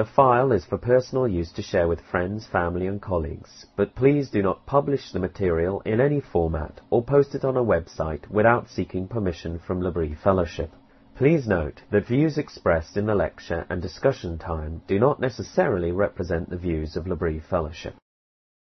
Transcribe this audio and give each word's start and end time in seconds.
The 0.00 0.06
file 0.06 0.50
is 0.52 0.64
for 0.64 0.78
personal 0.78 1.28
use 1.28 1.52
to 1.52 1.60
share 1.60 1.86
with 1.86 2.00
friends, 2.00 2.46
family 2.46 2.86
and 2.86 3.02
colleagues, 3.02 3.66
but 3.76 3.94
please 3.94 4.30
do 4.30 4.40
not 4.40 4.64
publish 4.64 5.12
the 5.12 5.18
material 5.18 5.82
in 5.84 6.00
any 6.00 6.20
format 6.20 6.80
or 6.88 7.04
post 7.04 7.34
it 7.34 7.44
on 7.44 7.58
a 7.58 7.62
website 7.62 8.26
without 8.30 8.70
seeking 8.70 9.08
permission 9.08 9.58
from 9.58 9.82
L'Abri 9.82 10.14
Fellowship. 10.14 10.70
Please 11.16 11.46
note 11.46 11.82
that 11.90 12.06
views 12.06 12.38
expressed 12.38 12.96
in 12.96 13.04
the 13.04 13.14
lecture 13.14 13.66
and 13.68 13.82
discussion 13.82 14.38
time 14.38 14.80
do 14.88 14.98
not 14.98 15.20
necessarily 15.20 15.92
represent 15.92 16.48
the 16.48 16.56
views 16.56 16.96
of 16.96 17.06
L'Abri 17.06 17.38
Fellowship. 17.38 17.94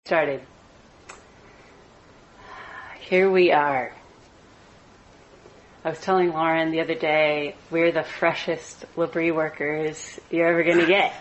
Started. 0.04 0.42
Here 3.08 3.30
we 3.30 3.52
are. 3.52 3.94
I 5.84 5.90
was 5.90 5.98
telling 5.98 6.32
Lauren 6.32 6.70
the 6.70 6.80
other 6.80 6.94
day, 6.94 7.56
we're 7.68 7.90
the 7.90 8.04
freshest 8.04 8.84
L'Abri 8.94 9.32
workers 9.32 10.20
you're 10.30 10.46
ever 10.46 10.62
going 10.62 10.78
to 10.78 10.86
get. 10.86 11.12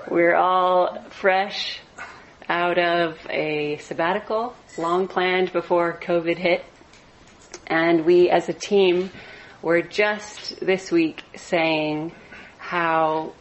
we're 0.08 0.36
all 0.36 1.02
fresh 1.10 1.80
out 2.48 2.78
of 2.78 3.18
a 3.28 3.78
sabbatical, 3.78 4.54
long 4.78 5.08
planned 5.08 5.52
before 5.52 5.98
COVID 6.00 6.36
hit. 6.38 6.64
And 7.66 8.04
we 8.04 8.30
as 8.30 8.48
a 8.48 8.52
team 8.52 9.10
were 9.60 9.82
just 9.82 10.60
this 10.60 10.92
week 10.92 11.24
saying 11.34 12.12
how 12.58 13.32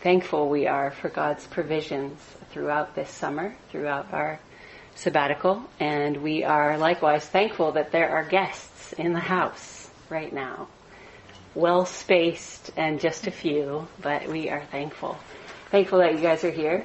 thankful 0.00 0.48
we 0.48 0.66
are 0.66 0.90
for 0.90 1.10
God's 1.10 1.46
provisions 1.48 2.18
throughout 2.50 2.94
this 2.94 3.10
summer, 3.10 3.54
throughout 3.68 4.10
our 4.14 4.40
sabbatical, 4.94 5.62
and 5.80 6.22
we 6.22 6.44
are 6.44 6.78
likewise 6.78 7.26
thankful 7.26 7.72
that 7.72 7.92
there 7.92 8.10
are 8.10 8.24
guests 8.24 8.92
in 8.94 9.12
the 9.12 9.20
house 9.20 9.90
right 10.08 10.32
now. 10.32 10.68
Well 11.54 11.86
spaced 11.86 12.70
and 12.76 13.00
just 13.00 13.26
a 13.26 13.30
few, 13.30 13.86
but 14.00 14.28
we 14.28 14.50
are 14.50 14.64
thankful. 14.70 15.16
Thankful 15.70 15.98
that 15.98 16.14
you 16.14 16.20
guys 16.20 16.44
are 16.44 16.50
here. 16.50 16.84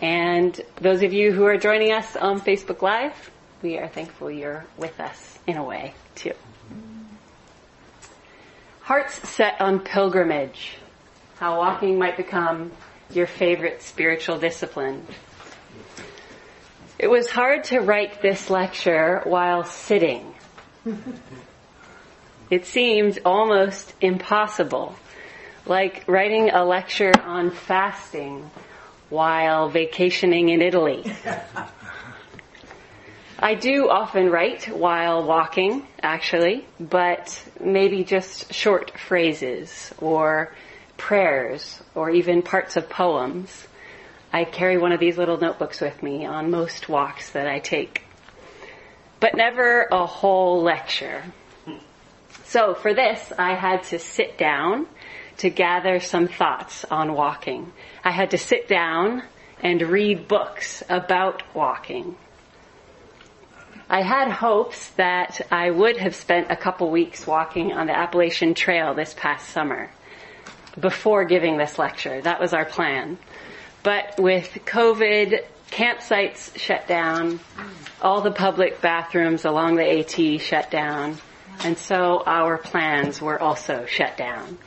And 0.00 0.58
those 0.76 1.02
of 1.02 1.12
you 1.12 1.32
who 1.32 1.44
are 1.44 1.58
joining 1.58 1.92
us 1.92 2.16
on 2.16 2.40
Facebook 2.40 2.82
Live, 2.82 3.30
we 3.62 3.78
are 3.78 3.88
thankful 3.88 4.30
you're 4.30 4.64
with 4.78 4.98
us 4.98 5.38
in 5.46 5.56
a 5.56 5.64
way 5.64 5.94
too. 6.14 6.32
Hearts 8.80 9.28
set 9.28 9.60
on 9.60 9.80
pilgrimage. 9.80 10.78
How 11.38 11.58
walking 11.58 11.98
might 11.98 12.16
become 12.16 12.72
your 13.10 13.26
favorite 13.26 13.82
spiritual 13.82 14.38
discipline. 14.38 15.06
It 17.00 17.08
was 17.08 17.30
hard 17.30 17.64
to 17.72 17.80
write 17.80 18.20
this 18.20 18.50
lecture 18.50 19.22
while 19.24 19.64
sitting. 19.64 20.34
It 22.50 22.66
seemed 22.66 23.18
almost 23.24 23.94
impossible, 24.02 24.94
like 25.64 26.04
writing 26.06 26.50
a 26.50 26.62
lecture 26.62 27.14
on 27.24 27.52
fasting 27.52 28.50
while 29.08 29.70
vacationing 29.70 30.50
in 30.50 30.60
Italy. 30.60 31.10
I 33.38 33.54
do 33.54 33.88
often 33.88 34.28
write 34.28 34.68
while 34.68 35.24
walking, 35.24 35.86
actually, 36.02 36.66
but 36.78 37.42
maybe 37.58 38.04
just 38.04 38.52
short 38.52 38.90
phrases 38.98 39.90
or 40.02 40.54
prayers 40.98 41.82
or 41.94 42.10
even 42.10 42.42
parts 42.42 42.76
of 42.76 42.90
poems. 42.90 43.68
I 44.32 44.44
carry 44.44 44.78
one 44.78 44.92
of 44.92 45.00
these 45.00 45.18
little 45.18 45.38
notebooks 45.38 45.80
with 45.80 46.02
me 46.02 46.24
on 46.24 46.50
most 46.50 46.88
walks 46.88 47.30
that 47.30 47.46
I 47.46 47.58
take. 47.58 48.02
But 49.18 49.34
never 49.34 49.88
a 49.90 50.06
whole 50.06 50.62
lecture. 50.62 51.24
So 52.44 52.74
for 52.74 52.94
this, 52.94 53.32
I 53.38 53.54
had 53.54 53.82
to 53.84 53.98
sit 53.98 54.38
down 54.38 54.86
to 55.38 55.50
gather 55.50 56.00
some 56.00 56.28
thoughts 56.28 56.84
on 56.84 57.14
walking. 57.14 57.72
I 58.04 58.10
had 58.10 58.30
to 58.30 58.38
sit 58.38 58.68
down 58.68 59.22
and 59.62 59.82
read 59.82 60.28
books 60.28 60.82
about 60.88 61.42
walking. 61.54 62.16
I 63.88 64.02
had 64.02 64.30
hopes 64.30 64.90
that 64.90 65.40
I 65.50 65.70
would 65.70 65.96
have 65.96 66.14
spent 66.14 66.50
a 66.50 66.56
couple 66.56 66.90
weeks 66.90 67.26
walking 67.26 67.72
on 67.72 67.88
the 67.88 67.96
Appalachian 67.96 68.54
Trail 68.54 68.94
this 68.94 69.14
past 69.14 69.48
summer 69.48 69.90
before 70.78 71.24
giving 71.24 71.56
this 71.56 71.78
lecture. 71.78 72.20
That 72.20 72.40
was 72.40 72.54
our 72.54 72.64
plan. 72.64 73.18
But 73.82 74.18
with 74.18 74.58
COVID, 74.66 75.42
campsites 75.70 76.58
shut 76.58 76.86
down, 76.86 77.40
all 78.02 78.20
the 78.20 78.30
public 78.30 78.80
bathrooms 78.80 79.44
along 79.44 79.76
the 79.76 80.00
AT 80.00 80.40
shut 80.40 80.70
down, 80.70 81.16
and 81.64 81.78
so 81.78 82.22
our 82.26 82.58
plans 82.58 83.22
were 83.22 83.40
also 83.40 83.86
shut 83.86 84.16
down. 84.16 84.58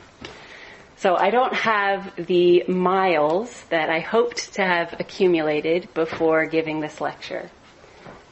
So 0.96 1.16
I 1.16 1.30
don't 1.30 1.54
have 1.54 2.14
the 2.16 2.64
miles 2.66 3.64
that 3.68 3.90
I 3.90 4.00
hoped 4.00 4.54
to 4.54 4.64
have 4.64 4.98
accumulated 4.98 5.92
before 5.92 6.46
giving 6.46 6.80
this 6.80 7.00
lecture, 7.00 7.50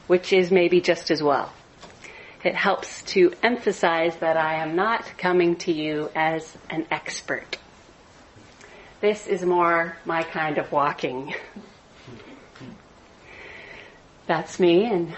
which 0.07 0.33
is 0.33 0.51
maybe 0.51 0.81
just 0.81 1.11
as 1.11 1.21
well. 1.21 1.53
It 2.43 2.55
helps 2.55 3.03
to 3.13 3.31
emphasize 3.41 4.17
that 4.17 4.35
I 4.35 4.55
am 4.55 4.75
not 4.75 5.17
coming 5.17 5.55
to 5.57 5.71
you 5.71 6.09
as 6.13 6.57
an 6.69 6.87
expert. 6.91 7.57
This 9.03 9.27
is 9.27 9.43
more 9.43 9.97
my 10.05 10.23
kind 10.23 10.57
of 10.57 10.71
walking. 10.71 11.35
That's 14.27 14.61
me 14.61 14.85
and 14.85 15.13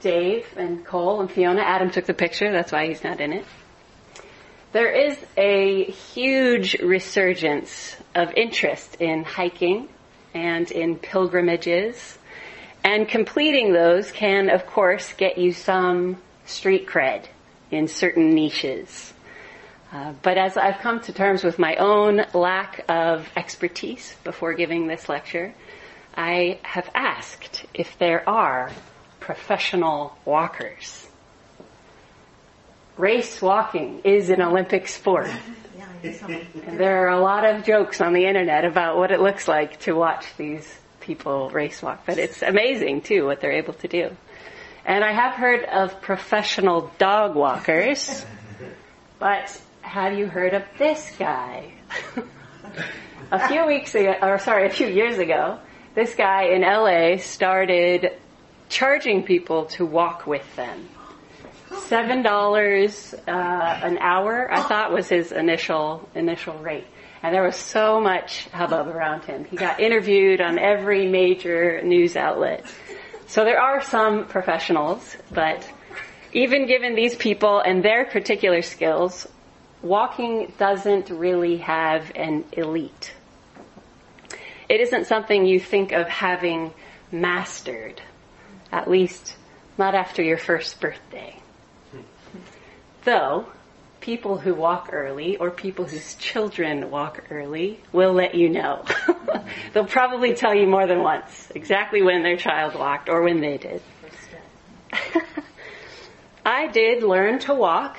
Dave 0.00 0.46
and 0.56 0.82
Cole 0.82 1.20
and 1.20 1.30
Fiona. 1.30 1.60
Adam 1.60 1.90
took 1.90 2.06
the 2.06 2.14
picture, 2.14 2.50
that's 2.50 2.72
why 2.72 2.86
he's 2.86 3.04
not 3.04 3.20
in 3.20 3.34
it. 3.34 3.44
There 4.72 4.90
is 4.90 5.18
a 5.36 5.84
huge 5.84 6.80
resurgence 6.80 7.98
of 8.14 8.32
interest 8.32 8.96
in 8.98 9.24
hiking 9.24 9.90
and 10.32 10.70
in 10.70 10.96
pilgrimages. 10.96 12.16
And 12.82 13.06
completing 13.06 13.74
those 13.74 14.10
can, 14.10 14.48
of 14.48 14.66
course, 14.66 15.12
get 15.12 15.36
you 15.36 15.52
some 15.52 16.16
street 16.46 16.86
cred 16.86 17.26
in 17.70 17.88
certain 17.88 18.30
niches. 18.30 19.12
Uh, 19.90 20.12
but 20.22 20.36
as 20.36 20.56
I've 20.56 20.78
come 20.78 21.00
to 21.02 21.12
terms 21.12 21.42
with 21.42 21.58
my 21.58 21.76
own 21.76 22.24
lack 22.34 22.84
of 22.88 23.28
expertise 23.36 24.14
before 24.22 24.52
giving 24.52 24.86
this 24.86 25.08
lecture, 25.08 25.54
I 26.14 26.58
have 26.62 26.90
asked 26.94 27.64
if 27.72 27.96
there 27.98 28.28
are 28.28 28.70
professional 29.20 30.16
walkers. 30.24 31.06
Race 32.98 33.40
walking 33.40 34.00
is 34.04 34.28
an 34.28 34.42
Olympic 34.42 34.88
sport. 34.88 35.30
There 36.02 37.06
are 37.06 37.10
a 37.10 37.20
lot 37.20 37.44
of 37.44 37.64
jokes 37.64 38.00
on 38.00 38.12
the 38.12 38.26
internet 38.26 38.64
about 38.64 38.98
what 38.98 39.10
it 39.10 39.20
looks 39.20 39.48
like 39.48 39.80
to 39.80 39.94
watch 39.94 40.26
these 40.36 40.78
people 41.00 41.48
race 41.50 41.80
walk, 41.80 42.02
but 42.04 42.18
it's 42.18 42.42
amazing 42.42 43.00
too 43.00 43.24
what 43.24 43.40
they're 43.40 43.52
able 43.52 43.74
to 43.74 43.88
do. 43.88 44.10
And 44.84 45.04
I 45.04 45.12
have 45.12 45.34
heard 45.34 45.64
of 45.64 46.00
professional 46.00 46.90
dog 46.98 47.34
walkers, 47.34 48.24
but 49.18 49.60
have 49.88 50.18
you 50.18 50.26
heard 50.26 50.52
of 50.52 50.62
this 50.78 51.10
guy? 51.18 51.72
a 53.30 53.48
few 53.48 53.66
weeks 53.66 53.94
ago, 53.94 54.14
or 54.20 54.38
sorry, 54.38 54.66
a 54.66 54.70
few 54.70 54.86
years 54.86 55.18
ago, 55.18 55.58
this 55.94 56.14
guy 56.14 56.44
in 56.44 56.60
LA 56.60 57.16
started 57.16 58.12
charging 58.68 59.22
people 59.22 59.64
to 59.64 59.86
walk 59.86 60.26
with 60.26 60.44
them. 60.56 60.88
Seven 61.86 62.22
dollars 62.22 63.14
uh, 63.26 63.30
an 63.30 63.96
hour, 63.98 64.52
I 64.52 64.62
thought, 64.62 64.92
was 64.92 65.08
his 65.08 65.32
initial 65.32 66.06
initial 66.14 66.54
rate, 66.58 66.86
and 67.22 67.34
there 67.34 67.42
was 67.42 67.56
so 67.56 67.98
much 67.98 68.46
hubbub 68.48 68.88
around 68.88 69.24
him. 69.24 69.44
He 69.46 69.56
got 69.56 69.80
interviewed 69.80 70.42
on 70.42 70.58
every 70.58 71.08
major 71.08 71.80
news 71.82 72.14
outlet. 72.14 72.66
So 73.26 73.44
there 73.44 73.60
are 73.60 73.82
some 73.82 74.26
professionals, 74.26 75.16
but 75.30 75.66
even 76.32 76.66
given 76.66 76.94
these 76.94 77.14
people 77.16 77.60
and 77.60 77.82
their 77.82 78.04
particular 78.04 78.60
skills, 78.62 79.26
walking 79.88 80.52
doesn't 80.58 81.10
really 81.10 81.56
have 81.58 82.12
an 82.14 82.44
elite. 82.52 83.14
It 84.68 84.80
isn't 84.80 85.06
something 85.06 85.46
you 85.46 85.58
think 85.58 85.92
of 85.92 86.08
having 86.08 86.72
mastered, 87.10 88.02
at 88.70 88.88
least 88.88 89.34
not 89.78 89.94
after 89.94 90.22
your 90.22 90.36
first 90.36 90.78
birthday. 90.80 91.40
Though, 93.04 93.46
people 94.00 94.36
who 94.36 94.54
walk 94.54 94.90
early 94.92 95.38
or 95.38 95.50
people 95.50 95.86
whose 95.86 96.14
children 96.16 96.90
walk 96.90 97.24
early 97.30 97.80
will 97.92 98.12
let 98.12 98.34
you 98.34 98.50
know. 98.50 98.84
They'll 99.72 99.86
probably 99.86 100.34
tell 100.34 100.54
you 100.54 100.66
more 100.66 100.86
than 100.86 101.02
once 101.02 101.50
exactly 101.54 102.02
when 102.02 102.22
their 102.22 102.36
child 102.36 102.74
walked 102.74 103.08
or 103.08 103.22
when 103.22 103.40
they 103.40 103.56
did. 103.56 103.82
I 106.44 106.66
did 106.66 107.02
learn 107.02 107.38
to 107.40 107.54
walk, 107.54 107.98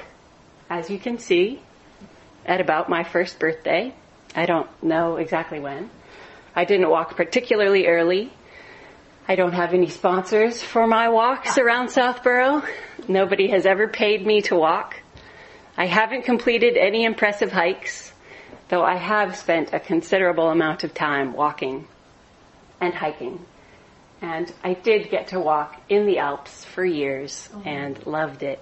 as 0.69 0.89
you 0.89 0.99
can 0.99 1.17
see, 1.17 1.61
at 2.49 2.59
about 2.59 2.89
my 2.89 3.03
first 3.03 3.37
birthday. 3.39 3.93
I 4.35 4.47
don't 4.47 4.67
know 4.83 5.17
exactly 5.17 5.59
when. 5.59 5.91
I 6.55 6.65
didn't 6.65 6.89
walk 6.89 7.15
particularly 7.15 7.85
early. 7.85 8.33
I 9.27 9.35
don't 9.35 9.53
have 9.53 9.75
any 9.75 9.87
sponsors 9.89 10.61
for 10.61 10.87
my 10.87 11.09
walks 11.09 11.59
around 11.59 11.89
Southborough. 11.89 12.63
Nobody 13.07 13.51
has 13.51 13.67
ever 13.67 13.87
paid 13.87 14.25
me 14.25 14.41
to 14.41 14.55
walk. 14.55 14.95
I 15.77 15.85
haven't 15.85 16.23
completed 16.23 16.75
any 16.75 17.05
impressive 17.05 17.51
hikes, 17.51 18.11
though 18.69 18.83
I 18.83 18.97
have 18.97 19.35
spent 19.35 19.71
a 19.71 19.79
considerable 19.79 20.49
amount 20.49 20.83
of 20.83 20.95
time 20.95 21.33
walking 21.33 21.87
and 22.81 22.95
hiking. 22.95 23.45
And 24.21 24.51
I 24.63 24.73
did 24.73 25.11
get 25.11 25.27
to 25.29 25.39
walk 25.39 25.79
in 25.87 26.07
the 26.07 26.17
Alps 26.17 26.65
for 26.65 26.83
years 26.83 27.47
oh. 27.53 27.61
and 27.63 28.05
loved 28.07 28.41
it. 28.41 28.59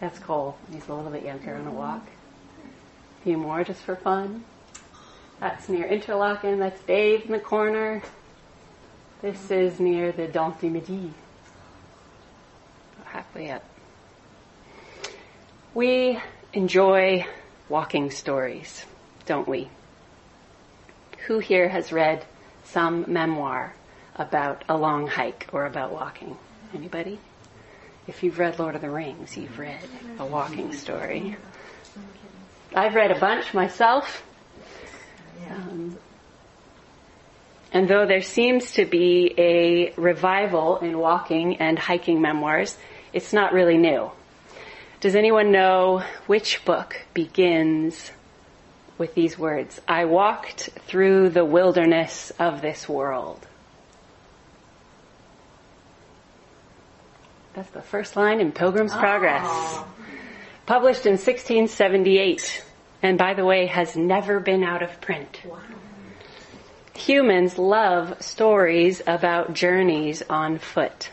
That's 0.00 0.18
Cole. 0.18 0.56
He's 0.70 0.88
a 0.88 0.94
little 0.94 1.10
bit 1.10 1.24
younger 1.24 1.54
on 1.54 1.66
a 1.66 1.70
walk. 1.70 2.06
A 3.20 3.24
few 3.24 3.38
more 3.38 3.64
just 3.64 3.80
for 3.80 3.96
fun. 3.96 4.44
That's 5.40 5.68
near 5.68 5.86
Interlaken. 5.86 6.58
That's 6.58 6.80
Dave 6.82 7.26
in 7.26 7.32
the 7.32 7.38
corner. 7.38 8.02
This 9.22 9.50
is 9.50 9.80
near 9.80 10.12
the 10.12 10.26
Dent 10.28 10.60
du 10.60 10.68
Midi. 10.68 11.12
Halfway 13.04 13.50
up. 13.50 13.64
We 15.72 16.20
enjoy 16.52 17.26
walking 17.68 18.10
stories, 18.10 18.84
don't 19.24 19.48
we? 19.48 19.68
Who 21.26 21.38
here 21.38 21.68
has 21.68 21.92
read 21.92 22.24
some 22.64 23.04
memoir 23.08 23.74
about 24.14 24.64
a 24.68 24.76
long 24.76 25.06
hike 25.06 25.48
or 25.52 25.66
about 25.66 25.92
walking? 25.92 26.36
Anybody? 26.74 27.18
If 28.08 28.22
you've 28.22 28.38
read 28.38 28.58
Lord 28.60 28.76
of 28.76 28.82
the 28.82 28.90
Rings, 28.90 29.36
you've 29.36 29.58
read 29.58 29.80
a 30.20 30.24
walking 30.24 30.72
story. 30.72 31.36
I've 32.72 32.94
read 32.94 33.10
a 33.10 33.18
bunch 33.18 33.52
myself. 33.52 34.22
Um, 35.50 35.96
and 37.72 37.88
though 37.88 38.06
there 38.06 38.22
seems 38.22 38.72
to 38.72 38.84
be 38.84 39.34
a 39.36 39.92
revival 40.00 40.78
in 40.78 40.98
walking 40.98 41.56
and 41.56 41.78
hiking 41.78 42.20
memoirs, 42.20 42.76
it's 43.12 43.32
not 43.32 43.52
really 43.52 43.76
new. 43.76 44.12
Does 45.00 45.16
anyone 45.16 45.50
know 45.50 46.04
which 46.26 46.64
book 46.64 47.04
begins 47.12 48.12
with 48.98 49.14
these 49.14 49.36
words? 49.36 49.80
I 49.88 50.04
walked 50.04 50.70
through 50.86 51.30
the 51.30 51.44
wilderness 51.44 52.30
of 52.38 52.62
this 52.62 52.88
world. 52.88 53.46
That's 57.56 57.70
the 57.70 57.80
first 57.80 58.16
line 58.16 58.40
in 58.40 58.52
Pilgrim's 58.52 58.92
oh. 58.92 58.98
Progress. 58.98 59.78
Published 60.66 61.06
in 61.06 61.12
1678, 61.12 62.62
and 63.02 63.16
by 63.16 63.32
the 63.32 63.46
way, 63.46 63.64
has 63.64 63.96
never 63.96 64.40
been 64.40 64.62
out 64.62 64.82
of 64.82 65.00
print. 65.00 65.40
Wow. 65.42 65.58
Humans 66.94 67.56
love 67.56 68.22
stories 68.22 69.00
about 69.06 69.54
journeys 69.54 70.22
on 70.28 70.58
foot. 70.58 71.08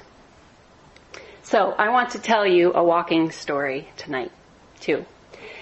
So 1.43 1.71
I 1.71 1.89
want 1.91 2.11
to 2.11 2.19
tell 2.19 2.45
you 2.45 2.73
a 2.73 2.83
walking 2.83 3.31
story 3.31 3.87
tonight, 3.95 4.31
too. 4.81 5.05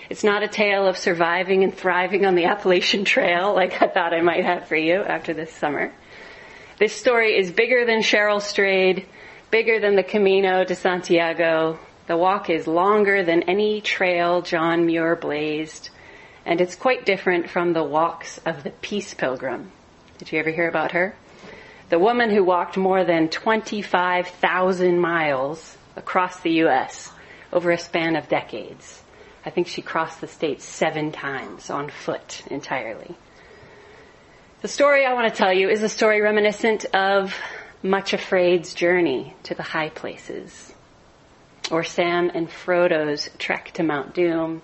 It's 0.09 0.23
not 0.23 0.41
a 0.41 0.47
tale 0.47 0.87
of 0.87 0.97
surviving 0.97 1.63
and 1.63 1.75
thriving 1.77 2.25
on 2.25 2.33
the 2.33 2.45
Appalachian 2.45 3.05
Trail 3.05 3.53
like 3.53 3.83
I 3.83 3.87
thought 3.87 4.15
I 4.15 4.21
might 4.21 4.45
have 4.45 4.67
for 4.67 4.75
you 4.75 5.03
after 5.03 5.35
this 5.35 5.53
summer. 5.53 5.93
This 6.79 6.95
story 6.95 7.37
is 7.37 7.51
bigger 7.51 7.85
than 7.85 7.99
Cheryl 7.99 8.41
Strayed, 8.41 9.05
bigger 9.51 9.81
than 9.81 9.97
the 9.97 10.03
Camino 10.03 10.63
de 10.63 10.73
Santiago. 10.73 11.77
The 12.07 12.15
walk 12.15 12.49
is 12.49 12.67
longer 12.67 13.21
than 13.21 13.43
any 13.43 13.81
trail 13.81 14.41
John 14.41 14.85
Muir 14.85 15.17
blazed, 15.17 15.89
and 16.45 16.61
it's 16.61 16.75
quite 16.75 17.05
different 17.05 17.49
from 17.49 17.73
the 17.73 17.83
walks 17.83 18.39
of 18.45 18.63
the 18.63 18.69
Peace 18.69 19.13
Pilgrim. 19.13 19.69
Did 20.17 20.31
you 20.31 20.39
ever 20.39 20.51
hear 20.51 20.69
about 20.69 20.93
her? 20.93 21.15
The 21.89 21.99
woman 21.99 22.29
who 22.29 22.45
walked 22.45 22.77
more 22.77 23.03
than 23.03 23.27
25,000 23.27 24.97
miles 24.97 25.77
across 25.97 26.39
the 26.39 26.51
U.S. 26.63 27.11
over 27.51 27.71
a 27.71 27.77
span 27.77 28.15
of 28.15 28.29
decades. 28.29 29.03
I 29.45 29.49
think 29.49 29.67
she 29.67 29.81
crossed 29.81 30.21
the 30.21 30.27
states 30.27 30.63
seven 30.63 31.11
times 31.11 31.69
on 31.69 31.89
foot 31.89 32.43
entirely. 32.49 33.17
The 34.61 34.69
story 34.69 35.05
I 35.05 35.13
want 35.13 35.27
to 35.27 35.37
tell 35.37 35.51
you 35.51 35.67
is 35.69 35.83
a 35.83 35.89
story 35.89 36.21
reminiscent 36.21 36.85
of 36.93 37.35
much 37.83 38.13
Afraid's 38.13 38.73
journey 38.73 39.33
to 39.43 39.55
the 39.55 39.63
high 39.63 39.89
places, 39.89 40.73
or 41.71 41.83
Sam 41.83 42.31
and 42.33 42.49
Frodo's 42.49 43.29
trek 43.39 43.71
to 43.73 43.83
Mount 43.83 44.13
Doom, 44.13 44.61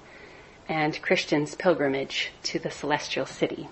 and 0.69 1.01
Christian's 1.01 1.55
pilgrimage 1.55 2.31
to 2.43 2.59
the 2.59 2.69
celestial 2.69 3.25
city. 3.25 3.67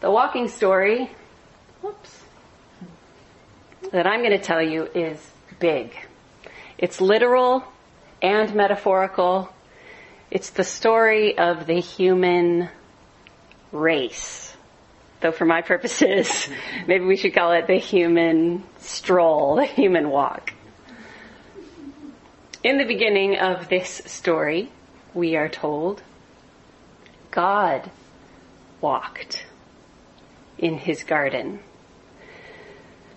The 0.00 0.10
walking 0.10 0.48
story, 0.48 1.10
whoops, 1.82 2.22
that 3.92 4.06
I'm 4.06 4.20
going 4.20 4.38
to 4.38 4.38
tell 4.38 4.62
you 4.62 4.84
is 4.94 5.18
big. 5.58 5.92
It's 6.78 7.00
literal 7.00 7.64
and 8.22 8.54
metaphorical. 8.54 9.52
It's 10.30 10.50
the 10.50 10.64
story 10.64 11.36
of 11.36 11.66
the 11.66 11.80
human 11.80 12.70
race 13.72 14.49
though 15.20 15.32
for 15.32 15.44
my 15.44 15.62
purposes, 15.62 16.48
maybe 16.86 17.04
we 17.04 17.16
should 17.16 17.34
call 17.34 17.52
it 17.52 17.66
the 17.66 17.78
human 17.78 18.64
stroll, 18.78 19.56
the 19.56 19.64
human 19.64 20.10
walk. 20.10 20.52
In 22.62 22.78
the 22.78 22.84
beginning 22.84 23.38
of 23.38 23.68
this 23.68 24.02
story, 24.06 24.70
we 25.14 25.36
are 25.36 25.48
told 25.48 26.02
God 27.30 27.90
walked 28.80 29.46
in 30.58 30.76
his 30.78 31.04
garden. 31.04 31.60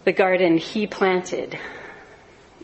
The 0.05 0.13
garden 0.13 0.57
he 0.57 0.87
planted. 0.87 1.57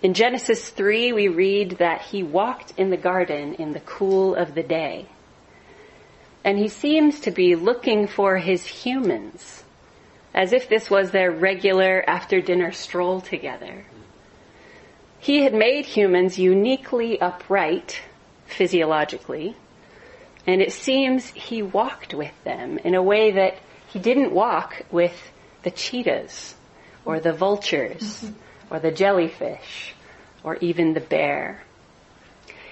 In 0.02 0.14
Genesis 0.14 0.70
3, 0.70 1.12
we 1.12 1.28
read 1.28 1.72
that 1.80 2.02
he 2.02 2.24
walked 2.24 2.74
in 2.78 2.90
the 2.90 2.98
garden 2.98 3.56
in 3.56 3.74
the 3.74 3.82
cool 3.82 4.36
of 4.36 4.56
the 4.56 4.64
day 4.64 5.08
and 6.44 6.58
he 6.58 6.68
seems 6.68 7.20
to 7.22 7.32
be 7.32 7.56
looking 7.56 8.08
for 8.08 8.38
his 8.38 8.66
humans, 8.66 9.64
as 10.34 10.54
if 10.54 10.70
this 10.70 10.90
was 10.90 11.12
their 11.12 11.32
regular 11.32 12.04
after 12.08 12.42
dinner 12.42 12.72
stroll 12.72 13.22
together. 13.22 13.86
He 15.20 15.44
had 15.44 15.54
made 15.54 15.86
humans 15.86 16.40
uniquely 16.40 17.20
upright 17.20 18.02
physiologically, 18.48 19.56
and 20.48 20.62
it 20.62 20.72
seems 20.72 21.28
he 21.28 21.62
walked 21.62 22.14
with 22.14 22.34
them 22.44 22.78
in 22.80 22.96
a 22.96 23.04
way 23.04 23.32
that 23.32 23.58
he 23.90 24.00
didn't 24.00 24.32
walk 24.32 24.84
with 24.92 25.32
the 25.64 25.72
cheetahs 25.72 26.56
or 27.04 27.20
the 27.20 27.34
vultures 27.34 28.24
mm-hmm. 28.24 28.74
or 28.74 28.80
the 28.80 28.92
jellyfish 28.92 29.94
or 30.44 30.56
even 30.58 30.94
the 30.94 31.02
bear. 31.02 31.62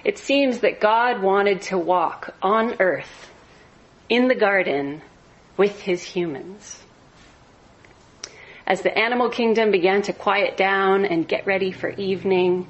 It 0.05 0.17
seems 0.17 0.59
that 0.59 0.79
God 0.79 1.21
wanted 1.21 1.63
to 1.63 1.77
walk 1.77 2.33
on 2.41 2.77
earth 2.79 3.29
in 4.09 4.27
the 4.27 4.35
garden 4.35 5.01
with 5.57 5.81
his 5.81 6.03
humans. 6.03 6.83
As 8.65 8.81
the 8.81 8.97
animal 8.97 9.29
kingdom 9.29 9.71
began 9.71 10.01
to 10.03 10.13
quiet 10.13 10.57
down 10.57 11.05
and 11.05 11.27
get 11.27 11.47
ready 11.47 11.71
for 11.71 11.89
evening, 11.91 12.67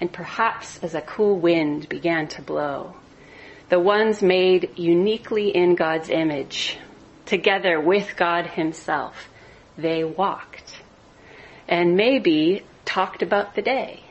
and 0.00 0.12
perhaps 0.12 0.78
as 0.82 0.94
a 0.94 1.00
cool 1.00 1.38
wind 1.38 1.88
began 1.88 2.28
to 2.28 2.42
blow, 2.42 2.94
the 3.68 3.80
ones 3.80 4.22
made 4.22 4.70
uniquely 4.76 5.54
in 5.54 5.74
God's 5.74 6.08
image, 6.08 6.78
together 7.26 7.80
with 7.80 8.16
God 8.16 8.46
himself, 8.46 9.28
they 9.76 10.02
walked. 10.02 10.74
And 11.68 11.96
maybe 11.96 12.64
talked 12.84 13.22
about 13.22 13.54
the 13.54 13.62
day. 13.62 14.02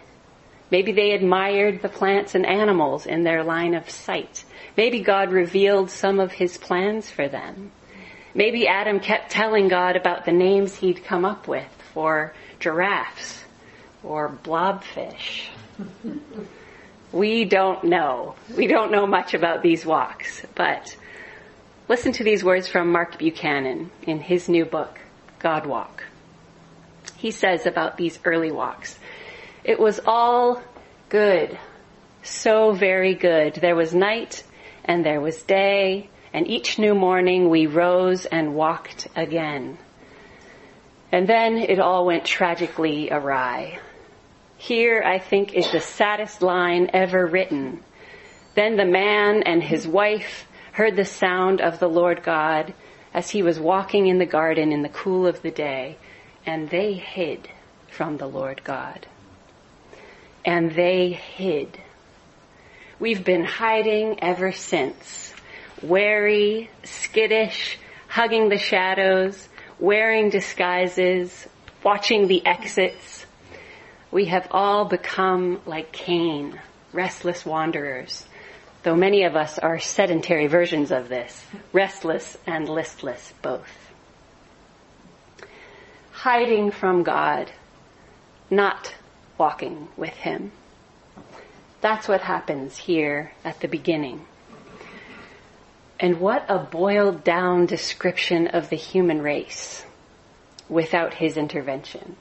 Maybe 0.72 0.92
they 0.92 1.12
admired 1.12 1.82
the 1.82 1.90
plants 1.90 2.36
and 2.36 2.46
animals 2.46 3.06
in 3.06 3.24
their 3.24 3.44
line 3.44 3.74
of 3.74 3.90
sight 3.90 4.46
Maybe 4.78 5.02
God 5.02 5.32
revealed 5.32 5.90
some 5.90 6.20
of 6.20 6.32
his 6.32 6.58
plans 6.58 7.10
for 7.10 7.28
them. 7.28 7.72
Maybe 8.34 8.68
Adam 8.68 9.00
kept 9.00 9.32
telling 9.32 9.68
God 9.68 9.96
about 9.96 10.26
the 10.26 10.32
names 10.32 10.76
he'd 10.76 11.04
come 11.04 11.26
up 11.26 11.48
with 11.48 11.68
for 11.94 12.34
giraffes 12.60 13.44
or 14.04 14.30
blobfish. 14.44 15.48
we 17.12 17.46
don't 17.46 17.84
know. 17.84 18.36
We 18.56 18.68
don't 18.68 18.92
know 18.92 19.08
much 19.08 19.34
about 19.34 19.64
these 19.64 19.86
walks, 19.86 20.44
but 20.56 20.96
listen 21.88 22.12
to 22.14 22.24
these 22.24 22.44
words 22.44 22.68
from 22.68 22.92
Mark 22.92 23.18
Buchanan 23.18 23.90
in 24.04 24.20
his 24.20 24.48
new 24.48 24.66
book, 24.66 25.00
God 25.40 25.66
Walk. 25.66 26.04
He 27.18 27.32
says 27.32 27.66
about 27.66 27.98
these 27.98 28.20
early 28.24 28.52
walks, 28.52 28.98
it 29.64 29.80
was 29.80 30.00
all 30.06 30.62
good. 31.10 31.58
So 32.22 32.74
very 32.74 33.16
good. 33.16 33.56
There 33.56 33.76
was 33.76 33.94
night 33.94 34.44
and 34.89 35.05
there 35.05 35.22
was 35.22 35.43
day, 35.43 36.10
and 36.34 36.48
each 36.48 36.79
new 36.79 36.96
morning 36.96 37.48
we 37.48 37.67
rose 37.67 38.25
and 38.25 38.55
walked 38.55 39.08
again. 39.15 39.77
And 41.12 41.29
then 41.29 41.58
it 41.58 41.79
all 41.79 42.08
went 42.08 42.25
tragically 42.25 43.12
awry. 43.12 43.79
Here, 44.58 45.03
I 45.05 45.19
think, 45.19 45.53
is 45.53 45.72
the 45.72 45.79
saddest 45.79 46.41
line 46.41 46.89
ever 46.91 47.27
written. 47.27 47.84
Then 48.55 48.77
the 48.77 48.86
man 48.86 49.43
and 49.43 49.62
his 49.62 49.88
wife 49.88 50.48
heard 50.72 50.96
the 50.96 51.05
sound 51.05 51.62
of 51.62 51.77
the 51.77 51.88
Lord 51.88 52.24
God 52.24 52.74
as 53.13 53.29
he 53.29 53.43
was 53.43 53.60
walking 53.60 54.08
in 54.08 54.17
the 54.17 54.25
garden 54.25 54.72
in 54.72 54.81
the 54.81 54.89
cool 54.89 55.27
of 55.27 55.39
the 55.43 55.51
day, 55.51 55.98
and 56.48 56.67
they 56.67 56.93
hid 56.93 57.48
from 57.91 58.17
the 58.17 58.27
Lord 58.27 58.63
God. 58.63 59.05
And 60.43 60.72
they 60.72 61.12
hid. 61.12 61.79
We've 63.00 63.24
been 63.24 63.46
hiding 63.46 64.22
ever 64.22 64.51
since. 64.51 65.34
Wary, 65.82 66.70
skittish, 66.84 67.77
hugging 68.10 68.50
the 68.50 68.58
shadows, 68.58 69.48
wearing 69.79 70.29
disguises, 70.29 71.48
watching 71.82 72.27
the 72.27 72.46
exits. 72.46 73.25
We 74.12 74.25
have 74.25 74.50
all 74.51 74.84
become 74.84 75.62
like 75.65 75.94
Cain, 75.94 76.60
restless 76.91 77.46
wanderers, 77.46 78.25
though 78.84 78.98
many 78.98 79.24
of 79.24 79.38
us 79.38 79.58
are 79.58 79.79
sedentary 79.79 80.48
versions 80.48 80.91
of 80.91 81.08
this, 81.08 81.46
restless 81.72 82.38
and 82.46 82.68
listless 82.68 83.34
both. 83.41 83.91
Hiding 86.12 86.72
from 86.72 87.03
God, 87.03 87.50
not 88.50 88.94
walking 89.38 89.88
with 89.96 90.15
Him. 90.15 90.51
That's 91.82 92.08
what 92.08 92.22
happens 92.22 92.78
here 92.78 93.32
at 93.44 93.60
the 93.62 93.68
beginning. 93.68 94.26
And 96.00 96.20
what 96.20 96.46
a 96.50 96.60
boiled 96.60 97.24
down 97.24 97.66
description 97.66 98.48
of 98.48 98.70
the 98.70 98.76
human 98.76 99.22
race 99.22 99.86
without 100.70 101.14
his 101.16 101.38
intervention. 101.38 102.16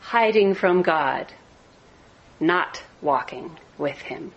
Hiding 0.00 0.54
from 0.54 0.82
God, 0.82 1.32
not 2.40 2.82
walking 3.00 3.58
with 3.78 3.98
him. 3.98 4.32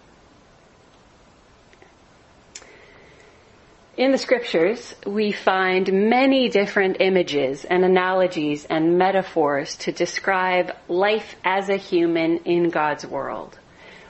In 3.98 4.12
the 4.12 4.18
scriptures, 4.20 4.94
we 5.08 5.32
find 5.32 6.10
many 6.10 6.50
different 6.50 6.98
images 7.00 7.66
and 7.66 7.84
analogies 7.84 8.66
and 8.66 9.00
metaphors 9.00 9.76
to 9.78 9.92
describe 9.92 10.76
life 10.88 11.36
as 11.44 11.70
a 11.70 11.78
human 11.78 12.38
in 12.46 12.70
God's 12.70 13.08
world, 13.08 13.58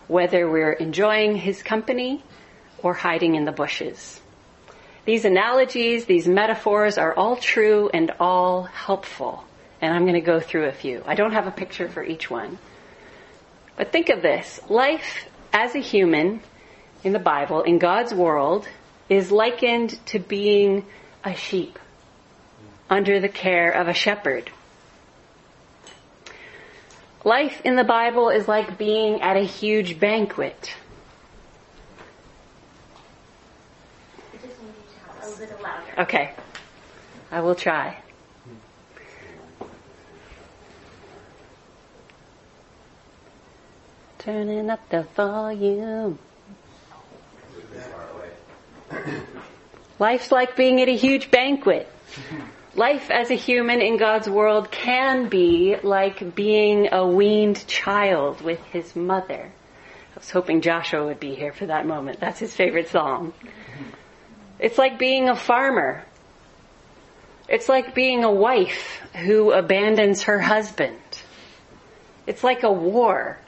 whether 0.07 0.49
we're 0.49 0.73
enjoying 0.73 1.35
his 1.35 1.61
company 1.63 2.23
or 2.79 2.93
hiding 2.93 3.35
in 3.35 3.45
the 3.45 3.51
bushes. 3.51 4.21
These 5.05 5.25
analogies, 5.25 6.05
these 6.05 6.27
metaphors 6.27 6.97
are 6.97 7.13
all 7.13 7.37
true 7.37 7.89
and 7.93 8.11
all 8.19 8.63
helpful. 8.63 9.43
And 9.81 9.93
I'm 9.93 10.03
going 10.03 10.15
to 10.15 10.21
go 10.21 10.39
through 10.39 10.65
a 10.65 10.71
few. 10.71 11.03
I 11.05 11.15
don't 11.15 11.31
have 11.31 11.47
a 11.47 11.51
picture 11.51 11.87
for 11.87 12.03
each 12.03 12.29
one. 12.29 12.57
But 13.77 13.91
think 13.91 14.09
of 14.09 14.21
this. 14.21 14.59
Life 14.69 15.29
as 15.53 15.75
a 15.75 15.79
human 15.79 16.41
in 17.03 17.13
the 17.13 17.19
Bible, 17.19 17.61
in 17.61 17.77
God's 17.77 18.13
world, 18.13 18.67
is 19.07 19.31
likened 19.31 19.97
to 20.07 20.19
being 20.19 20.85
a 21.23 21.35
sheep 21.35 21.79
under 22.89 23.19
the 23.19 23.29
care 23.29 23.71
of 23.71 23.87
a 23.87 23.93
shepherd. 23.93 24.49
Life 27.27 27.61
in 27.65 27.75
the 27.75 27.83
Bible 27.83 28.29
is 28.29 28.47
like 28.47 28.77
being 28.77 29.21
at 29.21 29.35
a 29.35 29.41
huge 29.41 29.99
banquet. 29.99 30.73
Okay. 35.97 36.31
I 37.29 37.41
will 37.41 37.55
try. 37.55 37.97
Turning 44.19 44.69
up 44.69 44.87
the 44.87 45.03
volume. 45.13 46.19
Life's 49.99 50.31
like 50.31 50.55
being 50.55 50.79
at 50.79 50.87
a 50.87 50.95
huge 50.95 51.29
banquet. 51.29 51.91
Life 52.77 53.09
as 53.09 53.31
a 53.31 53.33
human 53.33 53.81
in 53.81 53.97
God's 53.97 54.29
world 54.29 54.69
can 54.69 55.29
be 55.29 55.77
like 55.81 56.35
being 56.35 56.89
a 56.93 57.07
weaned 57.07 57.65
child 57.65 58.41
with 58.41 58.63
his 58.65 58.95
mother. 58.95 59.51
I 60.15 60.19
was 60.19 60.29
hoping 60.29 60.61
Joshua 60.61 61.03
would 61.03 61.19
be 61.19 61.33
here 61.33 61.51
for 61.51 61.65
that 61.65 61.87
moment. 61.87 62.19
That's 62.19 62.37
his 62.37 62.55
favorite 62.55 62.89
song. 62.89 63.33
It's 64.59 64.77
like 64.77 64.99
being 64.99 65.27
a 65.27 65.35
farmer. 65.35 66.05
It's 67.49 67.67
like 67.67 67.95
being 67.95 68.23
a 68.23 68.31
wife 68.31 69.01
who 69.15 69.51
abandons 69.53 70.23
her 70.23 70.39
husband. 70.39 70.99
It's 72.27 72.43
like 72.43 72.61
a 72.61 72.71
war. 72.71 73.39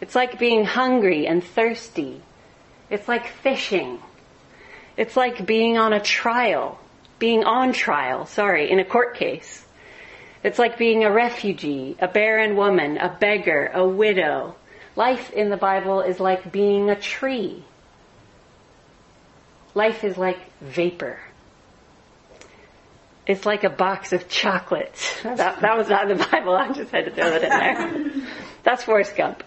It's 0.00 0.14
like 0.14 0.38
being 0.38 0.64
hungry 0.64 1.26
and 1.26 1.44
thirsty. 1.44 2.22
It's 2.88 3.06
like 3.06 3.26
fishing. 3.26 3.98
It's 4.96 5.14
like 5.14 5.44
being 5.44 5.76
on 5.76 5.92
a 5.92 6.00
trial, 6.00 6.80
being 7.18 7.44
on 7.44 7.72
trial, 7.72 8.26
sorry, 8.26 8.70
in 8.70 8.78
a 8.78 8.84
court 8.84 9.16
case. 9.16 9.64
It's 10.44 10.58
like 10.58 10.78
being 10.78 11.04
a 11.04 11.12
refugee, 11.12 11.96
a 12.00 12.08
barren 12.08 12.56
woman, 12.56 12.96
a 12.98 13.16
beggar, 13.18 13.70
a 13.74 13.86
widow. 13.86 14.54
Life 14.94 15.32
in 15.32 15.50
the 15.50 15.56
Bible 15.56 16.00
is 16.00 16.20
like 16.20 16.52
being 16.52 16.90
a 16.90 16.96
tree 16.96 17.64
Life 19.78 20.02
is 20.02 20.18
like 20.18 20.38
vapor. 20.60 21.20
It's 23.28 23.46
like 23.46 23.62
a 23.62 23.70
box 23.70 24.12
of 24.12 24.28
chocolates. 24.28 25.14
That, 25.22 25.60
that 25.60 25.76
was 25.76 25.88
not 25.88 26.10
in 26.10 26.18
the 26.18 26.26
Bible. 26.32 26.56
I 26.56 26.72
just 26.72 26.90
had 26.90 27.04
to 27.04 27.10
throw 27.12 27.30
that 27.30 27.44
in 27.44 27.48
there. 27.48 28.26
That's 28.64 28.82
Forrest 28.82 29.14
Gump. 29.14 29.44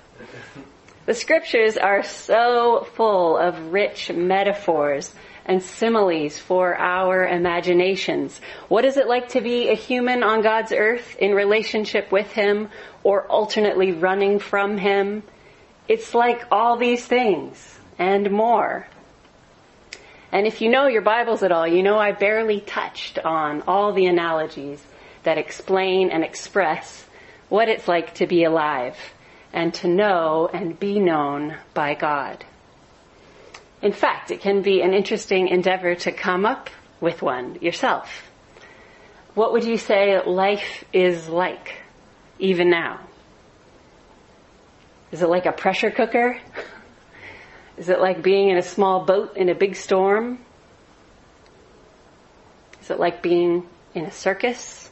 The 1.05 1.13
scriptures 1.13 1.75
are 1.75 2.03
so 2.03 2.87
full 2.95 3.37
of 3.37 3.73
rich 3.73 4.09
metaphors 4.09 5.13
and 5.45 5.61
similes 5.61 6.37
for 6.37 6.75
our 6.77 7.27
imaginations. 7.27 8.39
What 8.67 8.85
is 8.85 8.97
it 8.97 9.07
like 9.07 9.29
to 9.29 9.41
be 9.41 9.69
a 9.69 9.75
human 9.75 10.23
on 10.23 10.41
God's 10.41 10.71
earth 10.71 11.15
in 11.17 11.33
relationship 11.33 12.11
with 12.11 12.31
Him 12.31 12.69
or 13.03 13.25
alternately 13.27 13.91
running 13.91 14.39
from 14.39 14.77
Him? 14.77 15.23
It's 15.87 16.13
like 16.13 16.45
all 16.51 16.77
these 16.77 17.05
things 17.05 17.79
and 17.97 18.31
more. 18.31 18.87
And 20.31 20.47
if 20.47 20.61
you 20.61 20.69
know 20.69 20.87
your 20.87 21.01
Bibles 21.01 21.43
at 21.43 21.51
all, 21.51 21.67
you 21.67 21.83
know 21.83 21.97
I 21.97 22.13
barely 22.13 22.61
touched 22.61 23.19
on 23.19 23.63
all 23.63 23.91
the 23.91 24.05
analogies 24.05 24.81
that 25.23 25.37
explain 25.37 26.09
and 26.09 26.23
express 26.23 27.05
what 27.49 27.67
it's 27.67 27.87
like 27.87 28.15
to 28.15 28.27
be 28.27 28.45
alive 28.45 28.97
and 29.51 29.73
to 29.73 29.87
know 29.87 30.49
and 30.53 30.79
be 30.79 30.99
known 30.99 31.57
by 31.73 31.95
God. 31.95 32.45
In 33.81 33.93
fact, 33.93 34.29
it 34.29 34.41
can 34.41 34.61
be 34.61 34.81
an 34.81 34.93
interesting 34.93 35.47
endeavor 35.47 35.95
to 35.95 36.11
come 36.11 36.45
up 36.45 36.69
with 36.99 37.21
one 37.21 37.55
yourself. 37.61 38.29
What 39.33 39.53
would 39.53 39.63
you 39.63 39.77
say 39.77 40.21
life 40.23 40.83
is 40.93 41.27
like, 41.27 41.81
even 42.37 42.69
now? 42.69 42.99
Is 45.11 45.21
it 45.21 45.29
like 45.29 45.45
a 45.45 45.51
pressure 45.51 45.89
cooker? 45.89 46.39
Is 47.77 47.89
it 47.89 47.99
like 47.99 48.21
being 48.21 48.49
in 48.49 48.57
a 48.57 48.61
small 48.61 49.05
boat 49.05 49.35
in 49.35 49.49
a 49.49 49.55
big 49.55 49.75
storm? 49.75 50.39
Is 52.81 52.91
it 52.91 52.99
like 52.99 53.23
being 53.23 53.67
in 53.95 54.05
a 54.05 54.11
circus? 54.11 54.89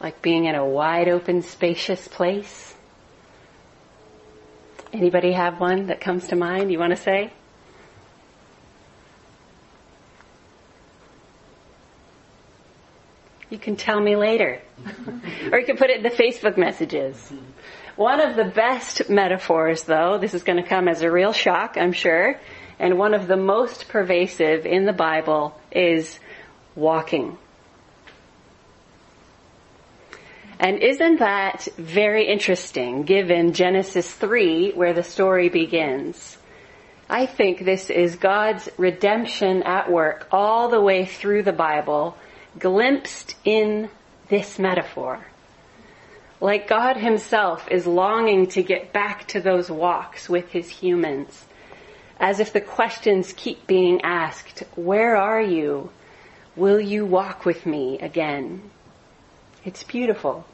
Like 0.00 0.20
being 0.20 0.46
in 0.46 0.56
a 0.56 0.66
wide 0.66 1.08
open, 1.08 1.42
spacious 1.42 2.08
place? 2.08 2.74
Anybody 4.92 5.32
have 5.32 5.60
one 5.60 5.86
that 5.86 6.00
comes 6.00 6.26
to 6.28 6.36
mind 6.36 6.72
you 6.72 6.78
want 6.78 6.90
to 6.90 6.96
say? 6.96 7.30
You 13.52 13.58
can 13.58 13.76
tell 13.76 14.00
me 14.00 14.16
later. 14.16 14.62
or 15.52 15.58
you 15.58 15.66
can 15.66 15.76
put 15.76 15.90
it 15.90 15.98
in 15.98 16.02
the 16.02 16.08
Facebook 16.08 16.56
messages. 16.56 17.30
One 17.96 18.18
of 18.18 18.34
the 18.34 18.46
best 18.46 19.10
metaphors, 19.10 19.82
though, 19.82 20.16
this 20.16 20.32
is 20.32 20.42
going 20.42 20.56
to 20.56 20.66
come 20.66 20.88
as 20.88 21.02
a 21.02 21.10
real 21.10 21.34
shock, 21.34 21.76
I'm 21.76 21.92
sure, 21.92 22.40
and 22.78 22.96
one 22.96 23.12
of 23.12 23.26
the 23.26 23.36
most 23.36 23.88
pervasive 23.88 24.64
in 24.64 24.86
the 24.86 24.94
Bible 24.94 25.60
is 25.70 26.18
walking. 26.74 27.36
And 30.58 30.78
isn't 30.78 31.18
that 31.18 31.68
very 31.76 32.28
interesting 32.28 33.02
given 33.02 33.52
Genesis 33.52 34.10
3 34.10 34.72
where 34.72 34.94
the 34.94 35.02
story 35.02 35.50
begins? 35.50 36.38
I 37.10 37.26
think 37.26 37.66
this 37.66 37.90
is 37.90 38.16
God's 38.16 38.70
redemption 38.78 39.62
at 39.64 39.92
work 39.92 40.26
all 40.32 40.70
the 40.70 40.80
way 40.80 41.04
through 41.04 41.42
the 41.42 41.52
Bible, 41.52 42.16
glimpsed 42.58 43.36
in 43.44 43.88
this 44.28 44.58
metaphor 44.58 45.26
like 46.42 46.66
God 46.66 46.96
himself 46.96 47.68
is 47.70 47.86
longing 47.86 48.48
to 48.48 48.64
get 48.64 48.92
back 48.92 49.28
to 49.28 49.40
those 49.40 49.70
walks 49.70 50.28
with 50.28 50.50
his 50.50 50.68
humans. 50.68 51.44
As 52.18 52.40
if 52.40 52.52
the 52.52 52.60
questions 52.60 53.32
keep 53.32 53.68
being 53.68 54.00
asked, 54.02 54.64
where 54.74 55.16
are 55.16 55.40
you? 55.40 55.90
Will 56.56 56.80
you 56.80 57.06
walk 57.06 57.44
with 57.44 57.64
me 57.64 58.00
again? 58.00 58.70
It's 59.64 59.84
beautiful. 59.84 60.44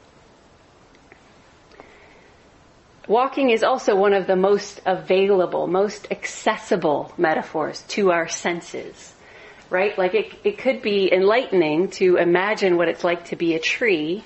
Walking 3.07 3.49
is 3.49 3.63
also 3.63 3.95
one 3.95 4.13
of 4.13 4.27
the 4.27 4.35
most 4.35 4.81
available, 4.85 5.65
most 5.65 6.07
accessible 6.11 7.11
metaphors 7.17 7.81
to 7.89 8.11
our 8.11 8.27
senses, 8.27 9.15
right? 9.69 9.97
Like 9.97 10.13
it, 10.13 10.33
it 10.43 10.57
could 10.57 10.81
be 10.81 11.11
enlightening 11.11 11.89
to 11.91 12.17
imagine 12.17 12.77
what 12.77 12.87
it's 12.87 13.03
like 13.03 13.25
to 13.25 13.35
be 13.35 13.55
a 13.55 13.59
tree. 13.59 14.23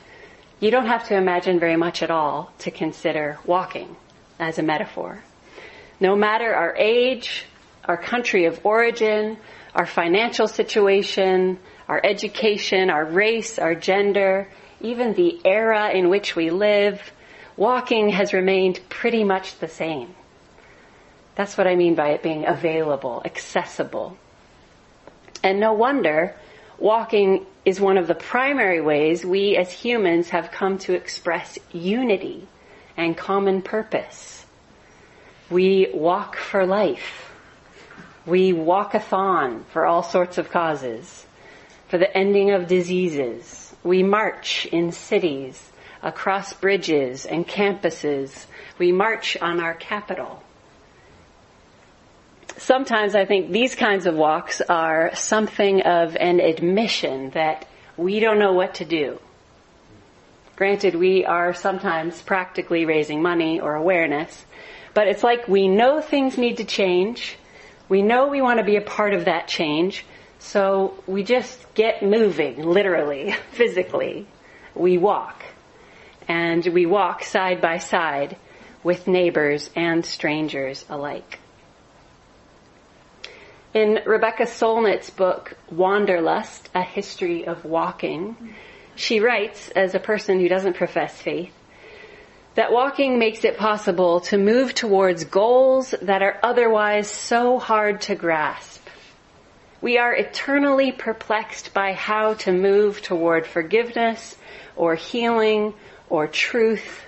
You 0.59 0.71
don't 0.71 0.87
have 0.87 1.07
to 1.09 1.17
imagine 1.17 1.59
very 1.59 1.75
much 1.75 2.01
at 2.01 2.11
all 2.11 2.53
to 2.59 2.71
consider 2.71 3.37
walking 3.45 3.95
as 4.39 4.57
a 4.57 4.63
metaphor. 4.63 5.21
No 5.99 6.15
matter 6.15 6.53
our 6.53 6.75
age, 6.75 7.45
our 7.85 7.97
country 7.97 8.45
of 8.45 8.65
origin, 8.65 9.37
our 9.75 9.85
financial 9.85 10.47
situation, 10.47 11.59
our 11.87 11.99
education, 12.03 12.89
our 12.89 13.05
race, 13.05 13.59
our 13.59 13.75
gender, 13.75 14.47
even 14.81 15.13
the 15.13 15.39
era 15.45 15.91
in 15.91 16.09
which 16.09 16.35
we 16.35 16.49
live, 16.49 17.11
walking 17.57 18.09
has 18.09 18.33
remained 18.33 18.79
pretty 18.89 19.23
much 19.23 19.59
the 19.59 19.67
same. 19.67 20.13
That's 21.35 21.57
what 21.57 21.67
I 21.67 21.75
mean 21.75 21.95
by 21.95 22.09
it 22.09 22.23
being 22.23 22.45
available, 22.45 23.21
accessible. 23.25 24.17
And 25.43 25.59
no 25.59 25.73
wonder 25.73 26.35
walking 26.79 27.45
is 27.65 27.79
one 27.79 27.97
of 27.97 28.07
the 28.07 28.15
primary 28.15 28.81
ways 28.81 29.25
we 29.25 29.55
as 29.57 29.71
humans 29.71 30.29
have 30.29 30.51
come 30.51 30.77
to 30.79 30.93
express 30.93 31.59
unity 31.71 32.47
and 32.97 33.15
common 33.15 33.61
purpose. 33.61 34.45
We 35.49 35.89
walk 35.93 36.37
for 36.37 36.65
life. 36.65 37.29
We 38.25 38.53
walk-a-thon 38.53 39.65
for 39.65 39.85
all 39.85 40.01
sorts 40.01 40.37
of 40.37 40.49
causes, 40.49 41.25
for 41.89 41.97
the 41.97 42.17
ending 42.17 42.51
of 42.51 42.67
diseases. 42.67 43.75
We 43.83 44.01
march 44.01 44.65
in 44.67 44.93
cities, 44.93 45.71
across 46.01 46.53
bridges 46.53 47.25
and 47.25 47.47
campuses. 47.47 48.45
We 48.77 48.91
march 48.93 49.37
on 49.41 49.59
our 49.59 49.73
capital. 49.73 50.41
Sometimes 52.63 53.13
I 53.13 53.25
think 53.25 53.51
these 53.51 53.75
kinds 53.75 54.05
of 54.05 54.15
walks 54.15 54.61
are 54.61 55.13
something 55.15 55.81
of 55.81 56.15
an 56.15 56.39
admission 56.39 57.31
that 57.31 57.67
we 57.97 58.21
don't 58.21 58.39
know 58.39 58.53
what 58.53 58.75
to 58.75 58.85
do. 58.85 59.19
Granted, 60.55 60.95
we 60.95 61.25
are 61.25 61.53
sometimes 61.53 62.21
practically 62.21 62.85
raising 62.85 63.21
money 63.21 63.59
or 63.59 63.75
awareness, 63.75 64.45
but 64.93 65.09
it's 65.09 65.25
like 65.25 65.45
we 65.49 65.67
know 65.67 65.99
things 65.99 66.37
need 66.37 66.55
to 66.55 66.63
change, 66.63 67.37
we 67.89 68.01
know 68.01 68.29
we 68.29 68.41
want 68.41 68.59
to 68.59 68.65
be 68.65 68.77
a 68.77 68.81
part 68.81 69.13
of 69.13 69.25
that 69.25 69.49
change, 69.49 70.05
so 70.39 70.93
we 71.05 71.25
just 71.25 71.73
get 71.73 72.01
moving, 72.01 72.63
literally, 72.63 73.33
physically. 73.51 74.25
We 74.73 74.97
walk. 74.97 75.43
And 76.29 76.65
we 76.65 76.85
walk 76.85 77.25
side 77.25 77.59
by 77.59 77.79
side 77.79 78.37
with 78.83 79.05
neighbors 79.05 79.69
and 79.75 80.05
strangers 80.05 80.85
alike. 80.87 81.39
In 83.73 84.01
Rebecca 84.05 84.45
Solnit's 84.45 85.09
book, 85.09 85.57
Wanderlust, 85.71 86.69
A 86.75 86.83
History 86.83 87.47
of 87.47 87.65
Walking, 87.65 88.53
she 88.93 89.19
writes, 89.19 89.69
as 89.69 89.95
a 89.95 89.99
person 89.99 90.39
who 90.39 90.47
doesn't 90.47 90.75
profess 90.75 91.19
faith, 91.19 91.51
that 92.53 92.71
walking 92.71 93.17
makes 93.17 93.43
it 93.43 93.57
possible 93.57 94.19
to 94.19 94.37
move 94.37 94.75
towards 94.75 95.23
goals 95.23 95.95
that 96.03 96.21
are 96.21 96.39
otherwise 96.43 97.09
so 97.09 97.57
hard 97.57 98.01
to 98.01 98.13
grasp. 98.13 98.87
We 99.81 99.97
are 99.97 100.13
eternally 100.13 100.91
perplexed 100.91 101.73
by 101.73 101.93
how 101.93 102.35
to 102.35 102.51
move 102.51 103.01
toward 103.01 103.47
forgiveness 103.47 104.37
or 104.75 104.93
healing 104.93 105.73
or 106.11 106.27
truth, 106.27 107.01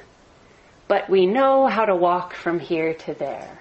but 0.88 1.12
we 1.12 1.28
know 1.28 1.68
how 1.68 1.86
to 1.86 1.96
walk 1.96 2.34
from 2.34 2.60
here 2.60 2.96
to 2.96 3.14
there. 3.14 3.60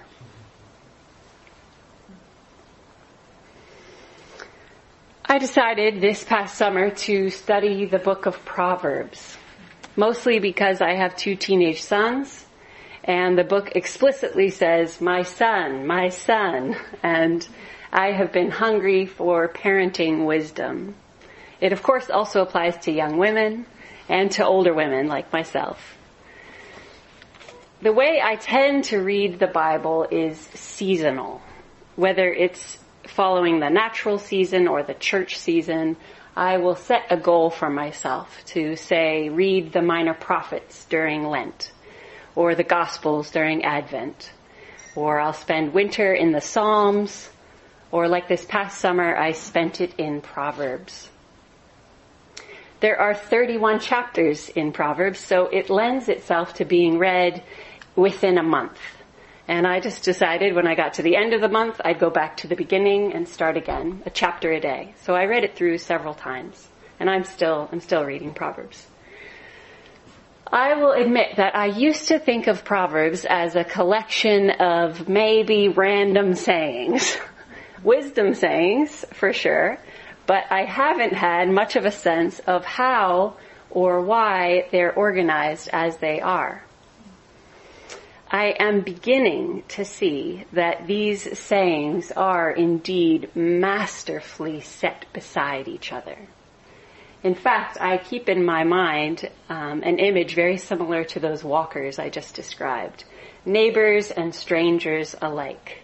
I 5.27 5.39
decided 5.39 6.01
this 6.01 6.23
past 6.23 6.55
summer 6.55 6.91
to 6.91 7.31
study 7.31 7.85
the 7.85 7.97
book 7.97 8.27
of 8.27 8.45
Proverbs 8.45 9.35
mostly 9.95 10.37
because 10.37 10.81
I 10.81 10.93
have 10.93 11.15
two 11.15 11.35
teenage 11.35 11.81
sons 11.81 12.45
and 13.03 13.35
the 13.35 13.43
book 13.43 13.71
explicitly 13.75 14.51
says, 14.51 15.01
my 15.01 15.23
son, 15.23 15.87
my 15.87 16.09
son, 16.09 16.75
and 17.01 17.47
I 17.91 18.11
have 18.11 18.31
been 18.31 18.51
hungry 18.51 19.07
for 19.07 19.47
parenting 19.47 20.27
wisdom. 20.27 20.93
It 21.59 21.73
of 21.73 21.81
course 21.81 22.11
also 22.11 22.43
applies 22.43 22.77
to 22.85 22.91
young 22.91 23.17
women 23.17 23.65
and 24.07 24.29
to 24.33 24.45
older 24.45 24.75
women 24.75 25.07
like 25.07 25.33
myself. 25.33 25.97
The 27.81 27.93
way 27.93 28.21
I 28.23 28.35
tend 28.35 28.83
to 28.85 28.99
read 28.99 29.39
the 29.39 29.47
Bible 29.47 30.07
is 30.11 30.37
seasonal. 30.37 31.41
Whether 31.95 32.31
it's 32.31 32.77
following 33.07 33.59
the 33.59 33.69
natural 33.69 34.17
season 34.17 34.67
or 34.67 34.83
the 34.83 34.93
church 34.93 35.37
season, 35.37 35.97
I 36.35 36.57
will 36.57 36.75
set 36.75 37.05
a 37.09 37.17
goal 37.17 37.49
for 37.49 37.69
myself 37.69 38.43
to 38.47 38.75
say, 38.75 39.29
read 39.29 39.71
the 39.71 39.81
minor 39.81 40.13
prophets 40.13 40.85
during 40.85 41.23
Lent, 41.23 41.71
or 42.35 42.55
the 42.55 42.63
Gospels 42.63 43.31
during 43.31 43.63
Advent, 43.63 44.31
or 44.95 45.19
I'll 45.19 45.33
spend 45.33 45.73
winter 45.73 46.13
in 46.13 46.31
the 46.31 46.41
Psalms, 46.41 47.29
or 47.91 48.07
like 48.07 48.27
this 48.27 48.43
past 48.43 48.79
summer, 48.79 49.15
I 49.15 49.31
spent 49.31 49.79
it 49.79 49.93
in 49.97 50.19
Proverbs. 50.21 51.09
There 52.81 52.99
are 52.99 53.15
31 53.15 53.79
chapters 53.79 54.49
in 54.49 54.73
Proverbs, 54.73 55.19
so 55.19 55.45
it 55.45 55.69
lends 55.69 56.09
itself 56.09 56.55
to 56.55 56.65
being 56.65 56.97
read 56.97 57.41
within 57.95 58.37
a 58.37 58.43
month. 58.43 58.77
And 59.47 59.67
I 59.67 59.79
just 59.79 60.03
decided 60.03 60.55
when 60.55 60.67
I 60.67 60.75
got 60.75 60.95
to 60.95 61.03
the 61.03 61.15
end 61.15 61.33
of 61.33 61.41
the 61.41 61.49
month, 61.49 61.79
I'd 61.85 61.99
go 61.99 62.09
back 62.09 62.37
to 62.37 62.47
the 62.47 62.55
beginning 62.55 63.13
and 63.13 63.27
start 63.27 63.57
again, 63.57 64.01
a 64.05 64.09
chapter 64.09 64.51
a 64.51 64.59
day. 64.59 64.95
So 65.03 65.13
I 65.13 65.25
read 65.25 65.43
it 65.43 65.55
through 65.55 65.77
several 65.77 66.15
times. 66.15 66.67
And 66.99 67.09
I'm 67.09 67.25
still, 67.25 67.69
I'm 67.71 67.81
still 67.81 68.03
reading 68.03 68.33
Proverbs. 68.33 68.87
I 70.51 70.75
will 70.75 70.91
admit 70.91 71.35
that 71.37 71.55
I 71.55 71.65
used 71.65 72.07
to 72.07 72.19
think 72.19 72.47
of 72.47 72.63
Proverbs 72.63 73.25
as 73.25 73.55
a 73.55 73.63
collection 73.63 74.51
of 74.51 75.07
maybe 75.07 75.69
random 75.69 76.35
sayings. 76.35 77.17
Wisdom 77.83 78.33
sayings, 78.33 79.05
for 79.13 79.33
sure, 79.33 79.77
but 80.25 80.43
I 80.49 80.63
haven't 80.63 81.13
had 81.13 81.49
much 81.49 81.75
of 81.75 81.85
a 81.85 81.91
sense 81.91 82.39
of 82.39 82.65
how 82.65 83.37
or 83.69 84.01
why 84.01 84.67
they're 84.71 84.93
organized 84.93 85.69
as 85.71 85.97
they 85.97 86.21
are. 86.21 86.64
I 88.35 88.53
am 88.59 88.81
beginning 88.81 89.63
to 89.69 89.85
see 89.85 90.43
that 90.51 90.87
these 90.87 91.39
sayings 91.39 92.11
are 92.11 92.51
indeed 92.51 93.33
masterfully 93.33 94.59
set 94.59 95.05
beside 95.13 95.69
each 95.69 95.93
other. 95.93 96.17
In 97.23 97.33
fact, 97.33 97.77
I 97.79 97.97
keep 97.97 98.27
in 98.27 98.43
my 98.43 98.65
mind 98.65 99.29
um, 99.47 99.83
an 99.83 99.99
image 99.99 100.35
very 100.35 100.57
similar 100.57 101.05
to 101.05 101.19
those 101.21 101.45
walkers 101.45 101.97
I 101.97 102.09
just 102.09 102.35
described. 102.35 103.05
Neighbors 103.45 104.11
and 104.11 104.35
strangers 104.35 105.15
alike. 105.21 105.83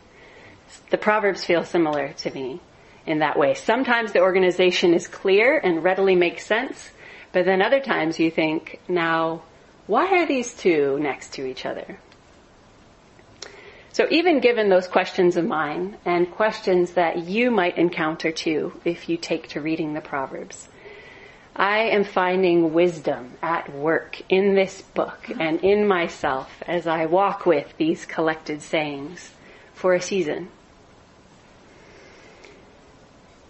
The 0.89 0.97
Proverbs 0.97 1.45
feel 1.45 1.63
similar 1.63 2.09
to 2.17 2.31
me 2.31 2.59
in 3.05 3.19
that 3.19 3.39
way. 3.39 3.53
Sometimes 3.53 4.11
the 4.11 4.19
organization 4.19 4.93
is 4.93 5.07
clear 5.07 5.57
and 5.57 5.85
readily 5.85 6.17
makes 6.17 6.45
sense, 6.45 6.91
but 7.31 7.45
then 7.45 7.61
other 7.61 7.79
times 7.79 8.19
you 8.19 8.29
think, 8.29 8.81
now, 8.89 9.41
why 9.87 10.07
are 10.19 10.27
these 10.27 10.53
two 10.53 10.99
next 10.99 11.31
to 11.35 11.45
each 11.45 11.65
other? 11.65 11.97
So 13.93 14.07
even 14.09 14.39
given 14.39 14.69
those 14.69 14.87
questions 14.87 15.35
of 15.35 15.45
mine 15.45 15.97
and 16.05 16.31
questions 16.31 16.91
that 16.91 17.25
you 17.25 17.51
might 17.51 17.77
encounter 17.77 18.31
too 18.31 18.79
if 18.85 19.09
you 19.09 19.17
take 19.17 19.49
to 19.49 19.61
reading 19.61 19.93
the 19.93 20.01
Proverbs, 20.01 20.69
I 21.55 21.79
am 21.89 22.05
finding 22.05 22.73
wisdom 22.73 23.33
at 23.41 23.73
work 23.73 24.21
in 24.29 24.55
this 24.55 24.81
book 24.81 25.29
and 25.37 25.59
in 25.59 25.85
myself 25.85 26.63
as 26.65 26.87
I 26.87 27.05
walk 27.05 27.45
with 27.45 27.73
these 27.77 28.05
collected 28.05 28.61
sayings 28.61 29.33
for 29.73 29.93
a 29.93 30.01
season. 30.01 30.47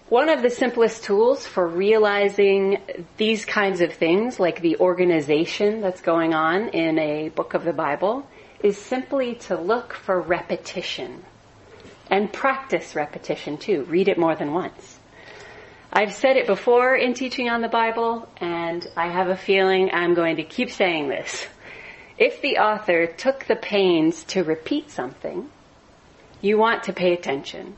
One 0.09 0.27
of 0.27 0.41
the 0.41 0.49
simplest 0.49 1.03
tools 1.03 1.45
for 1.45 1.65
realizing 1.67 2.79
these 3.17 3.45
kinds 3.45 3.79
of 3.79 3.93
things, 3.93 4.39
like 4.39 4.59
the 4.59 4.77
organization 4.77 5.81
that's 5.81 6.01
going 6.01 6.33
on 6.33 6.69
in 6.69 6.97
a 6.97 7.29
book 7.29 7.53
of 7.53 7.63
the 7.63 7.71
Bible, 7.71 8.25
is 8.63 8.77
simply 8.77 9.35
to 9.35 9.57
look 9.57 9.93
for 9.93 10.19
repetition 10.19 11.23
and 12.09 12.31
practice 12.31 12.95
repetition 12.95 13.57
too. 13.57 13.83
Read 13.85 14.07
it 14.07 14.17
more 14.17 14.35
than 14.35 14.53
once. 14.53 14.99
I've 15.93 16.13
said 16.13 16.37
it 16.37 16.47
before 16.47 16.95
in 16.95 17.13
teaching 17.13 17.49
on 17.49 17.61
the 17.61 17.67
Bible, 17.67 18.29
and 18.37 18.87
I 18.95 19.07
have 19.07 19.27
a 19.27 19.35
feeling 19.35 19.89
I'm 19.91 20.13
going 20.13 20.37
to 20.37 20.43
keep 20.43 20.69
saying 20.69 21.09
this. 21.09 21.47
If 22.17 22.41
the 22.41 22.57
author 22.57 23.07
took 23.07 23.45
the 23.45 23.55
pains 23.55 24.23
to 24.25 24.43
repeat 24.43 24.91
something, 24.91 25.49
you 26.39 26.57
want 26.57 26.83
to 26.83 26.93
pay 26.93 27.13
attention. 27.13 27.75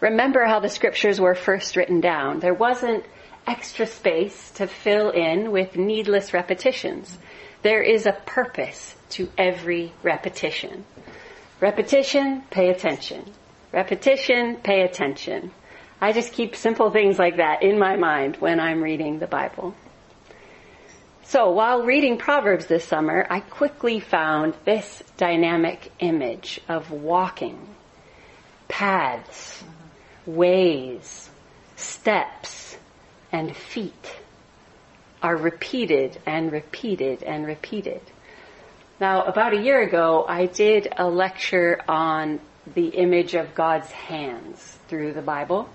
Remember 0.00 0.44
how 0.44 0.60
the 0.60 0.68
scriptures 0.68 1.20
were 1.20 1.34
first 1.34 1.74
written 1.74 2.00
down. 2.00 2.40
There 2.40 2.54
wasn't 2.54 3.04
extra 3.46 3.86
space 3.86 4.50
to 4.52 4.66
fill 4.66 5.10
in 5.10 5.50
with 5.50 5.76
needless 5.76 6.32
repetitions. 6.32 7.18
There 7.62 7.82
is 7.82 8.06
a 8.06 8.12
purpose 8.12 8.94
to 9.10 9.28
every 9.36 9.92
repetition. 10.02 10.84
Repetition, 11.60 12.42
pay 12.50 12.70
attention. 12.70 13.24
Repetition, 13.72 14.56
pay 14.56 14.82
attention. 14.82 15.50
I 16.00 16.12
just 16.12 16.32
keep 16.32 16.54
simple 16.54 16.90
things 16.90 17.18
like 17.18 17.36
that 17.36 17.62
in 17.62 17.78
my 17.78 17.96
mind 17.96 18.36
when 18.36 18.60
I'm 18.60 18.82
reading 18.82 19.18
the 19.18 19.26
Bible. 19.26 19.74
So 21.24 21.50
while 21.50 21.82
reading 21.82 22.16
Proverbs 22.16 22.66
this 22.66 22.84
summer, 22.84 23.26
I 23.28 23.40
quickly 23.40 24.00
found 24.00 24.54
this 24.64 25.02
dynamic 25.16 25.92
image 25.98 26.60
of 26.68 26.90
walking, 26.90 27.74
paths, 28.68 29.62
ways, 30.24 31.28
steps, 31.76 32.78
and 33.30 33.54
feet 33.54 34.16
are 35.22 35.36
repeated 35.36 36.18
and 36.24 36.52
repeated 36.52 37.22
and 37.22 37.44
repeated. 37.46 38.00
Now, 39.00 39.22
about 39.22 39.54
a 39.54 39.62
year 39.62 39.80
ago, 39.80 40.24
I 40.28 40.46
did 40.46 40.88
a 40.96 41.08
lecture 41.08 41.80
on 41.88 42.40
the 42.74 42.88
image 42.88 43.34
of 43.34 43.54
God's 43.54 43.90
hands 43.92 44.76
through 44.88 45.12
the 45.12 45.22
Bible. 45.22 45.68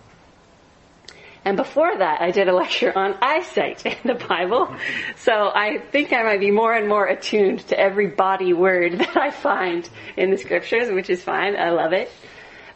And 1.45 1.55
before 1.55 1.97
that, 1.97 2.21
I 2.21 2.31
did 2.31 2.49
a 2.49 2.53
lecture 2.53 2.97
on 2.97 3.15
eyesight 3.21 3.85
in 3.85 3.95
the 4.03 4.25
Bible. 4.27 4.75
So 5.15 5.51
I 5.53 5.77
think 5.77 6.11
I 6.11 6.23
might 6.23 6.41
be 6.41 6.51
more 6.51 6.73
and 6.73 6.89
more 6.89 7.05
attuned 7.05 7.65
to 7.67 7.79
every 7.79 8.07
body 8.07 8.51
word 8.51 8.93
that 8.99 9.15
I 9.15 9.31
find 9.31 9.89
in 10.17 10.29
the 10.29 10.37
scriptures, 10.37 10.91
which 10.91 11.09
is 11.09 11.23
fine. 11.23 11.55
I 11.55 11.69
love 11.69 11.93
it. 11.93 12.11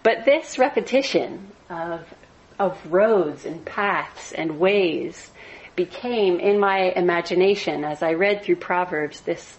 But 0.01 0.23
this 0.23 0.57
repetition 0.57 1.51
of, 1.69 2.05
of 2.57 2.79
roads 2.89 3.45
and 3.45 3.65
paths 3.65 4.31
and 4.31 4.60
ways 4.60 5.29
became 5.75 6.39
in 6.39 6.57
my 6.57 6.93
imagination 6.95 7.83
as 7.83 8.01
I 8.01 8.13
read 8.13 8.43
through 8.43 8.55
Proverbs 8.55 9.19
this 9.21 9.57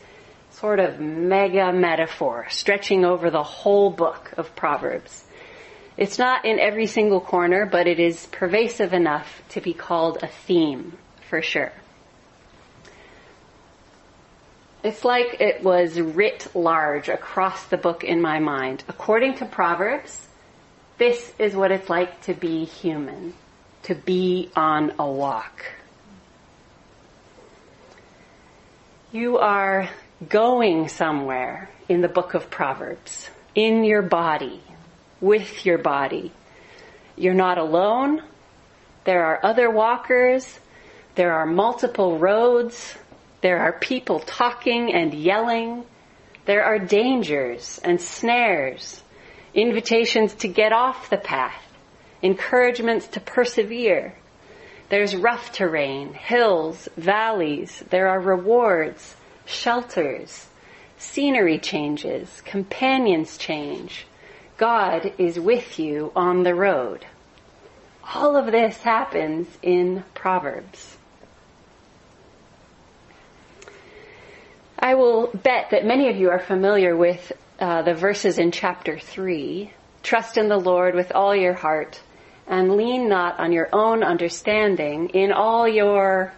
sort 0.60 0.80
of 0.80 0.98
mega 0.98 1.72
metaphor 1.72 2.46
stretching 2.50 3.04
over 3.04 3.30
the 3.30 3.42
whole 3.42 3.90
book 3.90 4.32
of 4.36 4.56
Proverbs. 4.56 5.24
It's 5.96 6.18
not 6.18 6.44
in 6.44 6.58
every 6.58 6.86
single 6.86 7.20
corner, 7.20 7.64
but 7.66 7.86
it 7.86 8.00
is 8.00 8.26
pervasive 8.26 8.92
enough 8.92 9.42
to 9.50 9.60
be 9.60 9.72
called 9.72 10.18
a 10.22 10.26
theme, 10.26 10.98
for 11.28 11.42
sure. 11.42 11.72
It's 14.82 15.04
like 15.04 15.40
it 15.40 15.62
was 15.62 16.00
writ 16.00 16.48
large 16.54 17.08
across 17.08 17.64
the 17.64 17.76
book 17.76 18.04
in 18.04 18.20
my 18.20 18.38
mind. 18.38 18.84
According 18.88 19.34
to 19.36 19.44
Proverbs, 19.44 20.26
this 20.98 21.32
is 21.38 21.54
what 21.54 21.70
it's 21.70 21.88
like 21.88 22.20
to 22.22 22.34
be 22.34 22.64
human, 22.64 23.34
to 23.84 23.94
be 23.94 24.50
on 24.56 24.92
a 24.98 25.10
walk. 25.10 25.64
You 29.10 29.38
are 29.38 29.88
going 30.26 30.88
somewhere 30.88 31.70
in 31.88 32.00
the 32.00 32.08
book 32.08 32.34
of 32.34 32.50
Proverbs, 32.50 33.30
in 33.54 33.84
your 33.84 34.02
body, 34.02 34.60
with 35.20 35.64
your 35.64 35.78
body. 35.78 36.32
You're 37.16 37.34
not 37.34 37.58
alone. 37.58 38.22
There 39.04 39.24
are 39.24 39.44
other 39.44 39.70
walkers. 39.70 40.58
There 41.14 41.32
are 41.32 41.46
multiple 41.46 42.18
roads. 42.18 42.94
There 43.40 43.60
are 43.60 43.72
people 43.72 44.18
talking 44.20 44.92
and 44.92 45.14
yelling. 45.14 45.84
There 46.46 46.64
are 46.64 46.78
dangers 46.78 47.78
and 47.84 48.00
snares, 48.00 49.02
invitations 49.54 50.34
to 50.36 50.48
get 50.48 50.72
off 50.72 51.10
the 51.10 51.18
path, 51.18 51.62
encouragements 52.22 53.06
to 53.08 53.20
persevere. 53.20 54.14
There's 54.88 55.14
rough 55.14 55.52
terrain, 55.52 56.14
hills, 56.14 56.88
valleys. 56.96 57.84
There 57.90 58.08
are 58.08 58.18
rewards, 58.18 59.14
shelters, 59.48 60.46
scenery 60.98 61.58
changes, 61.58 62.42
companions 62.44 63.38
change, 63.38 64.06
God 64.56 65.12
is 65.18 65.38
with 65.38 65.78
you 65.78 66.12
on 66.14 66.42
the 66.42 66.54
road. 66.54 67.06
All 68.14 68.36
of 68.36 68.46
this 68.46 68.76
happens 68.78 69.46
in 69.62 70.04
Proverbs. 70.14 70.96
I 74.78 74.94
will 74.94 75.28
bet 75.28 75.70
that 75.70 75.84
many 75.84 76.08
of 76.08 76.16
you 76.16 76.30
are 76.30 76.38
familiar 76.38 76.96
with 76.96 77.32
uh, 77.58 77.82
the 77.82 77.94
verses 77.94 78.38
in 78.38 78.52
chapter 78.52 78.98
3. 78.98 79.72
Trust 80.02 80.36
in 80.36 80.48
the 80.48 80.58
Lord 80.58 80.94
with 80.94 81.12
all 81.12 81.34
your 81.34 81.54
heart 81.54 82.00
and 82.46 82.76
lean 82.76 83.08
not 83.08 83.38
on 83.38 83.52
your 83.52 83.68
own 83.72 84.02
understanding. 84.02 85.10
In 85.10 85.32
all 85.32 85.68
your 85.68 86.32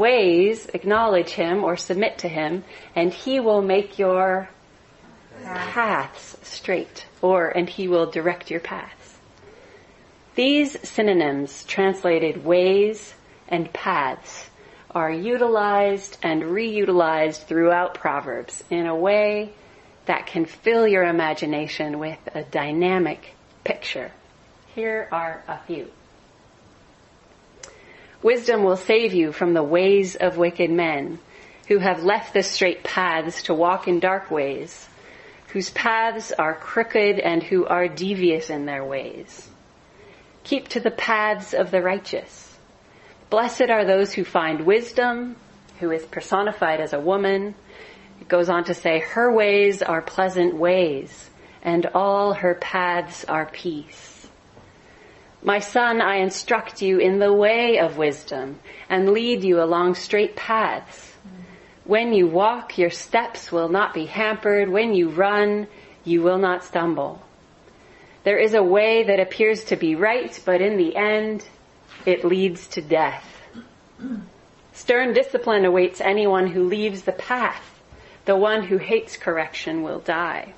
ways, 0.00 0.66
acknowledge 0.74 1.30
him 1.30 1.62
or 1.62 1.76
submit 1.76 2.18
to 2.18 2.28
him 2.28 2.64
and 2.96 3.12
he 3.12 3.38
will 3.38 3.62
make 3.62 3.98
your 3.98 4.48
paths 5.44 6.36
straight, 6.42 7.06
or, 7.22 7.48
and 7.48 7.68
he 7.68 7.88
will 7.88 8.10
direct 8.10 8.50
your 8.50 8.60
paths. 8.60 9.18
These 10.34 10.88
synonyms, 10.88 11.64
translated 11.64 12.44
ways 12.44 13.14
and 13.48 13.72
paths, 13.72 14.50
are 14.90 15.10
utilized 15.10 16.18
and 16.22 16.42
reutilized 16.42 17.44
throughout 17.44 17.94
Proverbs 17.94 18.64
in 18.70 18.86
a 18.86 18.96
way 18.96 19.52
that 20.06 20.26
can 20.26 20.44
fill 20.44 20.86
your 20.86 21.04
imagination 21.04 21.98
with 21.98 22.18
a 22.34 22.42
dynamic 22.42 23.34
picture. 23.64 24.10
Here 24.74 25.08
are 25.12 25.42
a 25.46 25.58
few. 25.66 25.90
Wisdom 28.22 28.64
will 28.64 28.76
save 28.76 29.14
you 29.14 29.32
from 29.32 29.54
the 29.54 29.62
ways 29.62 30.16
of 30.16 30.36
wicked 30.36 30.70
men 30.70 31.18
who 31.68 31.78
have 31.78 32.04
left 32.04 32.34
the 32.34 32.42
straight 32.42 32.82
paths 32.82 33.44
to 33.44 33.54
walk 33.54 33.88
in 33.88 34.00
dark 34.00 34.30
ways 34.30 34.88
whose 35.52 35.70
paths 35.70 36.30
are 36.32 36.54
crooked 36.54 37.18
and 37.18 37.42
who 37.42 37.66
are 37.66 37.88
devious 37.88 38.50
in 38.50 38.66
their 38.66 38.84
ways. 38.84 39.48
Keep 40.44 40.68
to 40.68 40.80
the 40.80 40.90
paths 40.90 41.54
of 41.54 41.70
the 41.70 41.82
righteous. 41.82 42.56
Blessed 43.30 43.68
are 43.68 43.84
those 43.84 44.12
who 44.12 44.24
find 44.24 44.64
wisdom, 44.64 45.36
who 45.80 45.90
is 45.90 46.04
personified 46.06 46.80
as 46.80 46.92
a 46.92 47.00
woman. 47.00 47.54
It 48.20 48.28
goes 48.28 48.48
on 48.48 48.64
to 48.64 48.74
say, 48.74 49.00
her 49.00 49.32
ways 49.32 49.82
are 49.82 50.02
pleasant 50.02 50.54
ways, 50.54 51.30
and 51.62 51.86
all 51.94 52.32
her 52.32 52.54
paths 52.54 53.24
are 53.24 53.46
peace. 53.46 54.09
My 55.42 55.58
son, 55.58 56.02
I 56.02 56.16
instruct 56.16 56.82
you 56.82 56.98
in 56.98 57.18
the 57.18 57.32
way 57.32 57.78
of 57.78 57.96
wisdom 57.96 58.58
and 58.88 59.12
lead 59.12 59.42
you 59.42 59.62
along 59.62 59.94
straight 59.94 60.36
paths. 60.36 61.14
When 61.84 62.12
you 62.12 62.26
walk, 62.26 62.76
your 62.76 62.90
steps 62.90 63.50
will 63.50 63.68
not 63.68 63.94
be 63.94 64.06
hampered. 64.06 64.68
When 64.68 64.94
you 64.94 65.08
run, 65.08 65.66
you 66.04 66.22
will 66.22 66.38
not 66.38 66.62
stumble. 66.62 67.22
There 68.22 68.38
is 68.38 68.52
a 68.52 68.62
way 68.62 69.02
that 69.04 69.18
appears 69.18 69.64
to 69.64 69.76
be 69.76 69.94
right, 69.94 70.38
but 70.44 70.60
in 70.60 70.76
the 70.76 70.94
end, 70.94 71.46
it 72.04 72.24
leads 72.24 72.68
to 72.68 72.82
death. 72.82 73.26
Stern 74.72 75.14
discipline 75.14 75.64
awaits 75.64 76.00
anyone 76.00 76.48
who 76.48 76.64
leaves 76.64 77.02
the 77.02 77.12
path. 77.12 77.80
The 78.26 78.36
one 78.36 78.64
who 78.64 78.76
hates 78.76 79.16
correction 79.16 79.82
will 79.82 80.00
die. 80.00 80.54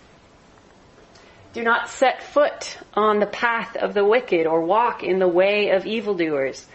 Do 1.53 1.62
not 1.62 1.91
set 1.91 2.23
foot 2.23 2.79
on 2.95 3.19
the 3.19 3.27
path 3.27 3.77
of 3.77 3.93
the 3.93 4.05
wicked 4.05 4.47
or 4.47 4.62
walk 4.62 5.03
in 5.03 5.19
the 5.19 5.29
way 5.29 5.71
of 5.71 5.85
evildoers. 5.85 6.67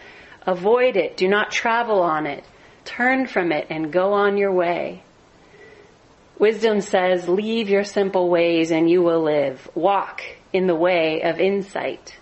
Avoid 0.46 0.96
it. 0.96 1.16
Do 1.16 1.26
not 1.28 1.50
travel 1.50 2.00
on 2.00 2.26
it. 2.26 2.44
Turn 2.84 3.26
from 3.26 3.50
it 3.50 3.66
and 3.70 3.92
go 3.92 4.12
on 4.12 4.36
your 4.36 4.52
way. 4.52 5.02
Wisdom 6.38 6.80
says, 6.80 7.28
leave 7.28 7.68
your 7.68 7.82
simple 7.82 8.28
ways 8.28 8.70
and 8.70 8.88
you 8.88 9.02
will 9.02 9.22
live. 9.22 9.68
Walk 9.74 10.22
in 10.52 10.68
the 10.68 10.74
way 10.74 11.22
of 11.22 11.40
insight. 11.40 12.16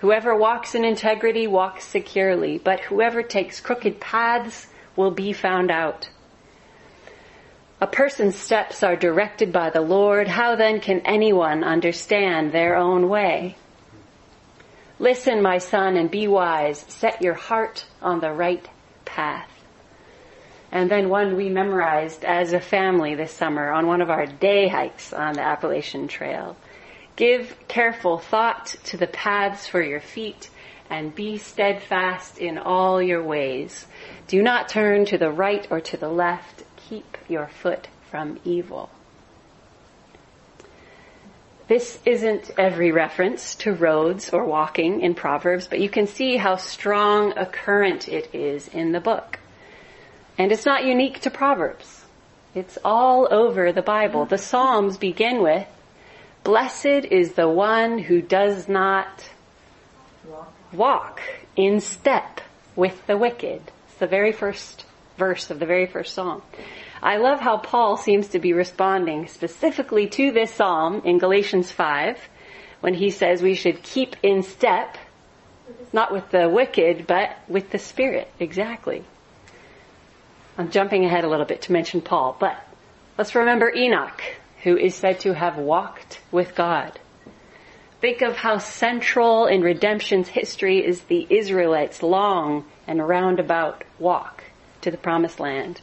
Whoever 0.00 0.36
walks 0.36 0.74
in 0.74 0.84
integrity 0.84 1.46
walks 1.46 1.84
securely, 1.86 2.58
but 2.58 2.80
whoever 2.80 3.22
takes 3.22 3.60
crooked 3.60 3.98
paths 3.98 4.66
will 4.94 5.10
be 5.10 5.32
found 5.32 5.70
out. 5.70 6.10
A 7.80 7.86
person's 7.86 8.36
steps 8.36 8.82
are 8.82 8.96
directed 8.96 9.52
by 9.52 9.70
the 9.70 9.80
Lord. 9.80 10.28
How 10.28 10.56
then 10.56 10.80
can 10.80 11.00
anyone 11.00 11.62
understand 11.62 12.52
their 12.52 12.76
own 12.76 13.08
way? 13.08 13.56
Listen, 14.98 15.42
my 15.42 15.58
son, 15.58 15.96
and 15.96 16.10
be 16.10 16.26
wise. 16.26 16.84
Set 16.88 17.20
your 17.20 17.34
heart 17.34 17.84
on 18.00 18.20
the 18.20 18.32
right 18.32 18.66
path 19.04 19.50
and 20.72 20.90
then 20.90 21.08
one 21.08 21.36
we 21.36 21.48
memorized 21.48 22.24
as 22.24 22.52
a 22.52 22.60
family 22.60 23.14
this 23.14 23.32
summer 23.32 23.70
on 23.70 23.86
one 23.86 24.02
of 24.02 24.10
our 24.10 24.26
day 24.26 24.68
hikes 24.68 25.12
on 25.12 25.34
the 25.34 25.40
Appalachian 25.40 26.08
Trail. 26.08 26.56
Give 27.14 27.56
careful 27.68 28.18
thought 28.18 28.76
to 28.84 28.96
the 28.96 29.06
paths 29.06 29.66
for 29.66 29.80
your 29.80 30.00
feet 30.00 30.50
and 30.90 31.14
be 31.14 31.38
steadfast 31.38 32.38
in 32.38 32.58
all 32.58 33.00
your 33.00 33.22
ways. 33.22 33.86
Do 34.28 34.42
not 34.42 34.68
turn 34.68 35.06
to 35.06 35.18
the 35.18 35.30
right 35.30 35.66
or 35.70 35.80
to 35.80 35.96
the 35.96 36.10
left. 36.10 36.64
Keep 36.88 37.18
your 37.28 37.48
foot 37.48 37.88
from 38.10 38.38
evil. 38.44 38.90
This 41.68 41.98
isn't 42.04 42.52
every 42.56 42.92
reference 42.92 43.56
to 43.56 43.72
roads 43.72 44.30
or 44.30 44.44
walking 44.44 45.00
in 45.00 45.14
Proverbs, 45.14 45.66
but 45.66 45.80
you 45.80 45.88
can 45.88 46.06
see 46.06 46.36
how 46.36 46.56
strong 46.56 47.36
a 47.36 47.44
current 47.44 48.08
it 48.08 48.32
is 48.32 48.68
in 48.68 48.92
the 48.92 49.00
book. 49.00 49.40
And 50.38 50.52
it's 50.52 50.64
not 50.64 50.84
unique 50.84 51.20
to 51.20 51.30
Proverbs. 51.30 52.04
It's 52.54 52.78
all 52.84 53.26
over 53.32 53.72
the 53.72 53.82
Bible. 53.82 54.24
The 54.24 54.38
Psalms 54.38 54.96
begin 54.96 55.42
with, 55.42 55.66
Blessed 56.44 57.04
is 57.10 57.32
the 57.32 57.48
one 57.48 57.98
who 57.98 58.22
does 58.22 58.68
not 58.68 59.28
walk 60.72 61.20
in 61.56 61.80
step 61.80 62.40
with 62.76 63.06
the 63.08 63.16
wicked. 63.16 63.60
It's 63.88 63.98
the 63.98 64.06
very 64.06 64.30
first 64.30 64.85
verse 65.16 65.50
of 65.50 65.58
the 65.58 65.66
very 65.66 65.86
first 65.86 66.14
psalm. 66.14 66.42
I 67.02 67.18
love 67.18 67.40
how 67.40 67.58
Paul 67.58 67.96
seems 67.96 68.28
to 68.28 68.38
be 68.38 68.52
responding 68.52 69.28
specifically 69.28 70.08
to 70.08 70.32
this 70.32 70.52
psalm 70.52 71.02
in 71.04 71.18
Galatians 71.18 71.70
5 71.70 72.18
when 72.80 72.94
he 72.94 73.10
says 73.10 73.42
we 73.42 73.54
should 73.54 73.82
keep 73.82 74.16
in 74.22 74.42
step, 74.42 74.96
not 75.92 76.12
with 76.12 76.30
the 76.30 76.48
wicked, 76.48 77.06
but 77.06 77.36
with 77.48 77.70
the 77.70 77.78
Spirit. 77.78 78.30
Exactly. 78.40 79.04
I'm 80.58 80.70
jumping 80.70 81.04
ahead 81.04 81.24
a 81.24 81.28
little 81.28 81.44
bit 81.44 81.62
to 81.62 81.72
mention 81.72 82.00
Paul, 82.00 82.36
but 82.40 82.56
let's 83.18 83.34
remember 83.34 83.70
Enoch, 83.74 84.22
who 84.62 84.76
is 84.76 84.94
said 84.94 85.20
to 85.20 85.34
have 85.34 85.58
walked 85.58 86.20
with 86.32 86.54
God. 86.54 86.98
Think 88.00 88.22
of 88.22 88.36
how 88.36 88.58
central 88.58 89.46
in 89.46 89.60
redemption's 89.62 90.28
history 90.28 90.84
is 90.84 91.02
the 91.02 91.26
Israelites' 91.28 92.02
long 92.02 92.64
and 92.86 93.06
roundabout 93.06 93.84
walk 93.98 94.35
to 94.86 94.92
the 94.92 94.96
promised 94.96 95.40
land. 95.40 95.80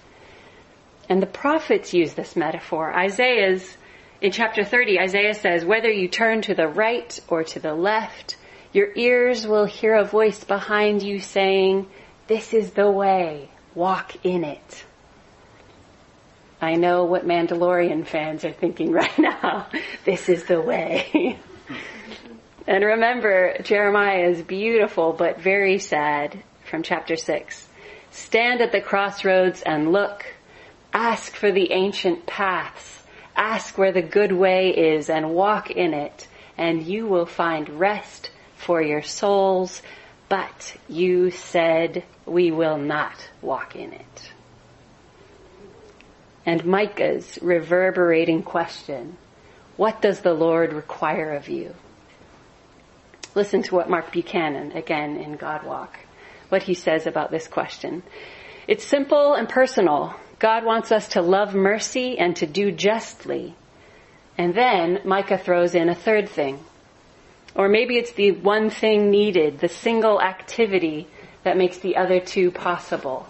And 1.10 1.22
the 1.22 1.28
prophets 1.28 1.94
use 1.94 2.14
this 2.14 2.38
metaphor. 2.38 2.98
Isaiah's, 2.98 3.76
in 4.22 4.32
chapter 4.32 4.64
30, 4.64 4.98
Isaiah 4.98 5.34
says, 5.34 5.66
whether 5.66 5.92
you 5.92 6.08
turn 6.08 6.42
to 6.44 6.56
the 6.56 6.70
right 6.70 7.20
or 7.28 7.44
to 7.44 7.60
the 7.60 7.74
left, 7.74 8.38
your 8.72 8.88
ears 8.96 9.46
will 9.46 9.66
hear 9.66 9.96
a 9.96 10.06
voice 10.06 10.42
behind 10.42 11.04
you 11.04 11.20
saying, 11.20 11.88
this 12.28 12.54
is 12.54 12.72
the 12.72 12.90
way, 12.90 13.50
walk 13.76 14.16
in 14.26 14.46
it. 14.46 14.86
I 16.62 16.76
know 16.76 17.04
what 17.04 17.28
Mandalorian 17.28 18.08
fans 18.08 18.46
are 18.46 18.54
thinking 18.54 18.92
right 19.02 19.20
now. 19.20 19.68
this 20.06 20.30
is 20.30 20.46
the 20.46 20.62
way. 20.62 21.38
and 22.68 22.86
remember 22.86 23.58
Jeremiah's 23.64 24.42
beautiful 24.42 25.12
but 25.12 25.42
very 25.42 25.80
sad 25.80 26.42
from 26.64 26.84
chapter 26.84 27.18
6. 27.18 27.68
Stand 28.14 28.62
at 28.62 28.72
the 28.72 28.80
crossroads 28.80 29.64
and 29.64 29.92
look. 29.92 30.26
Ask 30.94 31.36
for 31.36 31.52
the 31.52 31.72
ancient 31.72 32.26
paths. 32.28 33.04
Ask 33.36 33.78
where 33.78 33.92
the 33.92 34.04
good 34.04 34.32
way 34.32 34.70
is 34.70 35.10
and 35.10 35.34
walk 35.34 35.72
in 35.72 35.94
it 35.94 36.28
and 36.56 36.84
you 36.84 37.08
will 37.08 37.26
find 37.26 37.68
rest 37.80 38.30
for 38.56 38.82
your 38.82 39.02
souls. 39.02 39.82
But 40.30 40.78
you 40.88 41.32
said 41.32 42.04
we 42.26 42.52
will 42.52 42.78
not 42.78 43.16
walk 43.42 43.76
in 43.76 43.94
it. 43.94 44.32
And 46.46 46.66
Micah's 46.66 47.40
reverberating 47.42 48.44
question, 48.44 49.18
what 49.76 50.02
does 50.02 50.20
the 50.20 50.34
Lord 50.34 50.72
require 50.74 51.34
of 51.34 51.50
you? 51.50 51.74
Listen 53.34 53.64
to 53.64 53.76
what 53.76 53.90
Mark 53.90 54.12
Buchanan, 54.12 54.74
again 54.74 55.18
in 55.18 55.36
God 55.36 55.64
Walk, 55.64 55.98
what 56.54 56.62
he 56.62 56.76
says 56.76 57.08
about 57.08 57.32
this 57.32 57.48
question. 57.48 58.04
It's 58.68 58.86
simple 58.86 59.34
and 59.34 59.50
personal. 59.50 60.14
God 60.38 60.64
wants 60.64 60.92
us 60.92 61.08
to 61.10 61.22
love 61.24 61.56
mercy 61.56 62.20
and 62.20 62.36
to 62.36 62.46
do 62.46 62.72
justly. 62.72 63.56
And 64.38 64.54
then 64.54 65.00
Micah 65.04 65.40
throws 65.40 65.74
in 65.74 65.90
a 65.90 65.96
third 65.96 66.30
thing. 66.30 66.60
Or 67.56 67.68
maybe 67.68 67.98
it's 67.98 68.12
the 68.12 68.34
one 68.34 68.70
thing 68.70 69.10
needed, 69.10 69.62
the 69.62 69.68
single 69.68 70.22
activity 70.22 71.08
that 71.42 71.58
makes 71.58 71.80
the 71.80 71.98
other 71.98 72.20
two 72.20 72.52
possible. 72.52 73.26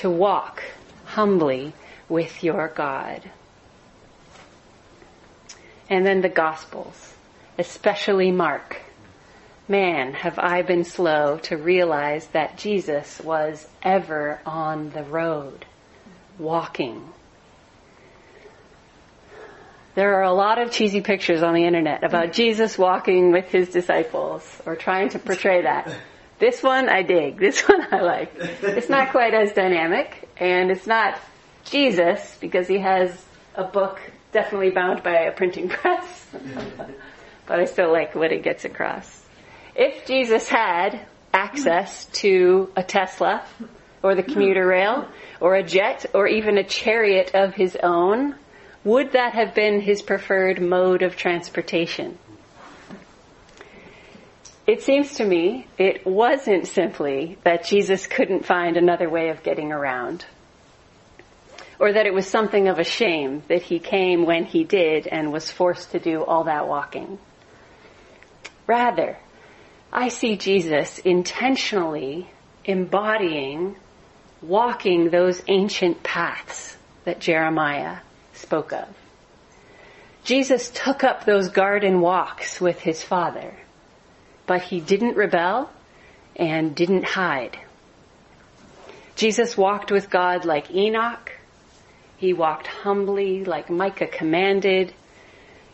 To 0.00 0.10
walk 0.10 0.64
humbly 1.04 1.72
with 2.08 2.42
your 2.42 2.66
God. 2.66 3.30
And 5.88 6.04
then 6.04 6.20
the 6.20 6.28
Gospels, 6.28 7.14
especially 7.58 8.32
Mark. 8.32 8.82
Man, 9.68 10.12
have 10.12 10.38
I 10.38 10.62
been 10.62 10.84
slow 10.84 11.38
to 11.44 11.56
realize 11.56 12.28
that 12.28 12.56
Jesus 12.56 13.20
was 13.20 13.66
ever 13.82 14.40
on 14.46 14.90
the 14.90 15.02
road, 15.02 15.66
walking. 16.38 17.12
There 19.96 20.14
are 20.14 20.22
a 20.22 20.32
lot 20.32 20.60
of 20.60 20.70
cheesy 20.70 21.00
pictures 21.00 21.42
on 21.42 21.54
the 21.54 21.64
internet 21.64 22.04
about 22.04 22.32
Jesus 22.32 22.78
walking 22.78 23.32
with 23.32 23.46
his 23.46 23.70
disciples 23.70 24.44
or 24.64 24.76
trying 24.76 25.08
to 25.10 25.18
portray 25.18 25.62
that. 25.62 25.92
This 26.38 26.62
one 26.62 26.88
I 26.88 27.02
dig. 27.02 27.38
This 27.38 27.60
one 27.68 27.92
I 27.92 28.02
like. 28.02 28.32
It's 28.36 28.88
not 28.88 29.10
quite 29.10 29.34
as 29.34 29.52
dynamic 29.52 30.28
and 30.36 30.70
it's 30.70 30.86
not 30.86 31.18
Jesus 31.64 32.36
because 32.40 32.68
he 32.68 32.78
has 32.78 33.10
a 33.56 33.64
book 33.64 34.00
definitely 34.30 34.70
bound 34.70 35.02
by 35.02 35.22
a 35.22 35.32
printing 35.32 35.68
press. 35.68 36.26
but 37.46 37.58
I 37.58 37.64
still 37.64 37.90
like 37.90 38.14
what 38.14 38.30
it 38.30 38.44
gets 38.44 38.64
across. 38.64 39.25
If 39.78 40.06
Jesus 40.06 40.48
had 40.48 41.04
access 41.34 42.06
to 42.06 42.72
a 42.74 42.82
Tesla 42.82 43.44
or 44.02 44.14
the 44.14 44.22
commuter 44.22 44.66
rail 44.66 45.06
or 45.38 45.54
a 45.54 45.62
jet 45.62 46.06
or 46.14 46.26
even 46.26 46.56
a 46.56 46.64
chariot 46.64 47.32
of 47.34 47.54
his 47.54 47.76
own, 47.82 48.36
would 48.84 49.12
that 49.12 49.34
have 49.34 49.54
been 49.54 49.80
his 49.80 50.00
preferred 50.00 50.62
mode 50.62 51.02
of 51.02 51.14
transportation? 51.14 52.16
It 54.66 54.82
seems 54.82 55.16
to 55.16 55.26
me 55.26 55.66
it 55.76 56.06
wasn't 56.06 56.66
simply 56.66 57.36
that 57.44 57.64
Jesus 57.64 58.06
couldn't 58.06 58.46
find 58.46 58.78
another 58.78 59.10
way 59.10 59.28
of 59.28 59.42
getting 59.42 59.72
around 59.72 60.24
or 61.78 61.92
that 61.92 62.06
it 62.06 62.14
was 62.14 62.26
something 62.26 62.68
of 62.68 62.78
a 62.78 62.84
shame 62.84 63.42
that 63.48 63.60
he 63.60 63.78
came 63.78 64.24
when 64.24 64.46
he 64.46 64.64
did 64.64 65.06
and 65.06 65.30
was 65.30 65.50
forced 65.50 65.90
to 65.90 65.98
do 65.98 66.24
all 66.24 66.44
that 66.44 66.66
walking. 66.66 67.18
Rather, 68.66 69.18
I 69.96 70.08
see 70.08 70.36
Jesus 70.36 70.98
intentionally 70.98 72.30
embodying 72.64 73.76
walking 74.42 75.10
those 75.10 75.42
ancient 75.48 76.02
paths 76.02 76.76
that 77.04 77.18
Jeremiah 77.18 77.98
spoke 78.34 78.72
of. 78.72 78.86
Jesus 80.22 80.70
took 80.70 81.02
up 81.02 81.24
those 81.24 81.48
garden 81.48 82.00
walks 82.00 82.60
with 82.60 82.80
his 82.80 83.02
father, 83.02 83.56
but 84.46 84.62
he 84.62 84.80
didn't 84.80 85.16
rebel 85.16 85.70
and 86.36 86.76
didn't 86.76 87.04
hide. 87.04 87.58
Jesus 89.16 89.56
walked 89.56 89.90
with 89.90 90.10
God 90.10 90.44
like 90.44 90.70
Enoch 90.70 91.32
he 92.16 92.32
walked 92.32 92.66
humbly 92.66 93.44
like 93.44 93.68
Micah 93.68 94.06
commanded. 94.06 94.94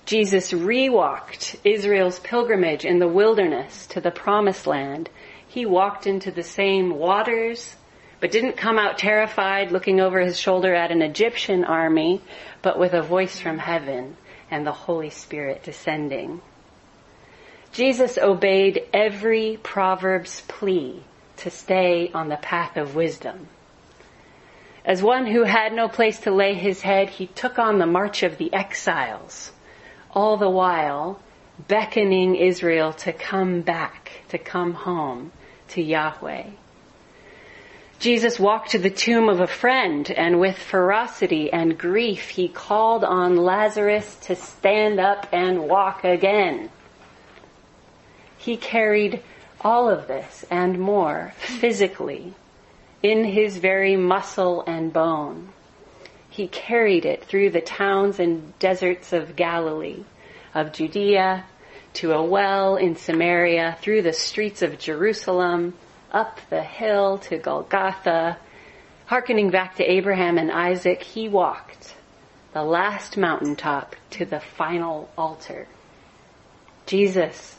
Jesus 0.04 0.52
rewalked 0.52 1.56
Israel's 1.64 2.18
pilgrimage 2.18 2.84
in 2.84 2.98
the 2.98 3.08
wilderness 3.08 3.86
to 3.88 4.00
the 4.00 4.10
promised 4.10 4.66
land. 4.66 5.08
He 5.46 5.64
walked 5.64 6.06
into 6.06 6.30
the 6.30 6.42
same 6.42 6.90
waters, 6.90 7.76
but 8.20 8.32
didn't 8.32 8.56
come 8.56 8.78
out 8.78 8.98
terrified 8.98 9.70
looking 9.70 10.00
over 10.00 10.20
his 10.20 10.38
shoulder 10.38 10.74
at 10.74 10.90
an 10.90 11.02
Egyptian 11.02 11.64
army, 11.64 12.20
but 12.62 12.78
with 12.78 12.92
a 12.94 13.02
voice 13.02 13.38
from 13.38 13.58
heaven 13.58 14.16
and 14.50 14.66
the 14.66 14.72
Holy 14.72 15.10
Spirit 15.10 15.62
descending. 15.62 16.40
Jesus 17.72 18.18
obeyed 18.18 18.86
every 18.92 19.58
Proverbs 19.62 20.42
plea 20.46 21.02
to 21.38 21.50
stay 21.50 22.10
on 22.12 22.28
the 22.28 22.36
path 22.36 22.76
of 22.76 22.94
wisdom. 22.94 23.48
As 24.84 25.02
one 25.02 25.26
who 25.26 25.44
had 25.44 25.72
no 25.72 25.88
place 25.88 26.20
to 26.20 26.30
lay 26.30 26.54
his 26.54 26.82
head, 26.82 27.08
he 27.08 27.28
took 27.28 27.58
on 27.58 27.78
the 27.78 27.86
march 27.86 28.22
of 28.22 28.36
the 28.36 28.52
exiles, 28.52 29.52
all 30.12 30.36
the 30.36 30.50
while 30.50 31.20
beckoning 31.68 32.36
Israel 32.36 32.92
to 32.92 33.12
come 33.12 33.60
back, 33.60 34.12
to 34.28 34.38
come 34.38 34.74
home 34.74 35.32
to 35.68 35.82
Yahweh. 35.82 36.44
Jesus 37.98 38.40
walked 38.40 38.70
to 38.72 38.78
the 38.78 38.90
tomb 38.90 39.28
of 39.28 39.40
a 39.40 39.46
friend 39.46 40.10
and 40.10 40.40
with 40.40 40.58
ferocity 40.58 41.52
and 41.52 41.78
grief 41.78 42.30
he 42.30 42.48
called 42.48 43.04
on 43.04 43.36
Lazarus 43.36 44.16
to 44.22 44.34
stand 44.34 44.98
up 44.98 45.28
and 45.32 45.68
walk 45.68 46.02
again. 46.02 46.68
He 48.36 48.56
carried 48.56 49.22
all 49.60 49.88
of 49.88 50.08
this 50.08 50.44
and 50.50 50.80
more 50.80 51.32
physically 51.38 52.34
in 53.04 53.24
his 53.24 53.58
very 53.58 53.96
muscle 53.96 54.64
and 54.66 54.92
bone. 54.92 55.51
He 56.32 56.48
carried 56.48 57.04
it 57.04 57.22
through 57.24 57.50
the 57.50 57.60
towns 57.60 58.18
and 58.18 58.58
deserts 58.58 59.12
of 59.12 59.36
Galilee, 59.36 60.02
of 60.54 60.72
Judea, 60.72 61.44
to 61.92 62.12
a 62.12 62.24
well 62.24 62.76
in 62.76 62.96
Samaria, 62.96 63.76
through 63.82 64.00
the 64.00 64.14
streets 64.14 64.62
of 64.62 64.78
Jerusalem, 64.78 65.74
up 66.10 66.40
the 66.48 66.62
hill 66.62 67.18
to 67.18 67.36
Golgotha. 67.36 68.38
Harkening 69.04 69.50
back 69.50 69.76
to 69.76 69.84
Abraham 69.84 70.38
and 70.38 70.50
Isaac, 70.50 71.02
he 71.02 71.28
walked 71.28 71.94
the 72.54 72.62
last 72.62 73.18
mountaintop 73.18 73.94
to 74.12 74.24
the 74.24 74.40
final 74.40 75.10
altar. 75.18 75.68
Jesus 76.86 77.56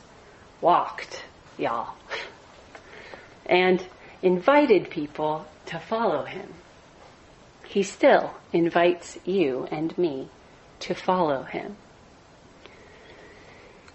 walked, 0.62 1.24
y'all. 1.60 1.94
And 3.46 3.86
invited 4.24 4.90
people 4.90 5.46
to 5.68 5.78
follow 5.78 6.24
him. 6.24 6.48
He 7.74 7.82
still 7.82 8.32
invites 8.52 9.18
you 9.26 9.68
and 9.72 9.98
me 9.98 10.30
to 10.80 10.94
follow 10.94 11.42
him. 11.42 11.76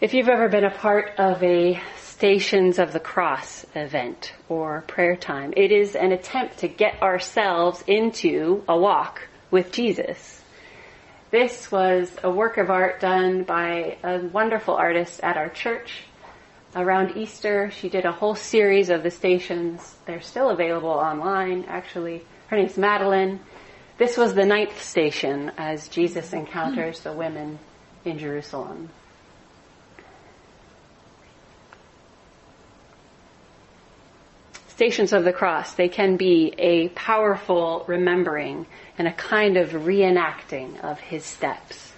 If 0.01 0.15
you've 0.15 0.29
ever 0.29 0.49
been 0.49 0.65
a 0.65 0.71
part 0.71 1.13
of 1.17 1.41
a 1.45 1.81
Stations 1.97 2.81
of 2.81 2.93
the 2.93 2.99
Cross 2.99 3.67
event 3.77 4.33
or 4.49 4.83
prayer 4.89 5.15
time, 5.15 5.55
it 5.57 5.71
is 5.71 5.95
an 5.95 6.11
attempt 6.11 6.59
to 6.59 6.67
get 6.67 7.01
ourselves 7.01 7.85
into 7.87 8.65
a 8.69 8.77
walk 8.77 9.29
with 9.53 9.71
Jesus. 9.71 10.43
This 11.31 11.71
was 11.71 12.11
a 12.25 12.31
work 12.33 12.57
of 12.57 12.71
art 12.71 12.99
done 12.99 13.45
by 13.45 13.99
a 14.03 14.19
wonderful 14.19 14.75
artist 14.75 15.21
at 15.23 15.37
our 15.37 15.51
church 15.51 16.03
around 16.75 17.17
Easter. 17.17 17.71
She 17.71 17.89
did 17.89 18.07
a 18.07 18.11
whole 18.11 18.35
series 18.35 18.91
of 18.91 19.05
the 19.05 19.13
stations. 19.13 19.95
They're 20.05 20.21
still 20.21 20.51
available 20.51 20.89
online, 20.89 21.65
actually. 21.69 22.25
Her 22.49 22.57
name's 22.57 22.77
Madeline. 22.77 23.39
This 23.99 24.17
was 24.17 24.33
the 24.33 24.47
ninth 24.47 24.81
station 24.81 25.51
as 25.59 25.89
Jesus 25.89 26.33
encounters 26.33 27.01
the 27.01 27.13
women 27.13 27.59
in 28.05 28.19
Jerusalem. 28.19 28.91
Stations 34.69 35.13
of 35.13 35.25
the 35.25 35.33
Cross, 35.33 35.75
they 35.75 35.89
can 35.89 36.17
be 36.17 36.55
a 36.59 36.91
powerful 36.91 37.85
remembering 37.89 38.67
and 38.97 39.09
a 39.09 39.13
kind 39.13 39.57
of 39.57 39.71
reenacting 39.71 40.79
of 40.85 41.01
his 41.01 41.25
steps. 41.25 41.93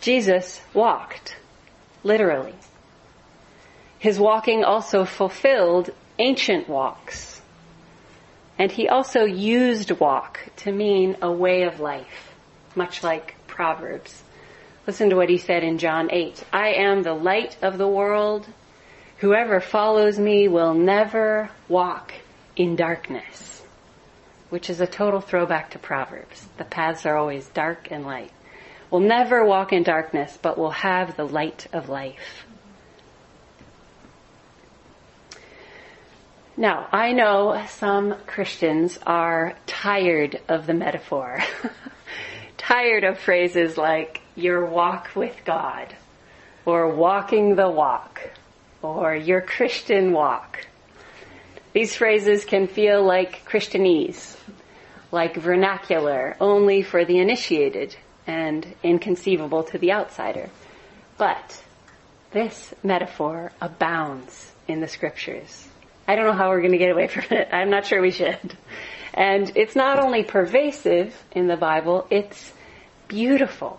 Jesus 0.00 0.62
walked, 0.72 1.36
literally. 2.02 2.54
His 3.98 4.18
walking 4.18 4.64
also 4.64 5.04
fulfilled 5.04 5.90
ancient 6.18 6.66
walks. 6.66 7.39
And 8.60 8.70
he 8.70 8.90
also 8.90 9.24
used 9.24 9.90
walk 9.90 10.38
to 10.56 10.70
mean 10.70 11.16
a 11.22 11.32
way 11.32 11.62
of 11.62 11.80
life, 11.80 12.34
much 12.74 13.02
like 13.02 13.34
Proverbs. 13.46 14.22
Listen 14.86 15.08
to 15.08 15.16
what 15.16 15.30
he 15.30 15.38
said 15.38 15.64
in 15.64 15.78
John 15.78 16.10
8. 16.12 16.44
I 16.52 16.74
am 16.74 17.02
the 17.02 17.14
light 17.14 17.56
of 17.62 17.78
the 17.78 17.88
world. 17.88 18.46
Whoever 19.16 19.60
follows 19.60 20.18
me 20.18 20.46
will 20.46 20.74
never 20.74 21.48
walk 21.70 22.12
in 22.54 22.76
darkness, 22.76 23.62
which 24.50 24.68
is 24.68 24.82
a 24.82 24.86
total 24.86 25.22
throwback 25.22 25.70
to 25.70 25.78
Proverbs. 25.78 26.46
The 26.58 26.64
paths 26.64 27.06
are 27.06 27.16
always 27.16 27.48
dark 27.48 27.88
and 27.90 28.04
light. 28.04 28.32
Will 28.90 29.00
never 29.00 29.42
walk 29.42 29.72
in 29.72 29.84
darkness, 29.84 30.38
but 30.42 30.58
will 30.58 30.72
have 30.72 31.16
the 31.16 31.26
light 31.26 31.66
of 31.72 31.88
life. 31.88 32.44
Now, 36.60 36.88
I 36.92 37.12
know 37.12 37.64
some 37.70 38.16
Christians 38.26 38.98
are 39.06 39.54
tired 39.64 40.42
of 40.46 40.66
the 40.66 40.74
metaphor, 40.74 41.42
tired 42.58 43.02
of 43.02 43.18
phrases 43.18 43.78
like 43.78 44.20
your 44.36 44.66
walk 44.66 45.08
with 45.16 45.34
God, 45.46 45.86
or 46.66 46.94
walking 46.94 47.54
the 47.56 47.70
walk, 47.70 48.20
or 48.82 49.16
your 49.16 49.40
Christian 49.40 50.12
walk. 50.12 50.66
These 51.72 51.96
phrases 51.96 52.44
can 52.44 52.66
feel 52.66 53.02
like 53.02 53.42
Christianese, 53.46 54.36
like 55.10 55.36
vernacular 55.36 56.36
only 56.42 56.82
for 56.82 57.06
the 57.06 57.20
initiated 57.20 57.96
and 58.26 58.66
inconceivable 58.82 59.64
to 59.64 59.78
the 59.78 59.92
outsider. 59.92 60.50
But 61.16 61.64
this 62.32 62.74
metaphor 62.82 63.50
abounds 63.62 64.52
in 64.68 64.82
the 64.82 64.88
scriptures. 64.88 65.69
I 66.10 66.16
don't 66.16 66.26
know 66.26 66.32
how 66.32 66.48
we're 66.48 66.58
going 66.58 66.72
to 66.72 66.78
get 66.78 66.90
away 66.90 67.06
from 67.14 67.24
it. 67.30 67.50
I'm 67.52 67.70
not 67.70 67.86
sure 67.86 68.02
we 68.02 68.10
should. 68.10 68.56
And 69.14 69.52
it's 69.54 69.76
not 69.76 70.00
only 70.00 70.24
pervasive 70.24 71.14
in 71.30 71.46
the 71.46 71.56
Bible, 71.56 72.08
it's 72.10 72.52
beautiful. 73.06 73.78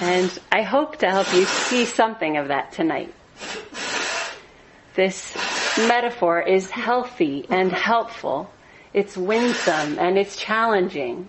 And 0.00 0.30
I 0.50 0.62
hope 0.62 0.96
to 1.00 1.10
help 1.10 1.30
you 1.34 1.44
see 1.44 1.84
something 1.84 2.38
of 2.38 2.48
that 2.48 2.72
tonight. 2.72 3.12
This 4.94 5.36
metaphor 5.76 6.40
is 6.40 6.70
healthy 6.70 7.44
and 7.50 7.70
helpful. 7.70 8.50
It's 8.94 9.14
winsome 9.14 9.98
and 9.98 10.16
it's 10.16 10.36
challenging. 10.36 11.28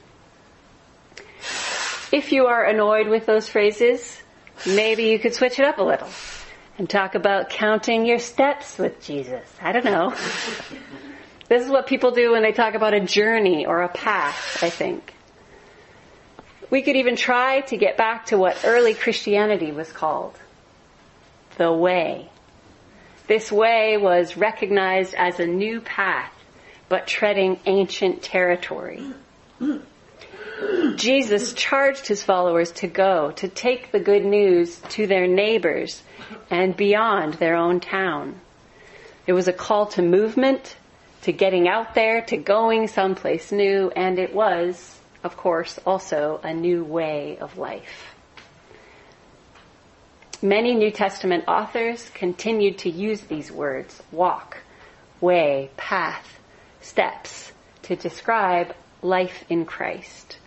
If 2.14 2.32
you 2.32 2.46
are 2.46 2.64
annoyed 2.64 3.10
with 3.10 3.26
those 3.26 3.50
phrases, 3.50 4.22
maybe 4.66 5.04
you 5.04 5.20
could 5.20 5.34
switch 5.34 5.60
it 5.60 5.66
up 5.66 5.80
a 5.80 5.84
little 5.84 6.10
and 6.78 6.90
talk 6.90 7.16
about 7.16 7.50
counting 7.50 8.06
your 8.06 8.20
steps 8.20 8.78
with 8.78 9.02
Jesus. 9.02 9.48
I 9.62 9.72
don't 9.72 9.86
know. 9.86 10.10
this 11.50 11.64
is 11.64 11.70
what 11.70 11.88
people 11.88 12.12
do 12.12 12.32
when 12.32 12.42
they 12.42 12.52
talk 12.52 12.74
about 12.74 12.94
a 12.94 13.00
journey 13.00 13.66
or 13.66 13.82
a 13.82 13.90
path, 13.90 14.64
I 14.64 14.70
think. 14.70 15.14
We 16.70 16.82
could 16.82 16.96
even 16.96 17.16
try 17.16 17.62
to 17.62 17.78
get 17.78 17.96
back 17.96 18.28
to 18.28 18.38
what 18.38 18.66
early 18.66 18.94
Christianity 18.94 19.72
was 19.72 19.92
called. 19.92 20.38
The 21.58 21.72
way. 21.72 22.30
This 23.28 23.52
way 23.52 23.98
was 23.98 24.36
recognized 24.36 25.14
as 25.14 25.40
a 25.40 25.48
new 25.48 25.80
path, 25.82 26.34
but 26.90 27.08
treading 27.08 27.60
ancient 27.66 28.22
territory. 28.22 29.02
Jesus 30.96 31.54
charged 31.54 32.08
his 32.08 32.24
followers 32.24 32.72
to 32.74 32.88
go, 32.88 33.32
to 33.32 33.48
take 33.48 33.92
the 33.92 34.00
good 34.00 34.24
news 34.24 34.80
to 34.90 35.08
their 35.08 35.28
neighbors 35.28 36.02
and 36.50 36.76
beyond 36.76 37.36
their 37.36 37.56
own 37.56 37.80
town. 37.80 38.40
It 39.28 39.34
was 39.34 39.48
a 39.48 39.54
call 39.54 39.88
to 39.88 40.02
movement, 40.02 40.78
to 41.24 41.34
getting 41.34 41.68
out 41.68 41.96
there, 41.96 42.22
to 42.22 42.38
going 42.38 42.88
someplace 42.88 43.52
new, 43.52 43.92
and 43.96 44.18
it 44.20 44.34
was, 44.34 45.00
of 45.24 45.36
course, 45.36 45.80
also 45.86 46.40
a 46.44 46.54
new 46.54 46.84
way 46.84 47.38
of 47.40 47.58
life. 47.58 48.14
Many 50.42 50.76
New 50.76 50.92
Testament 50.92 51.46
authors 51.48 52.10
continued 52.14 52.78
to 52.80 52.90
use 52.90 53.22
these 53.22 53.52
words, 53.52 54.02
walk, 54.12 54.58
way, 55.20 55.72
path, 55.76 56.40
steps, 56.82 57.52
to 57.84 57.96
describe 57.96 58.76
life 59.02 59.44
in 59.50 59.66
Christ. 59.66 60.38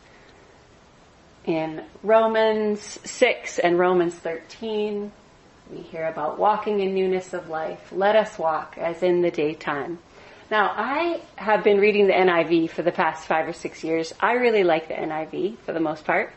In 1.45 1.83
Romans 2.03 2.99
6 3.05 3.59
and 3.59 3.79
Romans 3.79 4.15
13, 4.15 5.11
we 5.71 5.79
hear 5.79 6.07
about 6.07 6.39
walking 6.39 6.81
in 6.81 6.95
newness 6.95 7.33
of 7.33 7.49
life. 7.49 7.93
Let 7.93 8.17
us 8.17 8.39
walk 8.39 8.77
as 8.79 9.03
in 9.03 9.23
the 9.23 9.31
daytime. 9.31 9.99
Now, 10.51 10.73
I 10.75 11.21
have 11.37 11.63
been 11.63 11.79
reading 11.79 12.07
the 12.07 12.15
NIV 12.15 12.71
for 12.71 12.83
the 12.83 12.93
past 12.93 13.27
five 13.27 13.47
or 13.47 13.53
six 13.53 13.85
years. 13.85 14.15
I 14.19 14.33
really 14.33 14.65
like 14.65 14.89
the 14.89 14.95
NIV 14.95 15.59
for 15.59 15.73
the 15.73 15.81
most 15.81 16.05
part, 16.05 16.33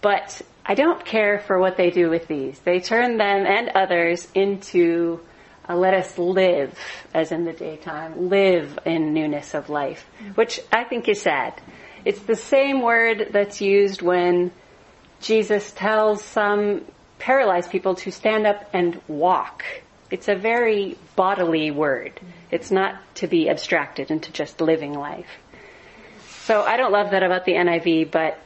but 0.00 0.42
I 0.64 0.74
don't 0.74 1.04
care 1.04 1.40
for 1.40 1.58
what 1.58 1.76
they 1.76 1.90
do 1.90 2.08
with 2.08 2.28
these. 2.28 2.58
They 2.60 2.78
turn 2.78 3.16
them 3.16 3.46
and 3.46 3.70
others 3.70 4.28
into 4.34 5.20
uh, 5.68 5.76
let 5.76 5.94
us 5.94 6.18
live 6.18 6.76
as 7.14 7.30
in 7.30 7.44
the 7.44 7.52
daytime, 7.52 8.28
live 8.28 8.78
in 8.84 9.14
newness 9.14 9.54
of 9.54 9.70
life, 9.70 10.04
which 10.34 10.60
I 10.72 10.84
think 10.84 11.08
is 11.08 11.22
sad. 11.22 11.54
It's 12.04 12.20
the 12.20 12.36
same 12.36 12.82
word 12.82 13.28
that's 13.30 13.60
used 13.60 14.02
when 14.02 14.50
Jesus 15.20 15.70
tells 15.72 16.24
some 16.24 16.84
paralyzed 17.18 17.70
people 17.70 17.94
to 17.94 18.10
stand 18.10 18.46
up 18.46 18.68
and 18.72 19.00
walk. 19.06 19.64
It's 20.10 20.28
a 20.28 20.34
very 20.34 20.98
bodily 21.14 21.70
word. 21.70 22.20
It's 22.50 22.70
not 22.70 23.00
to 23.16 23.28
be 23.28 23.48
abstracted 23.48 24.10
into 24.10 24.32
just 24.32 24.60
living 24.60 24.94
life. 24.94 25.30
So 26.44 26.62
I 26.62 26.76
don't 26.76 26.92
love 26.92 27.12
that 27.12 27.22
about 27.22 27.44
the 27.44 27.52
NIV, 27.52 28.10
but 28.10 28.38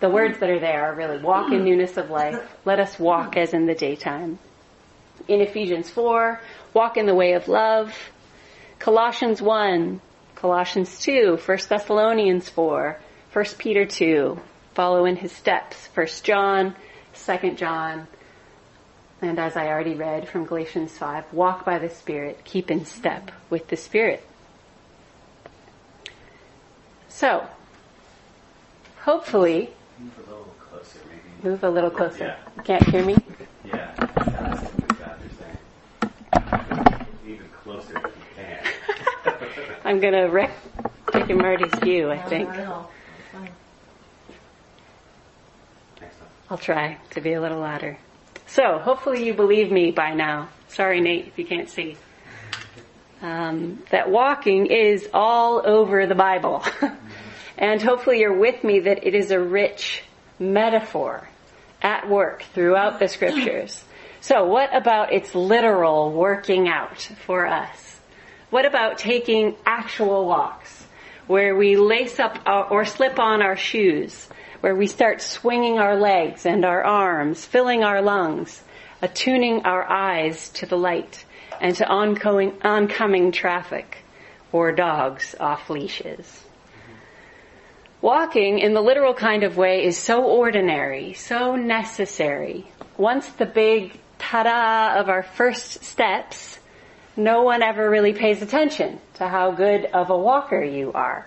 the 0.00 0.10
words 0.10 0.38
that 0.40 0.50
are 0.50 0.60
there 0.60 0.84
are 0.84 0.94
really 0.94 1.18
walk 1.18 1.50
in 1.50 1.64
newness 1.64 1.96
of 1.96 2.10
life. 2.10 2.38
Let 2.66 2.78
us 2.78 2.98
walk 2.98 3.36
as 3.38 3.54
in 3.54 3.66
the 3.66 3.74
daytime. 3.74 4.38
In 5.26 5.40
Ephesians 5.40 5.88
4, 5.88 6.40
walk 6.74 6.98
in 6.98 7.06
the 7.06 7.14
way 7.14 7.32
of 7.32 7.48
love. 7.48 7.94
Colossians 8.78 9.40
1, 9.40 10.00
Colossians 10.38 11.00
2, 11.00 11.36
1 11.44 11.58
Thessalonians 11.68 12.48
4, 12.48 12.96
1 13.32 13.44
Peter 13.58 13.84
2, 13.84 14.38
follow 14.72 15.04
in 15.04 15.16
his 15.16 15.32
steps. 15.32 15.88
First 15.88 16.22
John, 16.22 16.76
Second 17.12 17.58
John, 17.58 18.06
and 19.20 19.40
as 19.40 19.56
I 19.56 19.66
already 19.66 19.94
read 19.94 20.28
from 20.28 20.44
Galatians 20.44 20.96
5, 20.96 21.32
walk 21.32 21.64
by 21.64 21.80
the 21.80 21.90
Spirit, 21.90 22.44
keep 22.44 22.70
in 22.70 22.84
step 22.84 23.32
with 23.50 23.66
the 23.66 23.76
Spirit. 23.76 24.24
So, 27.08 27.44
hopefully, 29.00 29.70
move 29.98 30.12
a 30.18 30.30
little 30.30 30.54
closer, 30.70 31.00
maybe. 31.08 31.48
Move 31.50 31.64
a 31.64 31.70
little 31.70 31.90
closer. 31.90 32.24
Yeah. 32.24 32.36
You 32.56 32.62
can't 32.62 32.84
hear 32.84 33.04
me? 33.04 33.16
Yeah, 33.64 33.92
that's 33.96 34.62
what 34.62 35.18
you're 35.20 35.30
saying. 36.60 37.06
Even 37.26 37.48
closer 37.64 37.98
if 39.88 39.94
you 39.94 40.00
can. 40.00 40.14
I'm 40.14 40.22
gonna 40.24 40.30
wreck 40.30 40.50
Dick 41.12 41.30
and 41.30 41.38
Marty's 41.40 41.74
view, 41.80 42.10
I 42.10 42.18
think. 42.18 42.48
I'll 46.50 46.56
try 46.58 46.96
to 47.10 47.20
be 47.20 47.34
a 47.34 47.40
little 47.40 47.60
louder. 47.60 47.98
So, 48.46 48.78
hopefully 48.78 49.26
you 49.26 49.34
believe 49.34 49.70
me 49.70 49.90
by 49.90 50.14
now. 50.14 50.48
Sorry, 50.68 51.00
Nate, 51.00 51.26
if 51.26 51.38
you 51.38 51.44
can't 51.44 51.68
see. 51.68 51.96
um, 53.20 53.82
that 53.90 54.10
walking 54.10 54.66
is 54.66 55.08
all 55.12 55.62
over 55.66 56.06
the 56.06 56.14
Bible. 56.14 56.64
and 57.58 57.82
hopefully 57.82 58.20
you're 58.20 58.38
with 58.38 58.64
me 58.64 58.80
that 58.80 59.06
it 59.06 59.14
is 59.14 59.30
a 59.30 59.38
rich 59.40 60.02
metaphor 60.38 61.28
at 61.82 62.08
work 62.08 62.42
throughout 62.54 62.98
the 62.98 63.08
scriptures. 63.08 63.84
So 64.20 64.46
what 64.46 64.74
about 64.74 65.12
its 65.12 65.34
literal 65.34 66.12
working 66.12 66.68
out 66.68 67.00
for 67.26 67.46
us? 67.46 67.87
What 68.50 68.64
about 68.64 68.98
taking 68.98 69.56
actual 69.66 70.26
walks 70.26 70.86
where 71.26 71.54
we 71.54 71.76
lace 71.76 72.18
up 72.18 72.38
our, 72.46 72.64
or 72.64 72.86
slip 72.86 73.18
on 73.18 73.42
our 73.42 73.56
shoes, 73.56 74.28
where 74.60 74.74
we 74.74 74.86
start 74.86 75.20
swinging 75.20 75.78
our 75.78 75.96
legs 75.96 76.46
and 76.46 76.64
our 76.64 76.82
arms, 76.82 77.44
filling 77.44 77.84
our 77.84 78.00
lungs, 78.00 78.62
attuning 79.02 79.66
our 79.66 79.84
eyes 79.84 80.48
to 80.50 80.66
the 80.66 80.78
light 80.78 81.24
and 81.60 81.76
to 81.76 81.86
ongoing, 81.86 82.54
oncoming 82.62 83.32
traffic 83.32 83.98
or 84.50 84.72
dogs 84.72 85.34
off 85.38 85.68
leashes. 85.68 86.44
Walking 88.00 88.60
in 88.60 88.74
the 88.74 88.80
literal 88.80 89.12
kind 89.12 89.42
of 89.42 89.56
way 89.56 89.84
is 89.84 89.98
so 89.98 90.24
ordinary, 90.24 91.12
so 91.12 91.56
necessary. 91.56 92.66
Once 92.96 93.28
the 93.28 93.46
big 93.46 93.98
ta-da 94.18 94.98
of 94.98 95.08
our 95.08 95.22
first 95.22 95.84
steps, 95.84 96.57
no 97.18 97.42
one 97.42 97.62
ever 97.62 97.90
really 97.90 98.12
pays 98.12 98.40
attention 98.40 99.00
to 99.14 99.26
how 99.26 99.50
good 99.50 99.84
of 99.86 100.08
a 100.08 100.16
walker 100.16 100.62
you 100.62 100.92
are. 100.92 101.26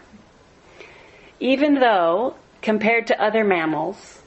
Even 1.39 1.75
though, 1.75 2.35
compared 2.61 3.07
to 3.07 3.21
other 3.21 3.43
mammals, 3.43 4.21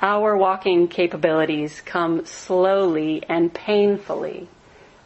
our 0.00 0.36
walking 0.36 0.88
capabilities 0.88 1.82
come 1.82 2.24
slowly 2.24 3.22
and 3.28 3.52
painfully. 3.52 4.48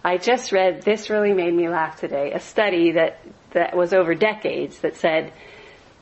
I 0.05 0.17
just 0.17 0.53
read, 0.53 0.83
this 0.83 1.11
really 1.11 1.33
made 1.33 1.53
me 1.53 1.69
laugh 1.69 1.99
today, 1.99 2.33
a 2.33 2.41
study 2.41 2.93
that, 2.93 3.21
that 3.51 3.77
was 3.77 3.93
over 3.93 4.15
decades 4.15 4.79
that 4.81 4.97
said 4.97 5.33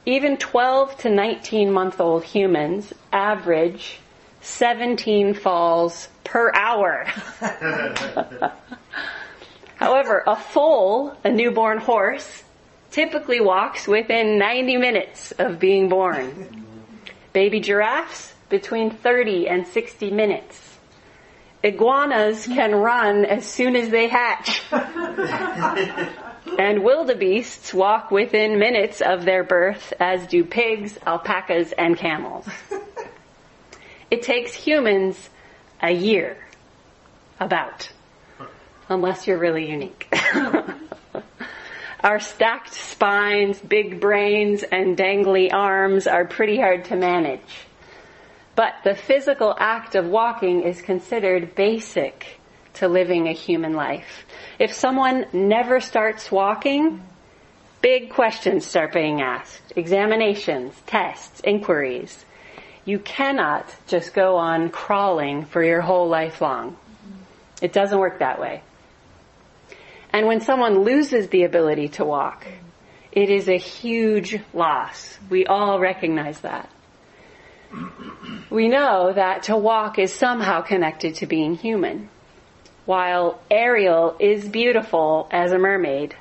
even 0.04 0.36
12 0.36 0.98
to 0.98 1.10
19 1.10 1.72
month 1.72 1.98
old 2.00 2.24
humans 2.24 2.92
average 3.10 4.00
17 4.42 5.34
falls 5.34 6.08
per 6.24 6.52
hour. 6.54 7.06
However, 9.78 10.22
a 10.26 10.36
foal, 10.36 11.16
a 11.24 11.30
newborn 11.30 11.78
horse, 11.78 12.42
typically 12.90 13.40
walks 13.40 13.86
within 13.86 14.38
90 14.38 14.76
minutes 14.76 15.32
of 15.32 15.58
being 15.58 15.88
born. 15.88 16.64
Baby 17.32 17.60
giraffes, 17.60 18.34
between 18.48 18.90
30 18.90 19.48
and 19.48 19.66
60 19.66 20.10
minutes. 20.10 20.78
Iguanas 21.62 22.46
can 22.46 22.74
run 22.74 23.24
as 23.24 23.46
soon 23.46 23.76
as 23.76 23.88
they 23.90 24.08
hatch. 24.08 24.62
And 26.58 26.82
wildebeests 26.82 27.72
walk 27.74 28.10
within 28.10 28.58
minutes 28.58 29.00
of 29.00 29.24
their 29.24 29.44
birth, 29.44 29.92
as 30.00 30.26
do 30.26 30.44
pigs, 30.44 30.98
alpacas, 31.06 31.72
and 31.72 31.96
camels. 31.96 32.48
It 34.10 34.22
takes 34.22 34.54
humans 34.54 35.28
a 35.82 35.92
year, 35.92 36.38
about, 37.38 37.90
unless 38.88 39.26
you're 39.26 39.38
really 39.38 39.70
unique. 39.70 40.12
Our 42.00 42.20
stacked 42.20 42.74
spines, 42.74 43.58
big 43.58 44.00
brains, 44.00 44.62
and 44.62 44.96
dangly 44.96 45.52
arms 45.52 46.06
are 46.06 46.24
pretty 46.24 46.56
hard 46.56 46.84
to 46.86 46.96
manage. 46.96 47.40
But 48.54 48.74
the 48.84 48.94
physical 48.94 49.54
act 49.58 49.96
of 49.96 50.06
walking 50.06 50.62
is 50.62 50.80
considered 50.80 51.54
basic 51.56 52.38
to 52.74 52.86
living 52.86 53.26
a 53.26 53.32
human 53.32 53.72
life. 53.72 54.24
If 54.60 54.72
someone 54.72 55.26
never 55.32 55.80
starts 55.80 56.30
walking, 56.30 57.02
big 57.80 58.10
questions 58.10 58.64
start 58.64 58.92
being 58.92 59.20
asked. 59.20 59.72
Examinations, 59.74 60.74
tests, 60.86 61.40
inquiries. 61.42 62.24
You 62.84 63.00
cannot 63.00 63.66
just 63.88 64.14
go 64.14 64.36
on 64.36 64.70
crawling 64.70 65.44
for 65.46 65.62
your 65.62 65.80
whole 65.80 66.08
life 66.08 66.40
long. 66.40 66.76
It 67.60 67.72
doesn't 67.72 67.98
work 67.98 68.20
that 68.20 68.40
way. 68.40 68.62
And 70.18 70.26
when 70.26 70.40
someone 70.40 70.82
loses 70.82 71.28
the 71.28 71.44
ability 71.44 71.90
to 71.90 72.04
walk, 72.04 72.44
it 73.12 73.30
is 73.30 73.48
a 73.48 73.56
huge 73.56 74.40
loss. 74.52 75.16
We 75.30 75.46
all 75.46 75.78
recognize 75.78 76.40
that. 76.40 76.68
We 78.50 78.66
know 78.66 79.12
that 79.12 79.44
to 79.44 79.56
walk 79.56 79.96
is 80.00 80.12
somehow 80.12 80.62
connected 80.62 81.14
to 81.16 81.26
being 81.26 81.54
human 81.54 82.08
while 82.84 83.40
Ariel 83.48 84.16
is 84.18 84.48
beautiful 84.48 85.28
as 85.30 85.52
a 85.52 85.58
mermaid. 85.58 86.16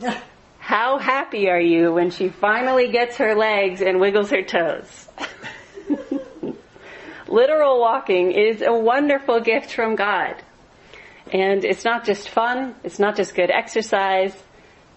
How 0.58 0.96
happy 0.96 1.50
are 1.50 1.60
you 1.60 1.92
when 1.92 2.12
she 2.12 2.30
finally 2.30 2.90
gets 2.90 3.18
her 3.18 3.34
legs 3.34 3.82
and 3.82 4.00
wiggles 4.00 4.30
her 4.30 4.40
toes? 4.40 5.06
Literal 7.28 7.78
walking 7.78 8.32
is 8.32 8.62
a 8.62 8.72
wonderful 8.72 9.40
gift 9.40 9.70
from 9.70 9.96
God. 9.96 10.36
And 11.34 11.64
it's 11.64 11.84
not 11.84 12.04
just 12.04 12.28
fun, 12.28 12.76
it's 12.84 13.00
not 13.00 13.16
just 13.16 13.34
good 13.34 13.50
exercise. 13.50 14.40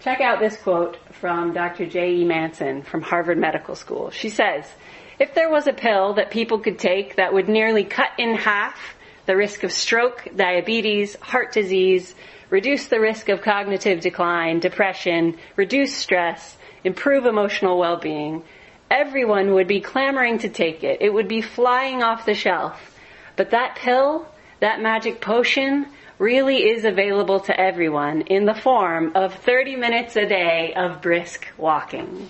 Check 0.01 0.21
out 0.21 0.39
this 0.39 0.55
quote 0.55 0.97
from 1.13 1.51
Dr. 1.51 1.87
J.E. 1.87 2.23
Manson 2.25 2.83
from 2.83 3.01
Harvard 3.01 3.39
Medical 3.39 3.73
School. 3.73 4.11
She 4.11 4.29
says, 4.29 4.71
if 5.17 5.33
there 5.33 5.49
was 5.49 5.65
a 5.65 5.73
pill 5.73 6.13
that 6.13 6.29
people 6.29 6.59
could 6.59 6.77
take 6.77 7.15
that 7.15 7.33
would 7.33 7.49
nearly 7.49 7.83
cut 7.83 8.11
in 8.19 8.35
half 8.35 8.77
the 9.25 9.35
risk 9.35 9.63
of 9.63 9.71
stroke, 9.71 10.27
diabetes, 10.35 11.15
heart 11.21 11.53
disease, 11.53 12.13
reduce 12.51 12.85
the 12.85 12.99
risk 12.99 13.29
of 13.29 13.41
cognitive 13.41 14.01
decline, 14.01 14.59
depression, 14.59 15.39
reduce 15.55 15.95
stress, 15.95 16.55
improve 16.83 17.25
emotional 17.25 17.79
well-being. 17.79 18.43
Everyone 18.91 19.55
would 19.55 19.67
be 19.67 19.81
clamoring 19.81 20.37
to 20.39 20.49
take 20.49 20.83
it. 20.83 21.01
It 21.01 21.11
would 21.11 21.27
be 21.27 21.41
flying 21.41 22.03
off 22.03 22.27
the 22.27 22.35
shelf. 22.35 22.95
But 23.35 23.49
that 23.49 23.75
pill, 23.75 24.27
that 24.59 24.81
magic 24.81 25.19
potion, 25.19 25.87
really 26.19 26.69
is 26.69 26.83
available 26.83 27.39
to 27.41 27.59
everyone 27.59 28.21
in 28.21 28.45
the 28.45 28.53
form 28.53 29.11
of 29.15 29.33
30 29.35 29.75
minutes 29.75 30.15
a 30.15 30.25
day 30.25 30.73
of 30.75 31.01
brisk 31.01 31.47
walking. 31.57 32.29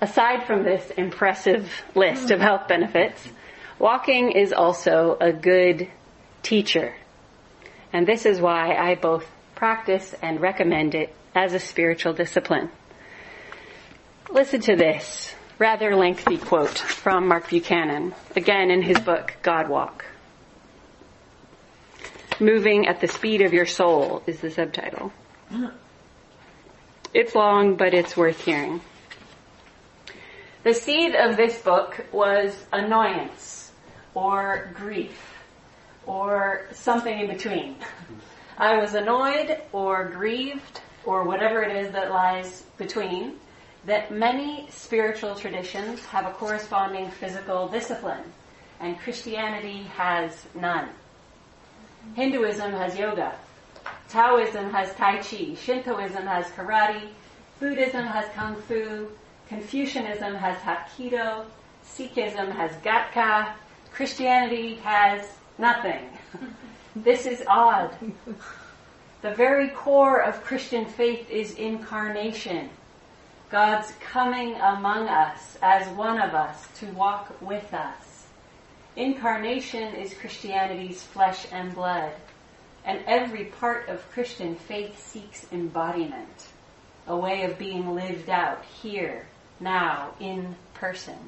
Aside 0.00 0.46
from 0.46 0.62
this 0.62 0.90
impressive 0.90 1.70
list 1.94 2.30
of 2.30 2.40
health 2.40 2.68
benefits, 2.68 3.28
walking 3.78 4.32
is 4.32 4.52
also 4.52 5.16
a 5.20 5.32
good 5.32 5.88
teacher. 6.42 6.94
And 7.92 8.06
this 8.06 8.26
is 8.26 8.40
why 8.40 8.76
I 8.76 8.94
both 8.94 9.26
practice 9.54 10.14
and 10.22 10.40
recommend 10.40 10.94
it 10.94 11.14
as 11.34 11.54
a 11.54 11.58
spiritual 11.58 12.12
discipline. 12.12 12.70
Listen 14.30 14.60
to 14.60 14.76
this 14.76 15.34
rather 15.58 15.96
lengthy 15.96 16.36
quote 16.36 16.78
from 16.78 17.28
Mark 17.28 17.48
Buchanan, 17.48 18.14
again 18.34 18.70
in 18.70 18.82
his 18.82 19.00
book, 19.00 19.34
God 19.42 19.68
Walk. 19.68 20.04
Moving 22.38 22.86
at 22.86 23.00
the 23.00 23.08
speed 23.08 23.40
of 23.40 23.54
your 23.54 23.64
soul 23.64 24.22
is 24.26 24.40
the 24.40 24.50
subtitle. 24.50 25.12
It's 27.14 27.34
long, 27.34 27.76
but 27.76 27.94
it's 27.94 28.16
worth 28.16 28.44
hearing. 28.44 28.82
The 30.64 30.74
seed 30.74 31.14
of 31.14 31.36
this 31.36 31.62
book 31.62 32.04
was 32.12 32.66
annoyance 32.72 33.72
or 34.14 34.70
grief 34.74 35.18
or 36.04 36.66
something 36.72 37.20
in 37.20 37.28
between. 37.28 37.76
I 38.58 38.78
was 38.78 38.94
annoyed 38.94 39.62
or 39.72 40.04
grieved 40.04 40.80
or 41.04 41.24
whatever 41.24 41.62
it 41.62 41.74
is 41.76 41.92
that 41.92 42.10
lies 42.10 42.64
between 42.76 43.36
that 43.86 44.12
many 44.12 44.66
spiritual 44.70 45.34
traditions 45.34 46.04
have 46.06 46.26
a 46.26 46.32
corresponding 46.32 47.10
physical 47.10 47.68
discipline 47.68 48.32
and 48.80 48.98
Christianity 48.98 49.84
has 49.96 50.46
none. 50.54 50.88
Hinduism 52.14 52.72
has 52.72 52.98
yoga. 52.98 53.34
Taoism 54.08 54.70
has 54.70 54.94
Tai 54.94 55.16
Chi. 55.18 55.54
Shintoism 55.54 56.26
has 56.26 56.46
karate. 56.48 57.08
Buddhism 57.58 58.06
has 58.06 58.28
Kung 58.34 58.56
Fu. 58.62 59.08
Confucianism 59.48 60.34
has 60.34 60.56
Hapkido, 60.58 61.44
Sikhism 61.84 62.50
has 62.52 62.72
Gatka, 62.82 63.54
Christianity 63.92 64.74
has 64.76 65.24
nothing. 65.56 66.02
this 66.96 67.26
is 67.26 67.44
odd. 67.46 67.96
The 69.22 69.34
very 69.34 69.68
core 69.68 70.20
of 70.20 70.42
Christian 70.42 70.84
faith 70.84 71.30
is 71.30 71.52
incarnation. 71.54 72.70
God's 73.50 73.92
coming 74.00 74.54
among 74.56 75.06
us 75.06 75.56
as 75.62 75.86
one 75.96 76.20
of 76.20 76.34
us 76.34 76.66
to 76.80 76.86
walk 76.86 77.40
with 77.40 77.72
us. 77.72 78.26
Incarnation 78.96 79.94
is 79.94 80.14
Christianity's 80.14 81.02
flesh 81.02 81.46
and 81.52 81.72
blood, 81.72 82.12
and 82.84 83.00
every 83.06 83.44
part 83.44 83.88
of 83.88 84.10
Christian 84.10 84.56
faith 84.56 84.98
seeks 84.98 85.46
embodiment, 85.52 86.48
a 87.06 87.16
way 87.16 87.44
of 87.44 87.56
being 87.58 87.94
lived 87.94 88.28
out 88.28 88.64
here 88.64 89.26
now 89.60 90.14
in 90.18 90.56
person. 90.74 91.18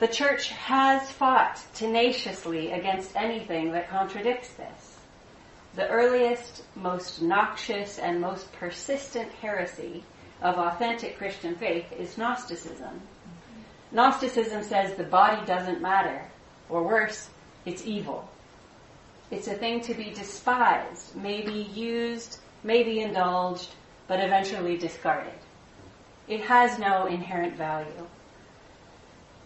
The 0.00 0.08
church 0.08 0.50
has 0.50 1.10
fought 1.10 1.58
tenaciously 1.74 2.72
against 2.72 3.16
anything 3.16 3.72
that 3.72 3.88
contradicts 3.88 4.50
this. 4.54 4.98
The 5.74 5.88
earliest, 5.88 6.64
most 6.76 7.22
noxious, 7.22 7.98
and 7.98 8.20
most 8.20 8.52
persistent 8.52 9.32
heresy 9.40 10.04
of 10.44 10.58
authentic 10.58 11.16
Christian 11.16 11.56
faith 11.56 11.90
is 11.98 12.18
Gnosticism. 12.18 13.00
Gnosticism 13.90 14.62
says 14.62 14.94
the 14.94 15.04
body 15.04 15.44
doesn't 15.46 15.80
matter, 15.80 16.22
or 16.68 16.82
worse, 16.82 17.30
it's 17.64 17.86
evil. 17.86 18.28
It's 19.30 19.48
a 19.48 19.54
thing 19.54 19.80
to 19.80 19.94
be 19.94 20.10
despised, 20.10 21.16
maybe 21.16 21.70
used, 21.74 22.38
maybe 22.62 23.00
indulged, 23.00 23.70
but 24.06 24.20
eventually 24.20 24.76
discarded. 24.76 25.32
It 26.28 26.42
has 26.42 26.78
no 26.78 27.06
inherent 27.06 27.56
value. 27.56 28.06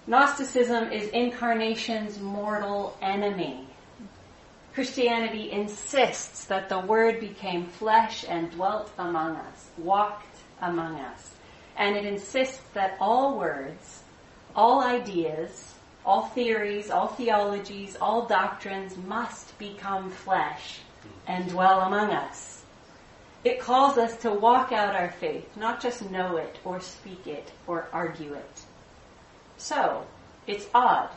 Gnosticism 0.09 0.91
is 0.91 1.09
incarnation's 1.11 2.19
mortal 2.19 2.97
enemy. 3.01 3.69
Christianity 4.75 5.53
insists 5.53 6.47
that 6.47 6.69
the 6.69 6.81
Word 6.81 7.21
became 7.21 7.67
flesh 7.67 8.25
and 8.29 8.51
dwelt 8.51 8.91
among 8.99 9.37
us, 9.37 9.67
walked 9.77 10.38
among 10.61 10.97
us. 11.01 11.33
And 11.77 11.97
it 11.97 12.05
insists 12.05 12.61
that 12.75 12.97
all 13.01 13.39
words, 13.39 14.03
all 14.55 14.83
ideas, 14.83 15.75
all 16.05 16.27
theories, 16.27 16.91
all 16.91 17.09
theologies, 17.09 17.97
all 18.01 18.27
doctrines 18.27 18.97
must 18.97 19.57
become 19.59 20.11
flesh 20.11 20.81
and 21.27 21.49
dwell 21.49 21.83
among 21.83 22.11
us. 22.11 22.65
It 23.45 23.61
calls 23.61 23.99
us 23.99 24.17
to 24.19 24.31
walk 24.31 24.73
out 24.73 24.97
our 24.97 25.11
faith, 25.13 25.57
not 25.57 25.81
just 25.81 26.11
know 26.11 26.37
it 26.37 26.59
or 26.65 26.81
speak 26.81 27.27
it 27.27 27.53
or 27.67 27.89
argue 27.93 28.35
it. 28.35 28.63
So, 29.59 30.07
it's 30.47 30.67
odd 30.75 31.11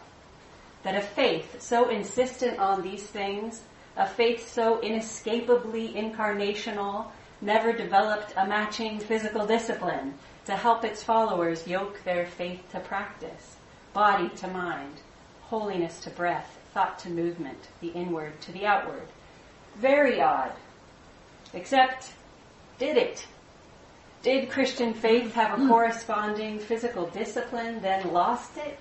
that 0.83 0.95
a 0.95 1.01
faith 1.01 1.61
so 1.61 1.89
insistent 1.89 2.59
on 2.59 2.81
these 2.81 3.03
things, 3.03 3.61
a 3.97 4.07
faith 4.07 4.51
so 4.51 4.79
inescapably 4.81 5.93
incarnational, 5.93 7.07
never 7.41 7.73
developed 7.73 8.33
a 8.37 8.47
matching 8.47 8.99
physical 8.99 9.45
discipline 9.45 10.13
to 10.45 10.55
help 10.55 10.83
its 10.83 11.03
followers 11.03 11.67
yoke 11.67 12.03
their 12.03 12.25
faith 12.25 12.63
to 12.71 12.79
practice, 12.79 13.55
body 13.93 14.29
to 14.29 14.47
mind, 14.47 15.01
holiness 15.41 15.99
to 16.01 16.09
breath, 16.11 16.57
thought 16.73 16.97
to 16.99 17.09
movement, 17.09 17.67
the 17.81 17.89
inward 17.89 18.39
to 18.41 18.51
the 18.51 18.65
outward. 18.65 19.07
Very 19.75 20.21
odd. 20.21 20.51
Except, 21.53 22.13
did 22.79 22.97
it? 22.97 23.25
Did 24.23 24.49
Christian 24.49 24.93
faith 24.93 25.33
have 25.33 25.57
a 25.57 25.61
hmm. 25.61 25.67
corresponding 25.67 26.59
physical 26.59 27.07
discipline, 27.07 27.81
then 27.81 28.13
lost 28.13 28.57
it? 28.57 28.77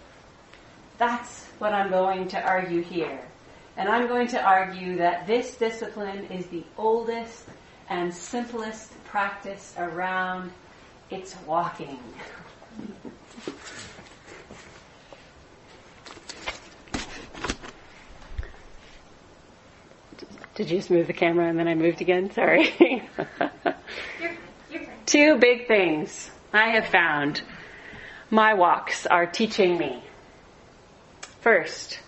That's 0.99 1.45
what 1.59 1.73
I'm 1.73 1.91
going 1.91 2.29
to 2.29 2.43
argue 2.43 2.83
here. 2.83 3.21
And 3.77 3.89
I'm 3.89 4.07
going 4.07 4.29
to 4.29 4.43
argue 4.43 4.99
that 4.99 5.27
this 5.27 5.57
discipline 5.57 6.27
is 6.27 6.47
the 6.47 6.65
oldest 6.77 7.47
and 7.91 8.15
simplest 8.15 8.93
practice 9.05 9.75
around. 9.77 10.51
It's 11.11 11.37
walking. 11.47 11.99
Did 20.55 20.71
you 20.71 20.79
just 20.79 20.91
move 20.91 21.07
the 21.09 21.13
camera 21.13 21.49
and 21.49 21.59
then 21.59 21.67
I 21.67 21.75
moved 21.75 22.01
again? 22.01 22.31
Sorry. 22.33 23.09
You're, 24.21 24.37
you're. 24.71 24.87
Two 25.07 25.39
big 25.39 25.67
things 25.67 26.31
I 26.53 26.71
have 26.71 26.87
found 26.87 27.43
my 28.31 28.55
walks 28.55 29.07
are 29.07 29.27
teaching 29.27 29.77
me. 29.77 30.05
First, 31.41 31.99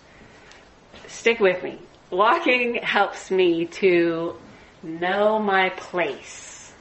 stick 1.07 1.39
with 1.39 1.61
me. 1.63 1.79
Walking 2.11 2.75
helps 2.75 3.31
me 3.31 3.65
to 3.65 4.37
know 4.83 5.39
my 5.39 5.69
place. 5.69 6.73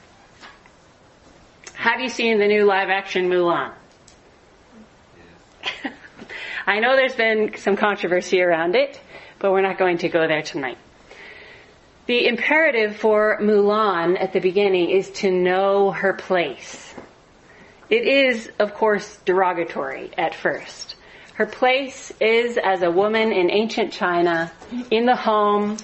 Have 1.75 2.01
you 2.01 2.09
seen 2.09 2.39
the 2.39 2.49
new 2.49 2.65
live 2.65 2.89
action 2.91 3.29
Mulan? 3.29 3.73
I 6.67 6.81
know 6.81 6.97
there's 6.97 7.15
been 7.15 7.57
some 7.57 7.77
controversy 7.77 8.41
around 8.41 8.75
it, 8.75 9.01
but 9.39 9.53
we're 9.53 9.63
not 9.63 9.79
going 9.79 9.99
to 9.99 10.09
go 10.09 10.27
there 10.27 10.43
tonight. 10.43 10.79
The 12.07 12.27
imperative 12.27 12.97
for 12.97 13.39
Mulan 13.41 14.21
at 14.21 14.33
the 14.33 14.41
beginning 14.41 14.91
is 14.91 15.11
to 15.11 15.31
know 15.31 15.93
her 15.93 16.13
place. 16.13 16.95
It 17.89 18.07
is, 18.07 18.51
of 18.59 18.75
course, 18.75 19.19
derogatory 19.25 20.11
at 20.19 20.35
first. 20.35 20.97
Her 21.35 21.47
place 21.47 22.13
is 22.21 22.59
as 22.59 22.83
a 22.83 22.91
woman 22.91 23.33
in 23.33 23.51
ancient 23.51 23.93
China, 23.93 24.53
in 24.91 25.07
the 25.07 25.17
home, 25.17 25.79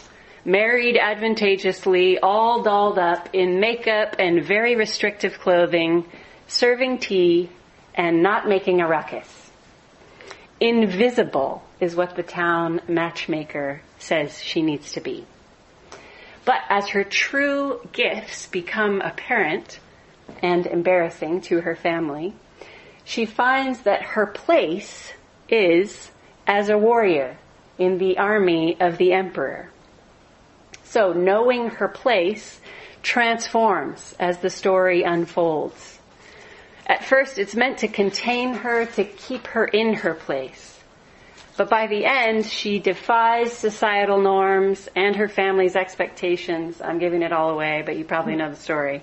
married 0.45 0.97
advantageously, 0.97 2.19
all 2.19 2.63
dolled 2.63 2.99
up 2.99 3.29
in 3.33 3.61
makeup 3.61 4.17
and 4.19 4.45
very 4.45 4.77
restrictive 4.77 5.39
clothing, 5.39 6.05
serving 6.47 6.99
tea 6.99 7.51
and 7.95 8.23
not 8.23 8.49
making 8.49 8.81
a 8.81 8.87
ruckus. 8.87 9.51
Invisible 10.61 11.63
is 11.81 11.95
what 11.95 12.17
the 12.17 12.23
town 12.23 12.81
matchmaker 12.89 13.81
says 13.99 14.43
she 14.43 14.63
needs 14.63 14.93
to 14.93 15.01
be. 15.01 15.25
But 16.45 16.63
as 16.69 16.89
her 16.89 17.05
true 17.05 17.81
gifts 17.93 18.47
become 18.47 19.01
apparent 19.03 19.79
and 20.43 20.67
embarrassing 20.67 21.43
to 21.43 21.61
her 21.61 21.77
family, 21.77 22.35
she 23.05 23.27
finds 23.27 23.83
that 23.83 24.03
her 24.03 24.27
place 24.27 25.13
is 25.49 26.11
as 26.47 26.69
a 26.69 26.79
warrior 26.79 27.37
in 27.79 27.99
the 27.99 28.19
army 28.19 28.77
of 28.81 28.99
the 28.99 29.13
emperor. 29.13 29.71
So 30.91 31.13
knowing 31.13 31.69
her 31.69 31.89
place 31.89 32.61
transforms 33.03 34.15
as 34.19 34.39
the 34.39 34.49
story 34.49 35.03
unfolds. 35.03 35.99
At 36.87 37.05
first 37.05 37.39
it's 37.39 37.55
meant 37.55 37.79
to 37.79 37.89
contain 37.89 38.55
her, 38.55 38.87
to 38.87 39.05
keep 39.05 39.49
her 39.49 39.67
in 39.67 39.95
her 39.95 40.15
place. 40.15 40.79
But 41.59 41.69
by 41.69 41.89
the 41.89 42.07
end, 42.07 42.47
she 42.47 42.79
defies 42.79 43.53
societal 43.53 44.23
norms 44.23 44.89
and 44.97 45.17
her 45.17 45.29
family's 45.29 45.77
expectations. 45.77 46.81
I'm 46.81 46.99
giving 46.99 47.23
it 47.23 47.33
all 47.33 47.51
away, 47.51 47.83
but 47.85 47.97
you 47.97 48.05
probably 48.05 48.37
know 48.37 48.49
the 48.49 48.57
story. 48.57 49.03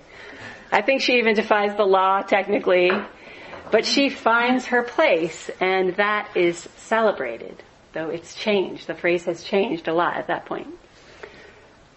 I 0.72 0.82
think 0.82 1.02
she 1.02 1.20
even 1.20 1.36
defies 1.36 1.76
the 1.78 1.86
law 1.86 2.22
technically, 2.22 2.90
but 3.72 3.86
she 3.86 4.10
finds 4.10 4.68
her 4.68 4.82
place 4.82 5.52
and 5.60 5.96
that 5.98 6.36
is 6.36 6.68
celebrated, 6.78 7.62
though 7.94 8.10
it's 8.10 8.34
changed. 8.34 8.88
The 8.88 8.96
phrase 8.96 9.26
has 9.26 9.44
changed 9.44 9.88
a 9.88 9.94
lot 9.94 10.18
at 10.18 10.28
that 10.28 10.46
point. 10.46 10.68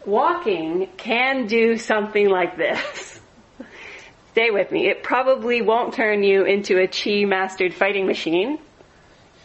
Walking 0.09 0.89
can 0.97 1.49
do 1.49 1.77
something 1.77 2.31
like 2.31 2.57
this. 2.57 3.21
Stay 4.33 4.51
with 4.51 4.73
me. 4.73 4.89
It 4.89 5.03
probably 5.03 5.61
won't 5.61 5.93
turn 5.93 6.23
you 6.23 6.47
into 6.47 6.81
a 6.81 6.87
chi 6.87 7.27
mastered 7.27 7.75
fighting 7.75 8.07
machine 8.07 8.59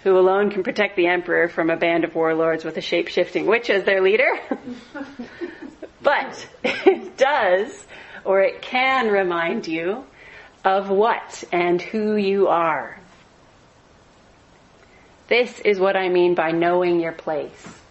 who 0.03 0.18
alone 0.18 0.51
can 0.51 0.64
protect 0.64 0.95
the 0.95 1.07
emperor 1.07 1.49
from 1.49 1.70
a 1.70 1.76
band 1.76 2.05
of 2.05 2.16
warlords 2.16 2.64
with 2.64 2.78
a 2.78 2.82
shape-shifting 2.82 3.45
witch 3.45 3.70
as 3.70 3.84
their 3.84 4.01
leader. 4.01 4.39
but 6.01 6.47
it 6.64 7.18
does, 7.18 7.86
or 8.24 8.39
it 8.39 8.61
can 8.61 9.09
remind 9.09 9.68
you 9.68 10.05
of 10.64 10.89
what 10.89 11.43
and 11.51 11.82
who 11.82 12.16
you 12.16 12.47
are. 12.47 12.97
This 15.28 15.59
is 15.59 15.78
what 15.78 15.97
I 15.97 16.07
mean 16.07 16.36
by 16.36 16.51
knowing 16.51 17.01
your 17.01 17.11
place. 17.11 17.82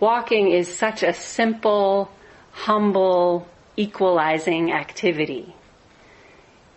Walking 0.00 0.50
is 0.50 0.76
such 0.76 1.02
a 1.02 1.12
simple, 1.12 2.10
humble, 2.52 3.48
equalizing 3.76 4.72
activity. 4.72 5.54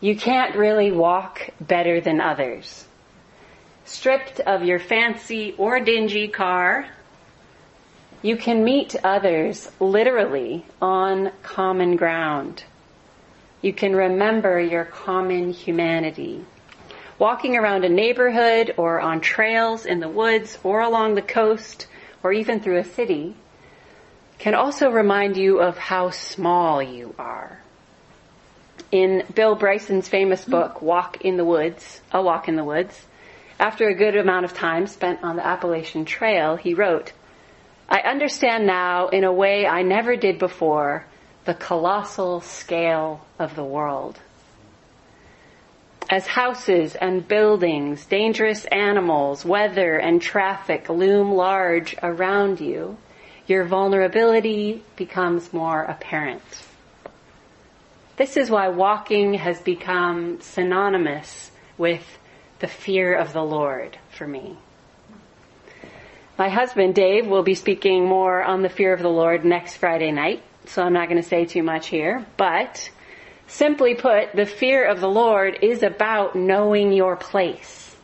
You 0.02 0.16
can't 0.16 0.56
really 0.56 0.92
walk 0.92 1.50
better 1.60 2.00
than 2.00 2.22
others 2.22 2.86
stripped 3.90 4.40
of 4.42 4.64
your 4.64 4.80
fancy 4.80 5.56
or 5.58 5.80
dingy 5.80 6.28
car, 6.28 6.88
you 8.22 8.38
can 8.38 8.64
meet 8.64 8.96
others 9.04 9.70
literally 9.80 10.64
on 10.82 11.32
common 11.42 11.96
ground. 11.96 12.64
You 13.62 13.74
can 13.74 13.96
remember 13.96 14.60
your 14.60 14.86
common 14.86 15.52
humanity. 15.52 16.46
Walking 17.18 17.58
around 17.58 17.84
a 17.84 17.90
neighborhood 17.90 18.76
or 18.78 19.00
on 19.02 19.22
trails 19.22 19.86
in 19.86 20.00
the 20.00 20.08
woods 20.08 20.58
or 20.64 20.82
along 20.82 21.16
the 21.16 21.22
coast 21.22 21.88
or 22.24 22.34
even 22.34 22.60
through 22.60 22.78
a 22.78 22.84
city 22.84 23.36
can 24.38 24.56
also 24.56 24.90
remind 24.90 25.38
you 25.38 25.60
of 25.60 25.78
how 25.78 26.10
small 26.10 26.82
you 26.82 27.14
are. 27.20 27.60
In 28.92 29.24
Bill 29.36 29.56
Bryson's 29.56 30.08
famous 30.08 30.46
book, 30.46 30.82
Walk 30.82 31.22
in 31.22 31.38
the 31.38 31.46
Woods, 31.46 32.02
A 32.12 32.22
Walk 32.22 32.48
in 32.48 32.56
the 32.56 32.64
Woods, 32.64 33.06
after 33.60 33.90
a 33.90 33.94
good 33.94 34.16
amount 34.16 34.46
of 34.46 34.54
time 34.54 34.88
spent 34.88 35.22
on 35.22 35.36
the 35.36 35.46
Appalachian 35.46 36.06
Trail, 36.06 36.56
he 36.56 36.74
wrote, 36.74 37.12
I 37.90 38.00
understand 38.00 38.66
now 38.66 39.10
in 39.10 39.24
a 39.24 39.34
way 39.34 39.68
I 39.68 39.82
never 39.82 40.16
did 40.16 40.40
before 40.40 41.06
the 41.46 41.54
colossal 41.54 42.42
scale 42.42 43.26
of 43.38 43.56
the 43.56 43.64
world. 43.64 44.20
As 46.10 46.26
houses 46.26 46.96
and 46.96 47.28
buildings, 47.28 48.04
dangerous 48.08 48.66
animals, 48.66 49.46
weather 49.46 49.96
and 49.98 50.20
traffic 50.20 50.90
loom 50.90 51.34
large 51.34 51.96
around 52.02 52.60
you, 52.60 52.98
your 53.46 53.64
vulnerability 53.66 54.84
becomes 54.96 55.54
more 55.54 55.84
apparent. 55.84 56.42
This 58.18 58.38
is 58.38 58.50
why 58.50 58.70
walking 58.70 59.36
has 59.36 59.62
become 59.62 60.42
synonymous 60.42 61.52
with 61.78 62.18
the 62.58 62.68
fear 62.68 63.14
of 63.14 63.32
the 63.32 63.44
Lord 63.44 63.98
for 64.10 64.26
me. 64.26 64.58
My 66.40 66.50
husband, 66.50 66.96
Dave, 66.96 67.28
will 67.28 67.44
be 67.44 67.54
speaking 67.54 68.06
more 68.06 68.44
on 68.44 68.64
the 68.64 68.70
fear 68.70 68.94
of 68.94 69.02
the 69.02 69.10
Lord 69.10 69.46
next 69.46 69.78
Friday 69.78 70.12
night, 70.12 70.42
so 70.66 70.82
I'm 70.82 70.94
not 70.94 71.08
going 71.08 71.22
to 71.22 71.28
say 71.28 71.46
too 71.46 71.62
much 71.62 71.88
here, 71.88 72.26
but 72.36 72.90
simply 73.50 73.96
put, 73.96 74.34
the 74.34 74.46
fear 74.46 74.86
of 74.86 75.02
the 75.02 75.10
Lord 75.10 75.60
is 75.62 75.84
about 75.84 76.36
knowing 76.36 76.94
your 76.94 77.16
place. 77.16 77.96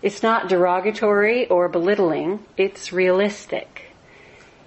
It's 0.00 0.22
not 0.22 0.48
derogatory 0.48 1.46
or 1.48 1.68
belittling, 1.68 2.40
it's 2.56 2.92
realistic. 2.92 3.92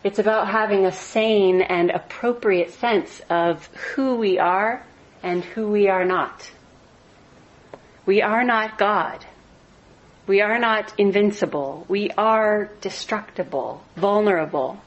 It's 0.03 0.19
about 0.19 0.47
having 0.47 0.85
a 0.85 0.91
sane 0.91 1.61
and 1.61 1.89
appropriate 1.89 2.71
sense 2.73 3.21
of 3.29 3.65
who 3.67 4.15
we 4.15 4.37
are 4.37 4.85
and 5.23 5.43
who 5.43 5.67
we 5.69 5.89
are 5.89 6.05
not. 6.05 6.51
We 8.05 8.21
are 8.21 8.43
not 8.43 8.77
God. 8.77 9.25
We 10.27 10.41
are 10.41 10.59
not 10.59 10.93
invincible. 10.99 11.85
We 11.87 12.11
are 12.11 12.69
destructible, 12.81 13.83
vulnerable. 13.95 14.79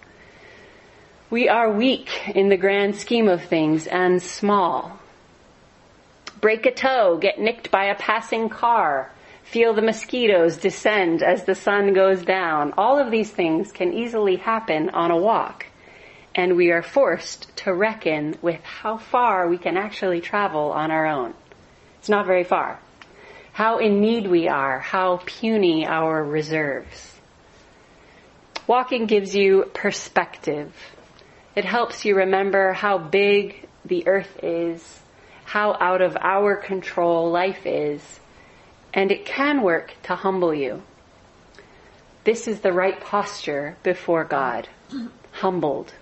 We 1.30 1.50
are 1.50 1.70
weak 1.70 2.08
in 2.34 2.48
the 2.48 2.56
grand 2.56 2.96
scheme 2.96 3.28
of 3.28 3.44
things 3.44 3.86
and 3.86 4.22
small. 4.22 4.98
Break 6.40 6.64
a 6.64 6.70
toe, 6.70 7.18
get 7.18 7.38
nicked 7.38 7.70
by 7.70 7.84
a 7.84 7.94
passing 7.94 8.48
car, 8.48 9.12
feel 9.42 9.74
the 9.74 9.82
mosquitoes 9.82 10.56
descend 10.56 11.22
as 11.22 11.44
the 11.44 11.54
sun 11.54 11.92
goes 11.92 12.24
down. 12.24 12.72
All 12.78 12.98
of 12.98 13.10
these 13.10 13.30
things 13.30 13.72
can 13.72 13.92
easily 13.92 14.36
happen 14.36 14.88
on 14.88 15.10
a 15.10 15.18
walk. 15.18 15.66
And 16.34 16.56
we 16.56 16.70
are 16.70 16.80
forced 16.80 17.54
to 17.58 17.74
reckon 17.74 18.38
with 18.40 18.62
how 18.64 18.96
far 18.96 19.48
we 19.48 19.58
can 19.58 19.76
actually 19.76 20.22
travel 20.22 20.72
on 20.72 20.90
our 20.90 21.04
own. 21.04 21.34
It's 21.98 22.08
not 22.08 22.24
very 22.24 22.44
far. 22.44 22.80
How 23.52 23.80
in 23.80 24.00
need 24.00 24.26
we 24.28 24.48
are, 24.48 24.78
how 24.78 25.20
puny 25.26 25.86
our 25.86 26.24
reserves. 26.24 27.16
Walking 28.66 29.04
gives 29.04 29.36
you 29.36 29.70
perspective. 29.74 30.72
It 31.54 31.64
helps 31.64 32.04
you 32.04 32.16
remember 32.16 32.72
how 32.72 32.98
big 32.98 33.66
the 33.84 34.06
earth 34.06 34.40
is, 34.42 35.00
how 35.44 35.76
out 35.80 36.02
of 36.02 36.16
our 36.20 36.56
control 36.56 37.30
life 37.30 37.66
is, 37.66 38.20
and 38.92 39.10
it 39.10 39.24
can 39.24 39.62
work 39.62 39.94
to 40.04 40.14
humble 40.14 40.54
you. 40.54 40.82
This 42.24 42.46
is 42.46 42.60
the 42.60 42.72
right 42.72 43.00
posture 43.00 43.76
before 43.82 44.24
God, 44.24 44.68
humbled. 45.32 45.94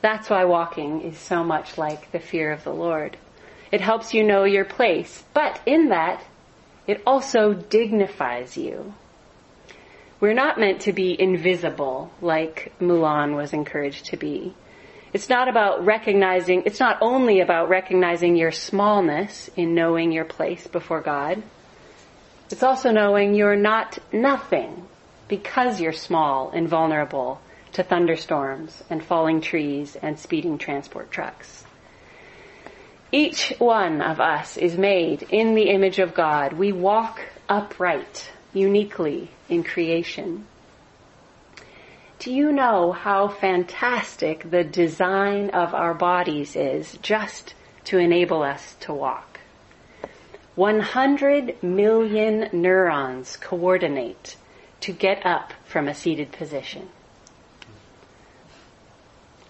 That's 0.00 0.30
why 0.30 0.44
walking 0.44 1.02
is 1.02 1.18
so 1.18 1.44
much 1.44 1.76
like 1.76 2.10
the 2.12 2.20
fear 2.20 2.52
of 2.52 2.64
the 2.64 2.72
Lord. 2.72 3.16
It 3.70 3.80
helps 3.80 4.14
you 4.14 4.24
know 4.24 4.44
your 4.44 4.64
place, 4.64 5.24
but 5.34 5.60
in 5.66 5.88
that, 5.88 6.24
it 6.86 7.02
also 7.06 7.52
dignifies 7.52 8.56
you. 8.56 8.94
We're 10.20 10.34
not 10.34 10.58
meant 10.58 10.80
to 10.82 10.92
be 10.92 11.20
invisible 11.20 12.10
like 12.20 12.72
Mulan 12.80 13.36
was 13.36 13.52
encouraged 13.52 14.06
to 14.06 14.16
be. 14.16 14.54
It's 15.12 15.28
not 15.28 15.48
about 15.48 15.84
recognizing, 15.84 16.64
it's 16.66 16.80
not 16.80 16.98
only 17.00 17.40
about 17.40 17.68
recognizing 17.68 18.36
your 18.36 18.52
smallness 18.52 19.48
in 19.56 19.74
knowing 19.74 20.12
your 20.12 20.24
place 20.24 20.66
before 20.66 21.00
God. 21.00 21.42
It's 22.50 22.62
also 22.62 22.90
knowing 22.90 23.34
you're 23.34 23.56
not 23.56 23.98
nothing 24.12 24.86
because 25.28 25.80
you're 25.80 25.92
small 25.92 26.50
and 26.50 26.68
vulnerable 26.68 27.40
to 27.72 27.82
thunderstorms 27.82 28.82
and 28.90 29.04
falling 29.04 29.40
trees 29.40 29.96
and 29.96 30.18
speeding 30.18 30.58
transport 30.58 31.10
trucks. 31.10 31.64
Each 33.12 33.54
one 33.58 34.02
of 34.02 34.20
us 34.20 34.56
is 34.56 34.76
made 34.76 35.22
in 35.30 35.54
the 35.54 35.70
image 35.70 35.98
of 35.98 36.14
God. 36.14 36.54
We 36.54 36.72
walk 36.72 37.20
upright, 37.48 38.30
uniquely 38.52 39.30
in 39.48 39.62
creation. 39.62 40.46
Do 42.18 42.32
you 42.32 42.50
know 42.50 42.92
how 42.92 43.28
fantastic 43.28 44.50
the 44.50 44.64
design 44.64 45.50
of 45.50 45.72
our 45.74 45.94
bodies 45.94 46.56
is 46.56 46.98
just 47.00 47.54
to 47.84 47.98
enable 47.98 48.42
us 48.42 48.74
to 48.80 48.92
walk? 48.92 49.38
100 50.56 51.62
million 51.62 52.48
neurons 52.52 53.36
coordinate 53.36 54.36
to 54.80 54.92
get 54.92 55.24
up 55.24 55.52
from 55.64 55.86
a 55.86 55.94
seated 55.94 56.32
position. 56.32 56.88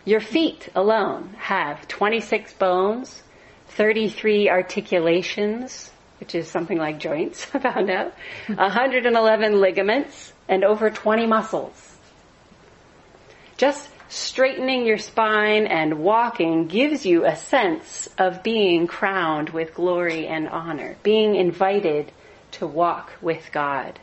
Your 0.05 0.21
feet 0.21 0.69
alone 0.75 1.35
have 1.39 1.89
26 1.89 2.53
bones, 2.55 3.23
33 3.69 4.51
articulations, 4.51 5.91
which 6.21 6.35
is 6.35 6.49
something 6.49 6.79
like 6.79 6.99
joints, 6.99 7.47
I 7.55 7.59
found 7.59 7.91
out, 7.91 8.15
111 8.47 9.61
ligaments, 9.61 10.33
and 10.49 10.65
over 10.65 10.91
20 10.91 11.27
muscles. 11.27 11.97
Just 13.57 13.89
straightening 14.09 14.87
your 14.87 14.99
spine 14.99 15.67
and 15.67 15.99
walking 15.99 16.67
gives 16.67 17.05
you 17.05 17.27
a 17.27 17.37
sense 17.37 18.09
of 18.17 18.43
being 18.43 18.87
crowned 18.87 19.51
with 19.51 19.75
glory 19.75 20.27
and 20.27 20.49
honor, 20.49 20.97
being 21.03 21.35
invited 21.35 22.11
to 22.53 22.67
walk 22.67 23.13
with 23.21 23.51
God. 23.53 23.99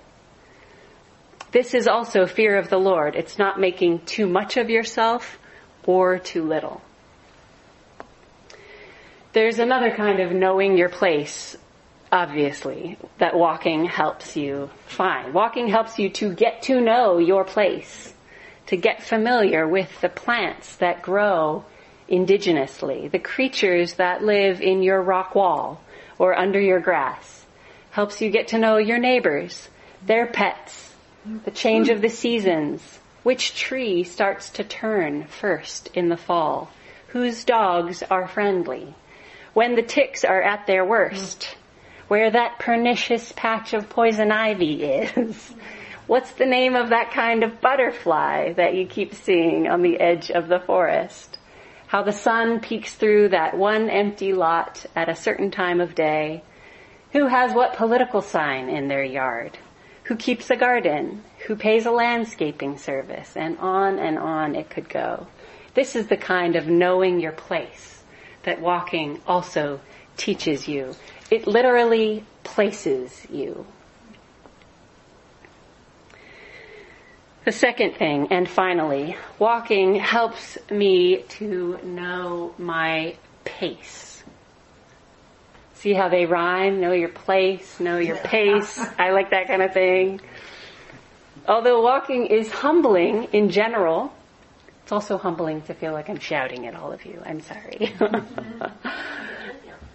This 1.51 1.74
is 1.74 1.88
also 1.88 2.26
fear 2.26 2.57
of 2.57 2.70
the 2.70 2.78
Lord. 2.78 3.16
It's 3.16 3.39
not 3.39 3.59
making 3.59 4.05
too 4.05 4.28
much 4.28 4.57
of 4.57 4.70
yourself 4.70 5.39
or 5.86 6.20
too 6.20 6.43
little. 6.43 6.82
There's 9.32 9.59
another 9.59 9.95
kind 9.95 10.20
of 10.20 10.32
knowing 10.32 10.78
your 10.78 10.89
place, 10.89 11.57
obviously, 12.12 12.97
that 13.18 13.36
walking 13.36 13.86
helps 13.86 14.36
you 14.36 14.70
find. 14.88 15.34
Walking 15.34 15.68
helps 15.68 15.99
you 15.99 16.10
to 16.12 16.34
get 16.34 16.64
to 16.64 16.82
know 16.82 17.18
your 17.18 17.43
place 17.43 18.14
to 18.68 18.78
get 18.78 19.03
familiar 19.03 19.68
with 19.68 20.01
the 20.01 20.10
plants 20.10 20.76
that 20.78 21.01
grow 21.01 21.64
indigenously, 22.10 23.12
the 23.12 23.20
creatures 23.20 23.95
that 23.95 24.24
live 24.24 24.62
in 24.62 24.82
your 24.82 25.01
rock 25.01 25.36
wall 25.36 25.82
or 26.18 26.38
under 26.38 26.60
your 26.60 26.80
grass. 26.80 27.45
Helps 27.91 28.22
you 28.22 28.30
get 28.30 28.49
to 28.49 28.58
know 28.58 28.78
your 28.78 28.97
neighbors, 28.97 29.70
their 30.06 30.28
pets, 30.28 30.93
the 31.45 31.51
change 31.51 31.89
of 31.89 32.01
the 32.01 32.10
seasons, 32.10 32.99
which 33.24 33.56
tree 33.56 34.03
starts 34.03 34.49
to 34.51 34.64
turn 34.64 35.26
first 35.26 35.89
in 35.93 36.10
the 36.10 36.18
fall, 36.18 36.70
whose 37.08 37.43
dogs 37.43 38.03
are 38.03 38.28
friendly, 38.28 38.93
when 39.53 39.76
the 39.76 39.82
ticks 39.82 40.24
are 40.24 40.41
at 40.41 40.68
their 40.68 40.86
worst, 40.86 41.56
where 42.08 42.32
that 42.32 42.60
pernicious 42.60 43.32
patch 43.36 43.74
of 43.74 43.89
poison 43.89 44.32
ivy 44.32 44.84
is, 44.84 45.53
What's 46.08 46.34
the 46.34 46.45
name 46.45 46.76
of 46.76 46.89
that 46.89 47.10
kind 47.10 47.43
of 47.43 47.60
butterfly 47.62 48.53
that 48.53 48.76
you 48.76 48.86
keep 48.86 49.16
seeing 49.16 49.68
on 49.68 49.82
the 49.82 49.99
edge 49.99 50.30
of 50.30 50.47
the 50.47 50.60
forest? 50.60 51.39
How 51.88 52.03
the 52.03 52.12
sun 52.12 52.60
peeks 52.60 52.93
through 52.93 53.30
that 53.30 53.58
one 53.58 53.89
empty 53.89 54.32
lot 54.32 54.86
at 54.95 55.10
a 55.10 55.16
certain 55.16 55.49
time 55.49 55.82
of 55.82 55.95
day. 55.95 56.43
Who 57.14 57.26
has 57.26 57.56
what 57.56 57.76
political 57.76 58.22
sign 58.22 58.70
in 58.70 58.88
their 58.88 59.03
yard? 59.03 59.58
Who 60.03 60.16
keeps 60.16 60.51
a 60.51 60.56
garden? 60.56 61.24
Who 61.47 61.56
pays 61.56 61.88
a 61.88 61.91
landscaping 61.91 62.78
service? 62.78 63.36
And 63.36 63.58
on 63.58 63.97
and 63.97 64.20
on 64.20 64.53
it 64.53 64.70
could 64.70 64.89
go. 64.89 65.26
This 65.74 65.95
is 65.95 66.06
the 66.06 66.18
kind 66.18 66.56
of 66.56 66.68
knowing 66.68 67.20
your 67.20 67.32
place 67.32 68.03
that 68.43 68.62
walking 68.62 69.22
also 69.26 69.80
teaches 70.18 70.68
you. 70.68 70.93
It 71.36 71.47
literally 71.47 72.23
places 72.45 73.27
you. 73.29 73.65
The 77.43 77.51
second 77.51 77.95
thing, 77.95 78.29
and 78.31 78.47
finally, 78.47 79.17
walking 79.38 79.95
helps 79.95 80.57
me 80.71 81.23
to 81.38 81.77
know 81.83 82.55
my 82.57 83.17
pace. 83.43 84.23
See 85.73 85.91
how 85.91 86.07
they 86.07 86.25
rhyme? 86.25 86.79
Know 86.79 86.93
your 86.93 87.09
place, 87.09 87.81
know 87.81 87.97
your 87.97 88.15
pace. 88.15 88.79
I 88.97 89.11
like 89.11 89.31
that 89.31 89.47
kind 89.47 89.61
of 89.61 89.73
thing. 89.73 90.21
Although 91.49 91.81
walking 91.81 92.27
is 92.27 92.49
humbling 92.49 93.25
in 93.33 93.49
general, 93.49 94.13
it's 94.83 94.93
also 94.93 95.17
humbling 95.17 95.63
to 95.63 95.73
feel 95.73 95.91
like 95.91 96.09
I'm 96.09 96.19
shouting 96.19 96.65
at 96.65 96.75
all 96.75 96.93
of 96.93 97.05
you. 97.05 97.21
I'm 97.25 97.41
sorry. 97.41 97.93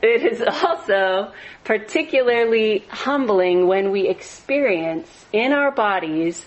it 0.03 0.22
is 0.24 0.42
also 0.42 1.32
particularly 1.64 2.84
humbling 2.88 3.66
when 3.66 3.90
we 3.90 4.09
experience 4.09 5.26
in 5.32 5.53
our 5.53 5.70
bodies 5.70 6.46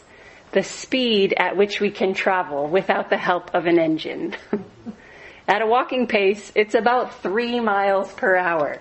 the 0.52 0.64
speed 0.64 1.34
at 1.38 1.58
which 1.58 1.80
we 1.80 1.90
can 1.90 2.14
travel 2.14 2.68
without 2.68 3.10
the 3.10 3.18
help 3.18 3.54
of 3.54 3.66
an 3.66 3.80
engine. 3.80 4.36
at 5.48 5.62
a 5.62 5.68
walking 5.68 6.08
pace, 6.08 6.52
it's 6.56 6.76
about 6.76 7.22
three 7.22 7.60
miles 7.60 8.12
per 8.14 8.36
hour. 8.36 8.80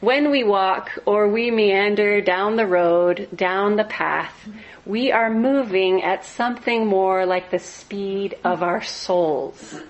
When 0.00 0.30
we 0.30 0.44
walk 0.44 0.90
or 1.06 1.28
we 1.28 1.50
meander 1.50 2.20
down 2.20 2.56
the 2.56 2.66
road, 2.66 3.28
down 3.34 3.76
the 3.76 3.84
path, 3.84 4.48
we 4.84 5.12
are 5.12 5.30
moving 5.30 6.02
at 6.02 6.26
something 6.26 6.86
more 6.86 7.24
like 7.24 7.50
the 7.50 7.58
speed 7.58 8.36
of 8.44 8.62
our 8.62 8.82
souls, 8.82 9.80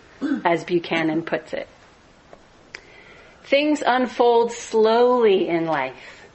as 0.44 0.62
Buchanan 0.64 1.22
puts 1.22 1.52
it. 1.52 1.68
Things 3.44 3.82
unfold 3.86 4.52
slowly 4.52 5.48
in 5.48 5.66
life. 5.66 6.26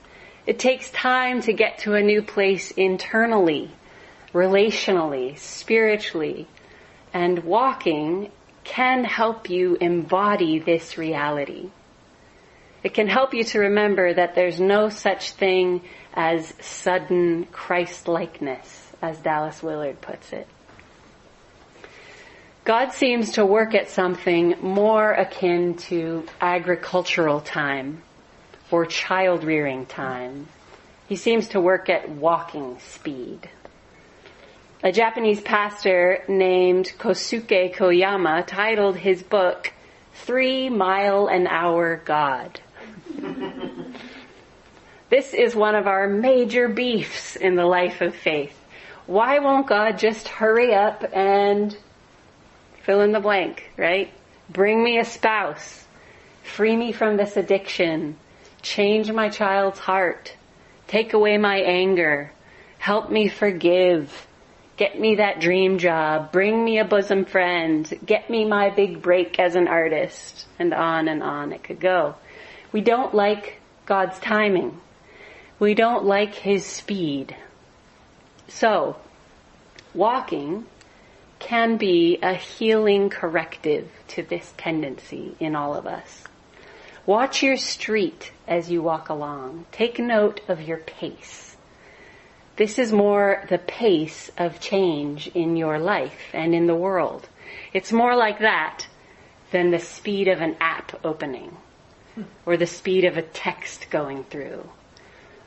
It 0.45 0.59
takes 0.59 0.89
time 0.91 1.41
to 1.41 1.53
get 1.53 1.79
to 1.79 1.95
a 1.95 2.01
new 2.01 2.21
place 2.21 2.71
internally, 2.71 3.71
relationally, 4.33 5.37
spiritually, 5.37 6.47
and 7.13 7.43
walking 7.43 8.31
can 8.63 9.03
help 9.03 9.49
you 9.49 9.75
embody 9.81 10.59
this 10.59 10.97
reality. 10.97 11.69
It 12.83 12.93
can 12.93 13.07
help 13.07 13.33
you 13.33 13.43
to 13.45 13.59
remember 13.59 14.13
that 14.13 14.35
there's 14.35 14.59
no 14.59 14.89
such 14.89 15.31
thing 15.31 15.81
as 16.13 16.53
sudden 16.61 17.45
Christ-likeness, 17.51 18.93
as 19.01 19.17
Dallas 19.19 19.63
Willard 19.63 19.99
puts 20.01 20.31
it. 20.31 20.47
God 22.69 22.93
seems 22.93 23.31
to 23.31 23.43
work 23.47 23.73
at 23.73 23.89
something 23.89 24.53
more 24.61 25.11
akin 25.11 25.73
to 25.89 26.27
agricultural 26.39 27.41
time 27.41 28.03
or 28.69 28.85
child 28.85 29.43
rearing 29.43 29.87
time. 29.87 30.47
He 31.07 31.15
seems 31.15 31.47
to 31.47 31.59
work 31.59 31.89
at 31.89 32.09
walking 32.09 32.77
speed. 32.77 33.49
A 34.83 34.91
Japanese 34.91 35.41
pastor 35.41 36.23
named 36.27 36.93
Kosuke 36.99 37.73
Koyama 37.73 38.45
titled 38.45 38.97
his 38.97 39.23
book 39.23 39.73
Three 40.13 40.69
Mile 40.69 41.25
an 41.25 41.47
Hour 41.47 42.03
God. 42.05 42.59
this 45.09 45.33
is 45.33 45.55
one 45.55 45.73
of 45.73 45.87
our 45.87 46.07
major 46.07 46.67
beefs 46.69 47.35
in 47.35 47.55
the 47.55 47.65
life 47.65 48.01
of 48.01 48.13
faith. 48.13 48.55
Why 49.07 49.39
won't 49.39 49.65
God 49.65 49.97
just 49.97 50.27
hurry 50.27 50.75
up 50.75 51.03
and 51.11 51.75
fill 52.89 53.01
in 53.01 53.11
the 53.11 53.19
blank, 53.19 53.69
right? 53.77 54.11
Bring 54.49 54.83
me 54.83 54.97
a 54.97 55.05
spouse. 55.05 55.85
Free 56.41 56.75
me 56.75 56.91
from 56.91 57.17
this 57.17 57.37
addiction. 57.37 58.17
Change 58.63 59.11
my 59.11 59.29
child's 59.29 59.77
heart. 59.77 60.35
Take 60.87 61.13
away 61.13 61.37
my 61.37 61.57
anger. 61.57 62.31
Help 62.79 63.11
me 63.11 63.27
forgive. 63.27 64.11
Get 64.75 64.99
me 64.99 65.17
that 65.17 65.39
dream 65.39 65.77
job. 65.77 66.31
Bring 66.31 66.65
me 66.65 66.79
a 66.79 66.83
bosom 66.83 67.25
friend. 67.25 67.87
Get 68.03 68.27
me 68.27 68.43
my 68.43 68.71
big 68.71 69.03
break 69.03 69.37
as 69.37 69.53
an 69.53 69.67
artist. 69.67 70.47
And 70.57 70.73
on 70.73 71.07
and 71.07 71.21
on 71.21 71.51
it 71.51 71.63
could 71.63 71.79
go. 71.79 72.15
We 72.71 72.81
don't 72.81 73.13
like 73.13 73.61
God's 73.85 74.17
timing. 74.17 74.81
We 75.59 75.75
don't 75.75 76.05
like 76.05 76.33
His 76.33 76.65
speed. 76.65 77.35
So, 78.47 78.95
walking 79.93 80.65
can 81.39 81.77
be 81.77 82.19
a 82.21 82.33
healing 82.33 83.09
corrective 83.09 83.89
to 84.09 84.23
this 84.23 84.53
tendency 84.57 85.35
in 85.39 85.55
all 85.55 85.73
of 85.75 85.87
us. 85.87 86.23
Watch 87.05 87.41
your 87.41 87.57
street 87.57 88.31
as 88.47 88.69
you 88.69 88.83
walk 88.83 89.09
along. 89.09 89.65
Take 89.71 89.97
note 89.97 90.41
of 90.47 90.61
your 90.61 90.77
pace. 90.77 91.55
This 92.57 92.77
is 92.77 92.91
more 92.91 93.45
the 93.49 93.57
pace 93.57 94.29
of 94.37 94.59
change 94.59 95.27
in 95.27 95.55
your 95.55 95.79
life 95.79 96.29
and 96.33 96.53
in 96.53 96.67
the 96.67 96.75
world. 96.75 97.27
It's 97.73 97.91
more 97.91 98.15
like 98.15 98.39
that 98.39 98.85
than 99.51 99.71
the 99.71 99.79
speed 99.79 100.27
of 100.27 100.41
an 100.41 100.57
app 100.59 101.03
opening 101.03 101.57
or 102.45 102.57
the 102.57 102.67
speed 102.67 103.05
of 103.05 103.17
a 103.17 103.21
text 103.21 103.89
going 103.89 104.25
through 104.25 104.69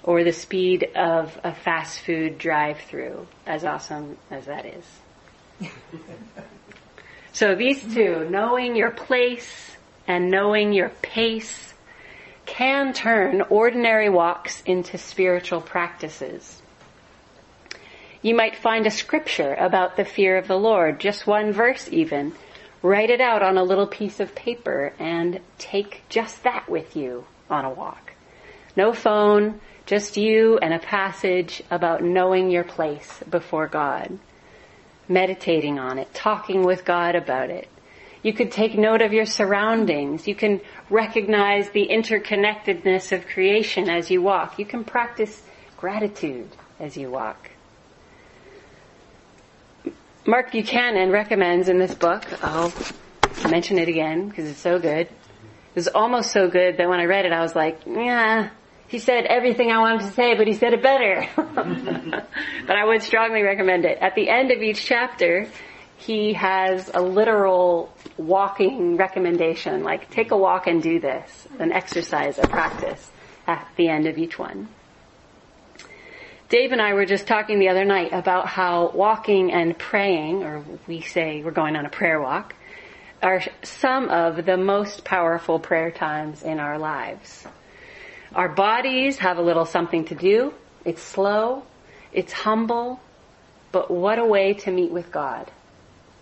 or 0.03 0.24
the 0.24 0.32
speed 0.32 0.90
of 0.97 1.38
a 1.45 1.55
fast 1.55 2.01
food 2.01 2.38
drive 2.38 2.80
through, 2.80 3.26
as 3.47 3.64
awesome 3.64 4.18
as 4.30 4.47
that 4.47 4.66
is. 4.66 4.84
so 7.32 7.54
these 7.54 7.82
two, 7.94 8.28
knowing 8.30 8.76
your 8.76 8.90
place 8.90 9.76
and 10.06 10.30
knowing 10.30 10.72
your 10.72 10.90
pace, 11.02 11.74
can 12.46 12.92
turn 12.92 13.42
ordinary 13.42 14.08
walks 14.08 14.62
into 14.62 14.98
spiritual 14.98 15.60
practices. 15.60 16.60
You 18.20 18.34
might 18.34 18.56
find 18.56 18.86
a 18.86 18.90
scripture 18.90 19.54
about 19.54 19.96
the 19.96 20.04
fear 20.04 20.36
of 20.36 20.48
the 20.48 20.58
Lord, 20.58 21.00
just 21.00 21.26
one 21.26 21.52
verse 21.52 21.88
even. 21.90 22.32
Write 22.82 23.10
it 23.10 23.20
out 23.20 23.42
on 23.42 23.56
a 23.56 23.64
little 23.64 23.86
piece 23.86 24.20
of 24.20 24.34
paper 24.34 24.92
and 24.98 25.40
take 25.58 26.02
just 26.08 26.42
that 26.42 26.68
with 26.68 26.96
you 26.96 27.24
on 27.48 27.64
a 27.64 27.70
walk. 27.70 28.12
No 28.76 28.92
phone, 28.92 29.60
just 29.86 30.16
you 30.16 30.58
and 30.58 30.72
a 30.72 30.78
passage 30.78 31.62
about 31.70 32.02
knowing 32.02 32.50
your 32.50 32.64
place 32.64 33.20
before 33.28 33.66
God 33.66 34.18
meditating 35.09 35.78
on 35.78 35.98
it, 35.98 36.12
talking 36.14 36.64
with 36.64 36.84
God 36.84 37.14
about 37.14 37.50
it. 37.50 37.68
You 38.22 38.32
could 38.32 38.53
take 38.53 38.78
note 38.78 39.03
of 39.03 39.12
your 39.12 39.26
surroundings. 39.26 40.28
You 40.28 40.34
can 40.34 40.61
recognize 40.88 41.70
the 41.70 41.88
interconnectedness 41.88 43.11
of 43.11 43.26
creation 43.26 43.90
as 43.90 44.11
you 44.11 44.22
walk. 44.22 44.59
You 44.59 44.64
can 44.64 44.84
practice 44.84 45.42
gratitude 45.76 46.48
as 46.78 46.96
you 46.96 47.11
walk. 47.11 47.50
Mark 50.24 50.53
Buchanan 50.53 51.11
recommends 51.11 51.68
in 51.68 51.78
this 51.78 51.94
book, 51.96 52.24
I'll 52.44 52.72
mention 53.50 53.78
it 53.78 53.88
again 53.88 54.28
because 54.28 54.48
it's 54.48 54.61
so 54.61 54.78
good. 54.78 55.09
It 55.09 55.74
was 55.74 55.88
almost 55.88 56.30
so 56.30 56.48
good 56.48 56.76
that 56.76 56.88
when 56.88 57.00
I 57.00 57.07
read 57.07 57.24
it 57.24 57.32
I 57.32 57.40
was 57.40 57.57
like, 57.57 57.80
yeah, 57.86 58.50
he 58.93 58.99
said 58.99 59.24
everything 59.24 59.72
I 59.72 59.78
wanted 59.78 60.01
to 60.03 60.12
say, 60.12 60.34
but 60.34 60.47
he 60.47 60.53
said 60.53 60.74
it 60.74 60.82
better. 60.82 61.26
but 61.34 62.76
I 62.76 62.84
would 62.84 63.03
strongly 63.03 63.40
recommend 63.40 63.86
it. 63.86 63.97
At 64.03 64.14
the 64.14 64.28
end 64.28 64.51
of 64.51 64.61
each 64.61 64.84
chapter, 64.84 65.49
he 65.97 66.34
has 66.34 66.90
a 66.93 67.01
literal 67.01 67.90
walking 68.18 68.99
recommendation, 68.99 69.82
like 69.82 70.11
take 70.11 70.30
a 70.30 70.36
walk 70.36 70.66
and 70.66 70.82
do 70.82 71.01
this, 71.01 71.49
an 71.59 71.72
exercise, 71.72 72.38
a 72.38 72.47
practice 72.47 73.11
at 73.47 73.66
the 73.76 73.88
end 73.88 74.07
of 74.07 74.18
each 74.18 74.38
one. 74.38 74.68
Dave 76.51 76.72
and 76.72 76.82
I 76.82 76.93
were 76.93 77.07
just 77.07 77.26
talking 77.26 77.61
the 77.61 77.70
other 77.70 77.86
night 77.86 78.12
about 78.12 78.47
how 78.47 78.90
walking 78.90 79.53
and 79.53 79.78
praying, 79.78 80.43
or 80.43 80.62
we 80.86 81.01
say 81.01 81.43
we're 81.43 81.51
going 81.51 81.76
on 81.76 81.86
a 81.86 81.90
prayer 81.90 82.20
walk, 82.20 82.55
are 83.22 83.40
some 83.62 84.11
of 84.11 84.45
the 84.45 84.59
most 84.59 85.03
powerful 85.03 85.59
prayer 85.59 85.90
times 85.90 86.43
in 86.43 86.61
our 86.61 86.78
lives. 86.78 87.47
Our 88.35 88.49
bodies 88.49 89.18
have 89.18 89.39
a 89.39 89.43
little 89.43 89.66
something 89.66 90.07
to 90.07 90.14
do. 90.14 90.55
It's 90.85 91.03
slow. 91.03 91.64
It's 92.12 92.33
humble. 92.33 93.01
But 93.72 93.91
what 93.91 94.18
a 94.18 94.24
way 94.24 94.55
to 94.55 94.70
meet 94.70 94.91
with 94.91 95.11
God. 95.11 95.51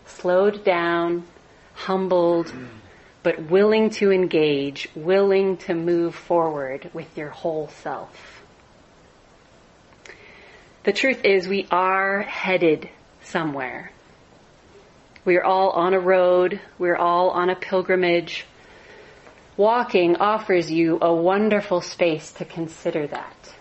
Slowed 0.07 0.65
down, 0.65 1.25
humbled, 1.75 2.53
but 3.23 3.51
willing 3.51 3.91
to 3.91 4.11
engage, 4.11 4.89
willing 4.95 5.57
to 5.59 5.75
move 5.75 6.15
forward 6.15 6.91
with 6.93 7.17
your 7.17 7.31
whole 7.31 7.69
self. 7.83 8.43
The 10.83 10.93
truth 10.93 11.25
is 11.25 11.47
we 11.47 11.67
are 11.71 12.23
headed 12.23 12.89
somewhere. 13.23 13.93
We 15.25 15.37
are 15.37 15.45
all 15.45 15.71
on 15.71 15.93
a 15.93 16.01
road. 16.01 16.61
We're 16.79 16.97
all 16.97 17.31
on 17.31 17.51
a 17.51 17.55
pilgrimage. 17.55 18.47
Walking 19.57 20.17
offers 20.17 20.71
you 20.71 20.99
a 21.03 21.13
wonderful 21.13 21.81
space 21.81 22.33
to 22.33 22.45
consider 22.45 23.07
that 23.09 23.55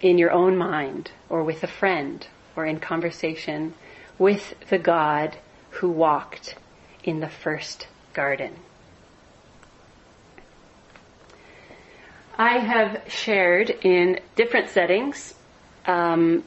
in 0.00 0.18
your 0.18 0.30
own 0.30 0.56
mind 0.56 1.10
or 1.28 1.42
with 1.42 1.62
a 1.62 1.66
friend 1.66 2.26
or 2.54 2.66
in 2.66 2.78
conversation 2.78 3.74
with 4.18 4.54
the 4.68 4.78
God 4.78 5.36
who 5.70 5.88
walked 5.88 6.56
in 7.02 7.20
the 7.20 7.28
first 7.28 7.86
garden. 8.12 8.54
I 12.36 12.58
have 12.58 13.02
shared 13.08 13.70
in 13.70 14.20
different 14.36 14.70
settings 14.70 15.34
um, 15.86 16.44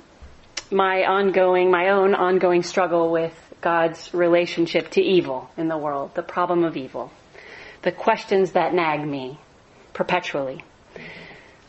my 0.72 1.04
ongoing, 1.06 1.70
my 1.70 1.90
own 1.90 2.16
ongoing 2.16 2.64
struggle 2.64 3.12
with 3.12 3.54
God's 3.62 4.14
relationship 4.14 4.92
to 4.92 5.02
evil 5.02 5.50
in 5.58 5.68
the 5.68 5.78
world, 5.78 6.16
the 6.16 6.24
problem 6.24 6.64
of 6.64 6.78
evil 6.78 7.12
the 7.86 7.92
questions 7.92 8.54
that 8.54 8.74
nag 8.74 9.08
me 9.08 9.40
perpetually. 9.94 10.64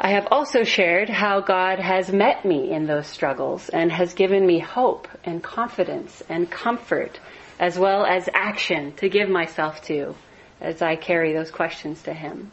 I 0.01 0.11
have 0.11 0.29
also 0.31 0.65
shared 0.65 1.11
how 1.11 1.41
God 1.41 1.79
has 1.79 2.11
met 2.11 2.43
me 2.43 2.73
in 2.73 2.87
those 2.87 3.07
struggles 3.07 3.69
and 3.69 3.93
has 3.93 4.15
given 4.15 4.47
me 4.47 4.59
hope 4.59 5.09
and 5.25 5.43
confidence 5.43 6.23
and 6.29 6.51
comfort 6.51 7.21
as 7.61 7.79
well 7.79 8.07
as 8.07 8.31
action 8.33 8.93
to 8.95 9.11
give 9.11 9.29
myself 9.29 9.83
to 9.85 10.15
as 10.59 10.81
I 10.81 10.97
carry 10.97 11.35
those 11.35 11.51
questions 11.51 12.03
to 12.03 12.15
Him. 12.15 12.51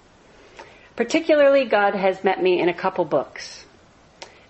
Particularly, 0.97 1.64
God 1.64 1.95
has 1.95 2.22
met 2.22 2.43
me 2.43 2.59
in 2.59 2.68
a 2.68 2.74
couple 2.74 3.05
books. 3.05 3.66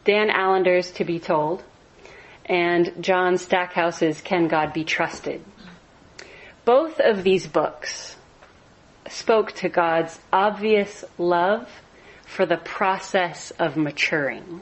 Dan 0.05 0.31
Allender's 0.31 0.91
To 0.93 1.05
Be 1.05 1.19
Told 1.19 1.63
and 2.47 2.91
John 2.99 3.37
Stackhouse's 3.37 4.21
Can 4.21 4.47
God 4.47 4.73
Be 4.73 4.83
Trusted. 4.83 5.43
Both 6.65 6.99
of 6.99 7.23
these 7.23 7.45
books 7.45 8.17
spoke 9.13 9.51
to 9.53 9.69
God's 9.69 10.19
obvious 10.31 11.05
love 11.17 11.69
for 12.25 12.45
the 12.45 12.57
process 12.57 13.51
of 13.51 13.77
maturing. 13.77 14.61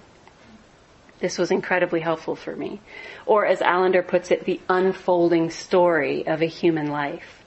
This 1.20 1.38
was 1.38 1.52
incredibly 1.52 2.02
helpful 2.02 2.36
for 2.36 2.56
me. 2.56 2.82
Or 3.26 3.46
as 3.46 3.62
Allender 3.62 4.04
puts 4.04 4.32
it, 4.32 4.46
the 4.46 4.60
unfolding 4.68 5.52
story 5.52 6.26
of 6.28 6.42
a 6.42 6.48
human 6.48 6.88
life. 6.88 7.44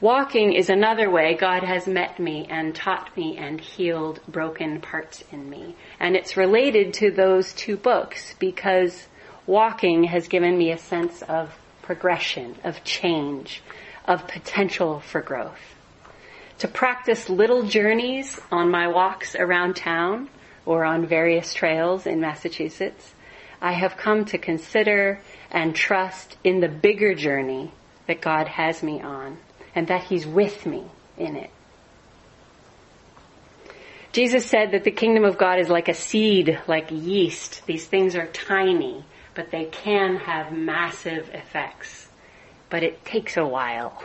Walking 0.00 0.52
is 0.52 0.70
another 0.70 1.10
way 1.10 1.34
God 1.34 1.64
has 1.64 1.88
met 1.88 2.20
me 2.20 2.46
and 2.48 2.74
taught 2.74 3.16
me 3.16 3.36
and 3.36 3.60
healed 3.60 4.20
broken 4.28 4.80
parts 4.80 5.24
in 5.32 5.50
me. 5.50 5.74
And 5.98 6.14
it's 6.14 6.36
related 6.36 6.94
to 6.94 7.10
those 7.10 7.52
two 7.54 7.76
books 7.76 8.34
because 8.38 9.08
walking 9.46 10.04
has 10.04 10.28
given 10.28 10.56
me 10.56 10.70
a 10.70 10.78
sense 10.78 11.22
of 11.22 11.58
progression, 11.82 12.54
of 12.62 12.84
change, 12.84 13.62
of 14.04 14.28
potential 14.28 15.00
for 15.00 15.20
growth. 15.20 15.74
To 16.58 16.68
practice 16.68 17.30
little 17.30 17.62
journeys 17.62 18.40
on 18.50 18.68
my 18.68 18.88
walks 18.88 19.36
around 19.36 19.76
town 19.76 20.28
or 20.66 20.84
on 20.84 21.06
various 21.06 21.54
trails 21.54 22.04
in 22.04 22.20
Massachusetts, 22.20 23.14
I 23.60 23.72
have 23.72 23.96
come 23.96 24.24
to 24.26 24.38
consider 24.38 25.20
and 25.52 25.74
trust 25.74 26.36
in 26.42 26.58
the 26.58 26.68
bigger 26.68 27.14
journey 27.14 27.72
that 28.08 28.20
God 28.20 28.48
has 28.48 28.82
me 28.82 29.00
on 29.00 29.38
and 29.74 29.86
that 29.86 30.04
He's 30.04 30.26
with 30.26 30.66
me 30.66 30.84
in 31.16 31.36
it. 31.36 31.50
Jesus 34.10 34.44
said 34.44 34.72
that 34.72 34.82
the 34.82 34.90
kingdom 34.90 35.24
of 35.24 35.38
God 35.38 35.60
is 35.60 35.68
like 35.68 35.88
a 35.88 35.94
seed, 35.94 36.60
like 36.66 36.90
yeast. 36.90 37.64
These 37.66 37.86
things 37.86 38.16
are 38.16 38.26
tiny, 38.26 39.04
but 39.34 39.52
they 39.52 39.66
can 39.66 40.16
have 40.16 40.50
massive 40.50 41.30
effects. 41.32 42.08
But 42.68 42.82
it 42.82 43.04
takes 43.04 43.36
a 43.36 43.46
while. 43.46 44.02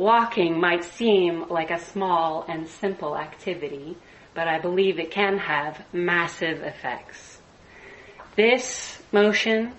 Walking 0.00 0.58
might 0.58 0.84
seem 0.84 1.50
like 1.50 1.70
a 1.70 1.78
small 1.78 2.46
and 2.48 2.66
simple 2.66 3.18
activity, 3.18 3.98
but 4.32 4.48
I 4.48 4.58
believe 4.58 4.98
it 4.98 5.10
can 5.10 5.36
have 5.36 5.84
massive 5.92 6.62
effects. 6.62 7.36
This 8.34 9.02
motion, 9.12 9.74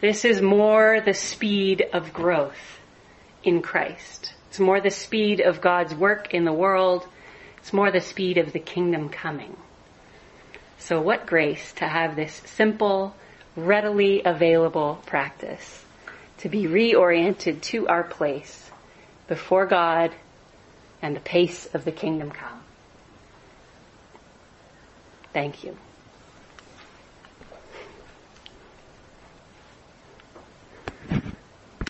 this 0.00 0.24
is 0.24 0.40
more 0.40 1.02
the 1.04 1.12
speed 1.12 1.84
of 1.92 2.14
growth 2.14 2.78
in 3.44 3.60
Christ. 3.60 4.32
It's 4.48 4.58
more 4.58 4.80
the 4.80 4.90
speed 4.90 5.40
of 5.40 5.60
God's 5.60 5.94
work 5.94 6.32
in 6.32 6.46
the 6.46 6.54
world. 6.54 7.06
It's 7.58 7.74
more 7.74 7.90
the 7.90 8.00
speed 8.00 8.38
of 8.38 8.54
the 8.54 8.58
kingdom 8.58 9.10
coming. 9.10 9.54
So 10.78 10.98
what 10.98 11.26
grace 11.26 11.74
to 11.74 11.86
have 11.86 12.16
this 12.16 12.40
simple, 12.46 13.14
readily 13.54 14.22
available 14.24 15.02
practice 15.04 15.84
to 16.38 16.48
be 16.48 16.62
reoriented 16.62 17.60
to 17.60 17.86
our 17.86 18.02
place 18.02 18.69
before 19.30 19.64
God 19.64 20.12
and 21.00 21.14
the 21.14 21.20
pace 21.20 21.66
of 21.72 21.84
the 21.84 21.92
kingdom 21.92 22.32
come. 22.32 22.60
Thank 25.32 25.62
you. 25.62 25.78